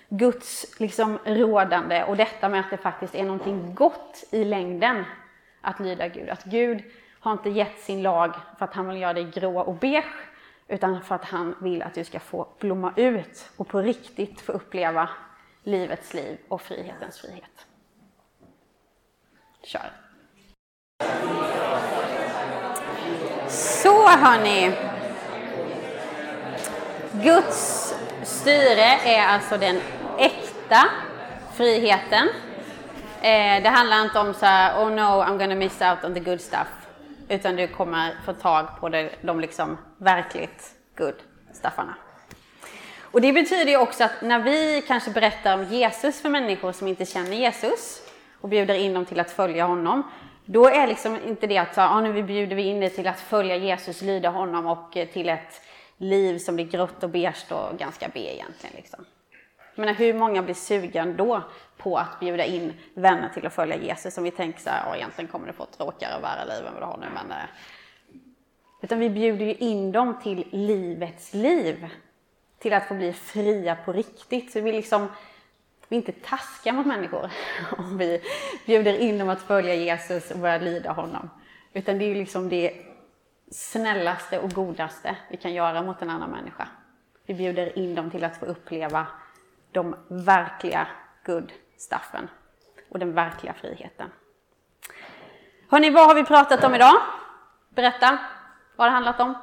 Guds 0.09 0.79
liksom 0.79 1.19
rådande 1.25 2.03
och 2.03 2.17
detta 2.17 2.49
med 2.49 2.59
att 2.59 2.69
det 2.69 2.77
faktiskt 2.77 3.15
är 3.15 3.23
någonting 3.23 3.75
gott 3.75 4.23
i 4.31 4.43
längden 4.43 5.03
att 5.61 5.79
lyda 5.79 6.07
Gud. 6.07 6.29
Att 6.29 6.43
Gud 6.43 6.83
har 7.19 7.31
inte 7.31 7.49
gett 7.49 7.79
sin 7.79 8.01
lag 8.01 8.35
för 8.57 8.65
att 8.65 8.73
han 8.73 8.87
vill 8.87 9.01
göra 9.01 9.13
dig 9.13 9.31
grå 9.33 9.59
och 9.59 9.75
beige, 9.75 10.27
utan 10.67 11.01
för 11.01 11.15
att 11.15 11.25
han 11.25 11.55
vill 11.61 11.81
att 11.81 11.93
du 11.93 12.03
ska 12.03 12.19
få 12.19 12.47
blomma 12.59 12.93
ut 12.95 13.49
och 13.57 13.67
på 13.67 13.81
riktigt 13.81 14.41
få 14.41 14.51
uppleva 14.51 15.09
livets 15.63 16.13
liv 16.13 16.37
och 16.47 16.61
frihetens 16.61 17.19
frihet. 17.19 17.65
Kör! 19.63 19.91
Så 23.47 24.07
hörni! 24.07 24.75
Guds 27.23 27.95
styre 28.23 28.99
är 29.05 29.27
alltså 29.27 29.57
den 29.57 29.81
äkta 30.17 30.85
friheten 31.53 32.29
Eh, 33.25 33.63
det 33.63 33.69
handlar 33.69 34.01
inte 34.01 34.19
om 34.19 34.33
så 34.33 34.45
här, 34.45 34.83
oh 34.83 34.91
no, 34.91 35.01
I'm 35.01 35.37
gonna 35.37 35.55
miss 35.55 35.81
out 35.81 36.03
on 36.03 36.13
the 36.13 36.19
good 36.19 36.41
stuff. 36.41 36.67
Utan 37.29 37.55
du 37.55 37.67
kommer 37.67 38.15
få 38.25 38.33
tag 38.33 38.67
på 38.79 38.89
det, 38.89 39.09
de 39.21 39.39
liksom 39.39 39.77
verkligt 39.97 40.71
good 40.97 41.15
stuffarna. 41.53 41.95
Och 43.01 43.21
det 43.21 43.33
betyder 43.33 43.71
ju 43.71 43.77
också 43.77 44.03
att 44.03 44.21
när 44.21 44.39
vi 44.39 44.83
kanske 44.87 45.11
berättar 45.11 45.53
om 45.53 45.63
Jesus 45.63 46.21
för 46.21 46.29
människor 46.29 46.71
som 46.71 46.87
inte 46.87 47.05
känner 47.05 47.33
Jesus 47.33 48.01
och 48.41 48.49
bjuder 48.49 48.73
in 48.73 48.93
dem 48.93 49.05
till 49.05 49.19
att 49.19 49.31
följa 49.31 49.65
honom, 49.65 50.11
då 50.45 50.69
är 50.69 50.87
liksom 50.87 51.19
inte 51.27 51.47
det 51.47 51.57
att 51.57 51.77
ah, 51.77 52.01
nu 52.01 52.23
bjuder 52.23 52.55
vi 52.55 52.63
in 52.63 52.79
dig 52.79 52.89
till 52.89 53.07
att 53.07 53.19
följa 53.19 53.55
Jesus, 53.55 54.01
lyda 54.01 54.29
honom 54.29 54.65
och 54.65 54.97
eh, 54.97 55.07
till 55.07 55.29
ett 55.29 55.61
liv 55.97 56.37
som 56.37 56.55
blir 56.55 56.65
grått 56.65 57.03
och 57.03 57.09
beige 57.09 57.51
och 57.51 57.77
ganska 57.77 58.09
B 58.13 58.33
egentligen. 58.33 58.75
Liksom. 58.75 59.05
Jag 59.75 59.81
menar, 59.81 59.93
hur 59.93 60.13
många 60.13 60.43
blir 60.43 60.55
sugen 60.55 61.17
då 61.17 61.43
på 61.77 61.97
att 61.97 62.19
bjuda 62.19 62.45
in 62.45 62.73
vänner 62.93 63.29
till 63.29 63.45
att 63.45 63.53
följa 63.53 63.77
Jesus 63.77 64.17
om 64.17 64.23
vi 64.23 64.31
tänker 64.31 64.59
så 64.59 64.69
här, 64.69 64.95
egentligen 64.95 65.27
kommer 65.27 65.47
du 65.47 65.53
få 65.53 65.63
ett 65.63 65.77
tråkigare 65.77 66.17
och 66.17 66.23
värre 66.23 66.45
liv 66.45 66.65
än 66.65 66.73
vad 66.73 66.81
du 66.81 66.85
har 66.85 66.97
nu. 66.97 67.05
Men, 67.13 67.31
eh. 67.31 67.45
utan 68.81 68.99
vi 68.99 69.09
bjuder 69.09 69.45
ju 69.45 69.53
in 69.53 69.91
dem 69.91 70.19
till 70.23 70.47
livets 70.51 71.33
liv. 71.33 71.87
Till 72.59 72.73
att 72.73 72.87
få 72.87 72.93
bli 72.93 73.13
fria 73.13 73.75
på 73.75 73.93
riktigt. 73.93 74.51
Så 74.51 74.61
vi 74.61 74.71
liksom, 74.71 75.07
vi 75.87 75.95
är 75.95 75.99
inte 75.99 76.11
taskiga 76.11 76.73
mot 76.73 76.85
människor 76.85 77.31
om 77.77 77.97
vi 77.97 78.21
bjuder 78.65 78.97
in 78.97 79.17
dem 79.17 79.29
att 79.29 79.41
följa 79.41 79.75
Jesus 79.75 80.31
och 80.31 80.39
börja 80.39 80.57
lyda 80.57 80.91
honom. 80.91 81.29
Utan 81.73 81.97
det 81.97 82.05
är 82.05 82.07
ju 82.07 82.15
liksom 82.15 82.49
det 82.49 82.84
snällaste 83.55 84.39
och 84.39 84.51
godaste 84.51 85.17
vi 85.29 85.37
kan 85.37 85.53
göra 85.53 85.81
mot 85.81 86.01
en 86.01 86.09
annan 86.09 86.29
människa. 86.29 86.67
Vi 87.25 87.33
bjuder 87.33 87.77
in 87.77 87.95
dem 87.95 88.11
till 88.11 88.23
att 88.23 88.37
få 88.37 88.45
uppleva 88.45 89.07
de 89.71 89.95
verkliga 90.07 90.87
good 91.25 91.51
stuffen 91.77 92.29
och 92.89 92.99
den 92.99 93.13
verkliga 93.13 93.53
friheten. 93.53 94.09
Hörni, 95.69 95.89
vad 95.89 96.07
har 96.07 96.15
vi 96.15 96.23
pratat 96.23 96.63
om 96.63 96.75
idag? 96.75 96.93
Berätta, 97.69 98.17
vad 98.75 98.85
har 98.85 98.89
det 98.89 98.93
handlat 98.93 99.19
om? 99.19 99.35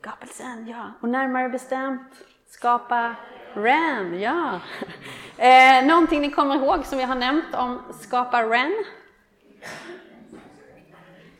Skapelsen, 0.00 0.68
ja. 0.68 0.92
Och 1.00 1.08
närmare 1.08 1.48
bestämt 1.48 2.12
skapa 2.48 3.14
Ren, 3.54 4.20
ja. 4.20 4.60
Eh, 5.38 5.86
någonting 5.86 6.20
ni 6.20 6.30
kommer 6.30 6.54
ihåg 6.54 6.84
som 6.84 6.98
vi 6.98 7.04
har 7.04 7.14
nämnt 7.14 7.54
om 7.54 7.82
skapa 8.00 8.42
Ren? 8.42 8.84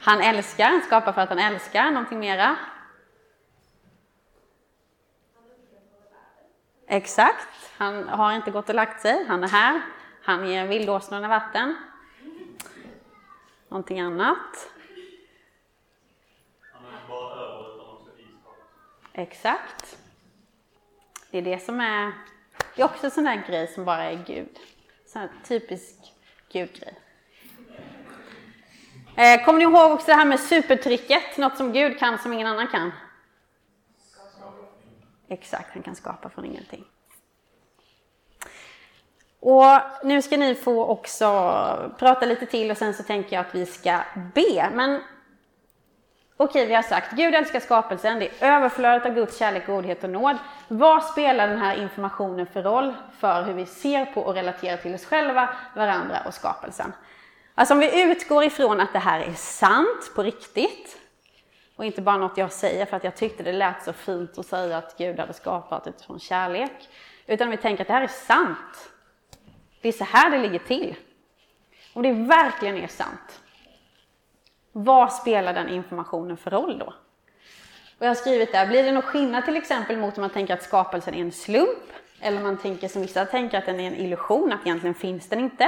Han 0.07 0.21
älskar, 0.21 0.71
han 0.71 0.83
skapar 0.83 1.13
för 1.13 1.21
att 1.21 1.29
han 1.29 1.39
älskar, 1.39 1.91
någonting 1.91 2.19
mera? 2.19 2.57
Exakt. 6.87 7.49
Han 7.77 8.09
har 8.09 8.33
inte 8.33 8.51
gått 8.51 8.69
och 8.69 8.75
lagt 8.75 9.01
sig. 9.01 9.25
Han 9.29 9.45
är 9.45 9.49
här. 9.49 9.81
Han 10.23 10.49
ger 10.49 10.67
vildåsnorna 10.67 11.29
vatten. 11.29 11.77
Någonting 13.69 14.01
annat? 14.01 14.71
Han 16.73 16.85
är 16.85 16.93
inte 16.93 17.09
bara 17.09 17.41
över 17.41 17.75
utan 17.75 17.91
också 17.91 18.11
i 18.19 19.23
Exakt. 19.23 19.99
Det 21.31 21.39
är 21.39 21.43
det 21.43 21.59
som 21.59 21.81
är... 21.81 22.13
Det 22.77 22.83
är 22.83 22.87
också 22.87 23.05
en 23.05 23.11
sån 23.11 23.25
där 23.25 23.47
grej 23.49 23.67
som 23.67 23.85
bara 23.85 24.05
är 24.05 24.25
Gud. 24.27 24.59
Sån 25.07 25.23
här 25.23 25.31
typisk 25.45 26.15
Gud-grej. 26.53 26.99
Eh, 29.19 29.45
kommer 29.45 29.59
ni 29.59 29.65
ihåg 29.65 29.93
också 29.93 30.07
det 30.07 30.15
här 30.15 30.25
med 30.25 30.41
supertricket? 30.41 31.37
Något 31.37 31.57
som 31.57 31.73
Gud 31.73 31.99
kan 31.99 32.19
som 32.19 32.33
ingen 32.33 32.47
annan 32.47 32.69
kan? 32.69 32.93
Exakt, 35.29 35.69
han 35.73 35.83
kan 35.83 35.97
skapa 35.97 36.29
från 36.29 36.45
ingenting. 36.45 36.85
Och 39.41 39.81
nu 40.05 40.23
ska 40.23 40.37
ni 40.37 40.55
få 40.55 40.85
också 40.85 41.27
prata 41.99 42.27
lite 42.27 42.47
till 42.47 42.71
och 42.71 42.77
sen 42.77 42.95
så 42.95 43.03
tänker 43.03 43.37
jag 43.37 43.47
att 43.47 43.55
vi 43.55 43.67
ska 43.67 44.01
be. 44.35 44.71
Men 44.75 45.03
okej, 46.37 46.67
vi 46.67 46.75
har 46.75 46.83
sagt 46.83 47.13
Gud 47.13 47.35
älskar 47.35 47.61
skapelsen, 47.61 48.19
det 48.19 48.43
är 48.43 48.57
överflödet 48.57 49.07
av 49.07 49.15
Guds 49.15 49.39
kärlek, 49.39 49.67
godhet 49.67 50.05
och 50.05 50.11
nåd. 50.11 50.37
Vad 50.69 51.05
spelar 51.05 51.49
den 51.49 51.59
här 51.59 51.83
informationen 51.83 52.47
för 52.47 52.63
roll 52.63 52.95
för 53.19 53.43
hur 53.43 53.55
vi 53.55 53.67
ser 53.67 54.05
på 54.05 54.21
och 54.21 54.35
relaterar 54.35 54.77
till 54.77 54.95
oss 54.95 55.05
själva, 55.05 55.49
varandra 55.75 56.23
och 56.27 56.35
skapelsen? 56.35 56.93
Alltså 57.59 57.75
om 57.75 57.81
vi 57.81 58.03
utgår 58.03 58.45
ifrån 58.45 58.81
att 58.81 58.93
det 58.93 58.99
här 58.99 59.21
är 59.21 59.35
sant 59.35 60.13
på 60.15 60.23
riktigt, 60.23 60.99
Och 61.77 61.85
inte 61.85 62.03
bara 62.03 62.17
något 62.17 62.37
jag 62.37 62.53
säger 62.53 62.87
för 62.87 62.97
att 62.97 63.05
jag 63.05 63.17
tyckte 63.17 63.43
det 63.43 63.53
lät 63.53 63.85
så 63.85 63.93
fint 63.93 64.39
att 64.39 64.47
säga 64.47 64.79
att 64.79 64.99
Gud 64.99 65.19
hade 65.19 65.33
skapat 65.33 65.87
utifrån 65.87 66.21
kärlek. 66.21 66.89
Utan 67.27 67.51
vi 67.51 67.57
tänker 67.57 67.83
att 67.83 67.89
det 67.89 67.95
här 67.95 68.03
är 68.03 68.07
sant. 68.27 68.91
Det 69.81 69.89
är 69.89 69.93
så 69.93 70.05
här 70.05 70.31
det 70.31 70.39
ligger 70.39 70.59
till. 70.59 70.95
Om 71.93 72.03
det 72.03 72.13
verkligen 72.13 72.77
är 72.77 72.87
sant, 72.89 73.41
vad 74.73 75.13
spelar 75.13 75.55
den 75.55 75.69
informationen 75.69 76.37
för 76.37 76.51
roll 76.51 76.79
då? 76.79 76.87
Och 77.99 78.05
jag 78.05 78.09
har 78.09 78.15
skrivit 78.15 78.53
där, 78.53 78.67
blir 78.67 78.83
det 78.83 78.93
någon 78.93 79.03
skillnad 79.03 79.45
till 79.45 79.57
exempel 79.57 79.97
mot 79.97 80.19
om 80.19 80.21
man 80.21 80.31
tänker 80.31 80.55
att 80.55 80.63
skapelsen 80.63 81.15
är 81.15 81.21
en 81.21 81.33
slump? 81.33 81.93
Eller 82.21 82.41
man 82.41 82.57
tänker 82.59 82.89
som 82.89 83.03
vissa 83.03 83.25
tänker 83.25 83.59
att 83.59 83.67
den 83.67 83.81
är 83.81 83.87
en 83.87 83.97
illusion, 83.97 84.53
att 84.53 84.67
egentligen 84.67 84.95
finns 84.95 85.29
den 85.29 85.41
inte. 85.41 85.65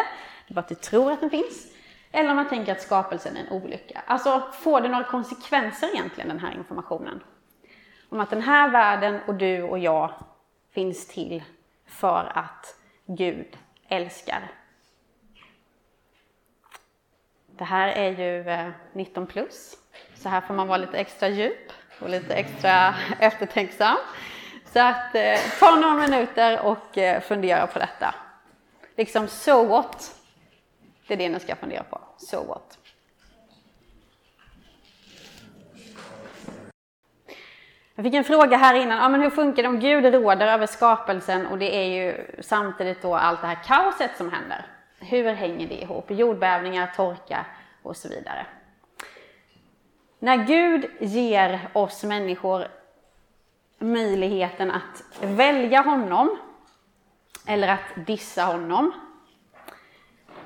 Det 0.46 0.52
är 0.52 0.54
bara 0.54 0.60
att 0.60 0.68
du 0.68 0.74
tror 0.74 1.12
att 1.12 1.20
den 1.20 1.30
finns. 1.30 1.66
Eller 2.12 2.30
om 2.30 2.36
man 2.36 2.48
tänker 2.48 2.72
att 2.72 2.82
skapelsen 2.82 3.36
är 3.36 3.40
en 3.40 3.52
olycka. 3.52 4.02
Alltså, 4.06 4.42
får 4.52 4.80
det 4.80 4.88
några 4.88 5.04
konsekvenser 5.04 5.88
egentligen, 5.94 6.28
den 6.28 6.38
här 6.38 6.52
informationen? 6.52 7.22
Om 8.08 8.20
att 8.20 8.30
den 8.30 8.42
här 8.42 8.68
världen 8.68 9.20
och 9.26 9.34
du 9.34 9.62
och 9.62 9.78
jag 9.78 10.12
finns 10.70 11.06
till 11.06 11.42
för 11.86 12.32
att 12.34 12.76
Gud 13.06 13.56
älskar. 13.88 14.50
Det 17.46 17.64
här 17.64 17.88
är 17.88 18.10
ju 18.10 18.48
eh, 18.48 18.70
19 18.92 19.26
plus, 19.26 19.76
så 20.14 20.28
här 20.28 20.40
får 20.40 20.54
man 20.54 20.68
vara 20.68 20.78
lite 20.78 20.98
extra 20.98 21.28
djup 21.28 21.72
och 22.00 22.08
lite 22.08 22.34
extra 22.34 22.94
eftertänksam. 23.20 23.96
Så 24.72 24.80
att 24.80 25.14
eh, 25.14 25.38
ta 25.60 25.76
några 25.76 25.94
minuter 25.94 26.60
och 26.60 26.98
eh, 26.98 27.20
fundera 27.20 27.66
på 27.66 27.78
detta. 27.78 28.14
Liksom, 28.96 29.28
so 29.28 29.64
what? 29.64 30.17
Det 31.08 31.14
är 31.14 31.18
det 31.18 31.28
ni 31.28 31.40
ska 31.40 31.56
fundera 31.56 31.82
på. 31.82 32.00
So 32.16 32.44
what? 32.44 32.78
Jag 37.94 38.04
fick 38.04 38.14
en 38.14 38.24
fråga 38.24 38.56
här 38.56 38.74
innan, 38.74 38.98
ja, 38.98 39.08
men 39.08 39.20
hur 39.20 39.30
funkar 39.30 39.62
det 39.62 39.68
om 39.68 39.80
Gud 39.80 40.04
råder 40.04 40.46
över 40.46 40.66
skapelsen 40.66 41.46
och 41.46 41.58
det 41.58 41.76
är 41.76 41.84
ju 41.84 42.26
samtidigt 42.40 43.02
då 43.02 43.14
allt 43.14 43.40
det 43.40 43.46
här 43.46 43.64
kaoset 43.64 44.10
som 44.16 44.32
händer? 44.32 44.66
Hur 45.00 45.32
hänger 45.32 45.68
det 45.68 45.82
ihop? 45.82 46.10
Jordbävningar, 46.10 46.92
torka 46.96 47.46
och 47.82 47.96
så 47.96 48.08
vidare. 48.08 48.46
När 50.18 50.36
Gud 50.36 50.90
ger 51.00 51.68
oss 51.72 52.04
människor 52.04 52.68
möjligheten 53.78 54.70
att 54.70 55.22
välja 55.22 55.80
honom 55.80 56.38
eller 57.46 57.68
att 57.68 58.06
dissa 58.06 58.44
honom 58.44 59.07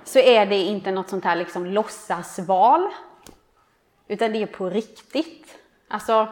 så 0.05 0.19
är 0.19 0.47
det 0.47 0.57
inte 0.57 0.91
något 0.91 1.09
sånt 1.09 1.25
här 1.25 1.37
liksom 1.37 1.67
låtsasval 1.67 2.91
utan 4.09 4.33
det 4.33 4.43
är 4.43 4.47
på 4.47 4.71
riktigt. 4.71 5.59
Alltså, 5.89 6.29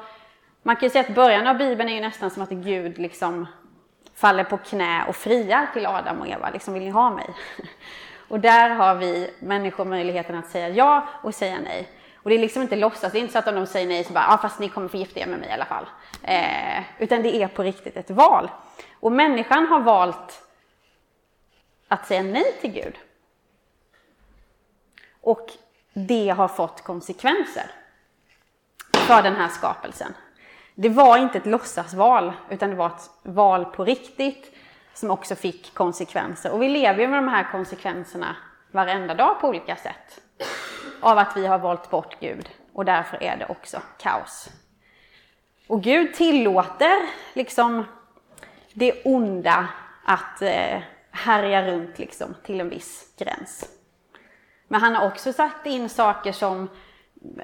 man 0.62 0.76
kan 0.76 0.86
ju 0.86 0.90
säga 0.90 1.04
att 1.08 1.14
början 1.14 1.46
av 1.46 1.58
Bibeln 1.58 1.88
är 1.88 1.94
ju 1.94 2.00
nästan 2.00 2.30
som 2.30 2.42
att 2.42 2.50
Gud 2.50 2.98
liksom 2.98 3.46
faller 4.14 4.44
på 4.44 4.56
knä 4.56 5.04
och 5.08 5.16
friar 5.16 5.66
till 5.72 5.86
Adam 5.86 6.20
och 6.20 6.28
Eva. 6.28 6.50
Liksom, 6.50 6.74
vill 6.74 6.82
ni 6.82 6.90
ha 6.90 7.10
mig? 7.10 7.34
Och 8.28 8.40
där 8.40 8.70
har 8.70 8.94
vi 8.94 9.30
människor 9.38 9.84
möjligheten 9.84 10.36
att 10.36 10.50
säga 10.50 10.68
ja 10.68 11.08
och 11.22 11.34
säga 11.34 11.58
nej. 11.64 11.88
Och 12.16 12.30
det 12.30 12.36
är 12.36 12.38
liksom 12.38 12.62
inte 12.62 12.76
låtsas, 12.76 13.12
det 13.12 13.18
är 13.18 13.20
inte 13.20 13.32
så 13.32 13.38
att 13.38 13.48
om 13.48 13.54
de 13.54 13.66
säger 13.66 13.86
nej 13.86 14.04
så 14.04 14.12
bara, 14.12 14.24
ja 14.28 14.38
fast 14.38 14.58
ni 14.58 14.68
kommer 14.68 14.88
få 14.88 14.96
gifta 14.96 15.20
er 15.20 15.26
med 15.26 15.38
mig 15.38 15.48
i 15.48 15.52
alla 15.52 15.64
fall. 15.64 15.86
Eh, 16.22 16.82
utan 16.98 17.22
det 17.22 17.42
är 17.42 17.48
på 17.48 17.62
riktigt 17.62 17.96
ett 17.96 18.10
val. 18.10 18.50
Och 19.00 19.12
människan 19.12 19.66
har 19.66 19.80
valt 19.80 20.42
att 21.88 22.06
säga 22.06 22.22
nej 22.22 22.56
till 22.60 22.72
Gud. 22.72 22.94
Och 25.20 25.46
det 25.92 26.28
har 26.28 26.48
fått 26.48 26.84
konsekvenser 26.84 27.70
för 28.92 29.22
den 29.22 29.36
här 29.36 29.48
skapelsen. 29.48 30.14
Det 30.74 30.88
var 30.88 31.18
inte 31.18 31.38
ett 31.38 31.46
låtsasval, 31.46 32.32
utan 32.50 32.70
det 32.70 32.76
var 32.76 32.86
ett 32.86 33.10
val 33.22 33.64
på 33.64 33.84
riktigt 33.84 34.56
som 34.94 35.10
också 35.10 35.34
fick 35.34 35.74
konsekvenser. 35.74 36.52
Och 36.52 36.62
vi 36.62 36.68
lever 36.68 37.00
ju 37.00 37.08
med 37.08 37.18
de 37.18 37.28
här 37.28 37.48
konsekvenserna 37.52 38.36
varenda 38.70 39.14
dag 39.14 39.40
på 39.40 39.48
olika 39.48 39.76
sätt. 39.76 40.20
Av 41.00 41.18
att 41.18 41.36
vi 41.36 41.46
har 41.46 41.58
valt 41.58 41.90
bort 41.90 42.20
Gud 42.20 42.48
och 42.72 42.84
därför 42.84 43.22
är 43.22 43.36
det 43.36 43.46
också 43.46 43.82
kaos. 43.98 44.50
Och 45.66 45.82
Gud 45.82 46.14
tillåter 46.14 46.98
liksom 47.34 47.84
det 48.72 49.02
onda 49.04 49.68
att 50.04 50.42
eh, 50.42 50.80
härja 51.10 51.66
runt 51.66 51.98
liksom, 51.98 52.34
till 52.42 52.60
en 52.60 52.68
viss 52.68 53.14
gräns. 53.18 53.79
Men 54.72 54.80
han 54.80 54.94
har 54.94 55.06
också 55.06 55.32
satt 55.32 55.66
in 55.66 55.88
saker 55.88 56.32
som 56.32 56.68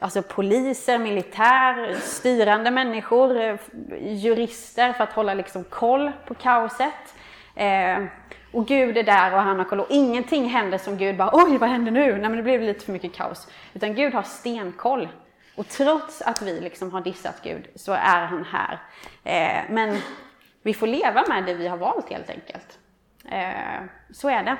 alltså 0.00 0.22
poliser, 0.22 0.98
militär, 0.98 1.94
styrande 2.00 2.70
människor, 2.70 3.58
jurister 4.00 4.92
för 4.92 5.04
att 5.04 5.12
hålla 5.12 5.34
liksom 5.34 5.64
koll 5.64 6.12
på 6.26 6.34
kaoset. 6.34 7.14
Eh, 7.54 8.04
och 8.52 8.66
Gud 8.66 8.96
är 8.96 9.02
där 9.02 9.34
och 9.34 9.40
han 9.40 9.58
har 9.58 9.64
koll 9.64 9.80
och 9.80 9.90
ingenting 9.90 10.48
händer 10.48 10.78
som 10.78 10.96
Gud 10.96 11.16
bara 11.16 11.30
oj 11.32 11.58
vad 11.58 11.68
händer 11.68 11.92
nu? 11.92 12.12
Nej 12.12 12.20
men 12.20 12.36
det 12.36 12.42
blev 12.42 12.62
lite 12.62 12.84
för 12.84 12.92
mycket 12.92 13.14
kaos. 13.14 13.48
Utan 13.74 13.94
Gud 13.94 14.14
har 14.14 14.22
stenkoll. 14.22 15.08
Och 15.56 15.68
trots 15.68 16.22
att 16.22 16.42
vi 16.42 16.60
liksom 16.60 16.92
har 16.92 17.00
dissat 17.00 17.42
Gud 17.42 17.68
så 17.74 17.92
är 17.92 18.26
han 18.26 18.44
här. 18.44 18.78
Eh, 19.24 19.70
men 19.70 19.98
vi 20.62 20.74
får 20.74 20.86
leva 20.86 21.24
med 21.28 21.44
det 21.44 21.54
vi 21.54 21.68
har 21.68 21.76
valt 21.76 22.10
helt 22.10 22.30
enkelt. 22.30 22.78
Eh, 23.30 23.84
så 24.12 24.28
är 24.28 24.42
det. 24.42 24.56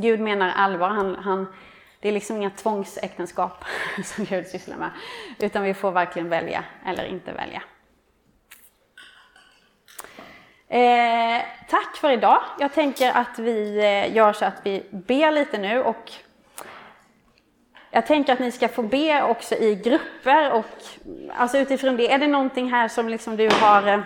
Gud 0.00 0.20
menar 0.20 0.48
allvar. 0.48 0.88
Han, 0.88 1.14
han, 1.14 1.46
det 2.00 2.08
är 2.08 2.12
liksom 2.12 2.36
inga 2.36 2.50
tvångsäktenskap 2.50 3.64
som 4.04 4.24
Gud 4.24 4.46
sysslar 4.46 4.76
med. 4.76 4.90
Utan 5.38 5.62
vi 5.62 5.74
får 5.74 5.90
verkligen 5.90 6.28
välja 6.28 6.64
eller 6.86 7.04
inte 7.04 7.32
välja. 7.32 7.62
Eh, 10.68 11.42
tack 11.68 11.96
för 11.96 12.10
idag. 12.10 12.40
Jag 12.58 12.72
tänker 12.72 13.12
att 13.12 13.38
vi 13.38 13.78
eh, 13.78 14.16
gör 14.16 14.32
så 14.32 14.44
att 14.44 14.60
vi 14.62 14.82
ber 14.90 15.30
lite 15.30 15.58
nu 15.58 15.82
och 15.82 16.12
jag 17.90 18.06
tänker 18.06 18.32
att 18.32 18.38
ni 18.38 18.52
ska 18.52 18.68
få 18.68 18.82
be 18.82 19.22
också 19.22 19.54
i 19.54 19.74
grupper 19.74 20.52
och 20.52 20.66
alltså 21.36 21.58
utifrån 21.58 21.96
det, 21.96 22.12
är 22.12 22.18
det 22.18 22.26
någonting 22.26 22.70
här 22.70 22.88
som 22.88 23.08
liksom 23.08 23.36
du 23.36 23.48
har 23.60 23.88
eh, 23.88 24.00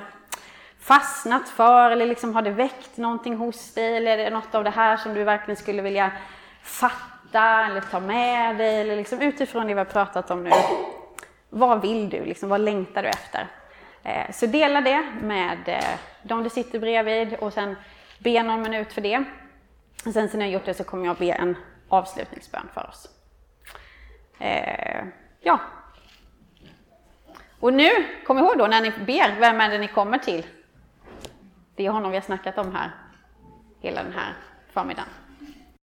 fastnat 0.81 1.49
för 1.49 1.91
eller 1.91 2.07
liksom 2.07 2.35
har 2.35 2.43
det 2.43 2.51
väckt 2.51 2.97
någonting 2.97 3.37
hos 3.37 3.75
dig 3.75 3.97
eller 3.97 4.19
är 4.19 4.25
det 4.25 4.31
något 4.31 4.55
av 4.55 4.65
det 4.65 4.71
här 4.71 4.97
som 4.97 5.15
du 5.15 5.25
verkligen 5.25 5.57
skulle 5.57 5.83
vilja 5.83 6.13
fatta 6.63 7.67
eller 7.67 7.81
ta 7.81 8.01
med 8.01 8.57
dig 8.57 8.81
eller 8.81 8.97
liksom 8.97 9.21
utifrån 9.21 9.67
det 9.67 9.75
vi 9.75 9.79
har 9.79 9.85
pratat 9.85 10.31
om 10.31 10.45
nu. 10.45 10.51
Vad 11.51 11.83
vill 11.83 12.09
du? 12.09 12.25
Liksom, 12.25 12.49
vad 12.49 12.61
längtar 12.61 13.03
du 13.03 13.09
efter? 13.09 13.47
Eh, 14.03 14.31
så 14.33 14.47
dela 14.47 14.81
det 14.81 15.07
med 15.23 15.69
eh, 15.69 15.99
de 16.23 16.43
du 16.43 16.51
sitter 16.51 16.79
bredvid 16.79 17.35
och 17.35 17.53
sen 17.53 17.77
be 18.19 18.43
någon 18.43 18.63
minut 18.63 18.93
för 18.93 19.01
det. 19.01 19.25
Och 20.07 20.13
sen 20.13 20.29
när 20.33 20.41
jag 20.41 20.51
gjort 20.51 20.65
det 20.65 20.75
så 20.75 20.85
kommer 20.85 21.07
jag 21.07 21.17
be 21.17 21.33
en 21.33 21.57
avslutningsbön 21.89 22.69
för 22.75 22.89
oss. 22.89 23.09
Eh, 24.39 25.05
ja. 25.41 25.61
Och 27.61 27.73
nu, 27.73 27.91
kom 28.27 28.39
ihåg 28.39 28.59
då 28.59 28.67
när 28.67 28.81
ni 28.81 28.91
ber, 28.91 29.41
vem 29.41 29.61
är 29.61 29.71
det 29.71 29.79
ni 29.79 29.89
kommer 29.89 30.19
till? 30.19 30.47
Det 31.81 31.87
är 31.87 31.91
honom 31.91 32.11
vi 32.11 32.17
har 32.17 32.23
snackat 32.23 32.59
om 32.59 32.75
här 32.75 32.91
hela 33.81 34.03
den 34.03 34.13
här 34.13 34.35
förmiddagen. 34.73 35.09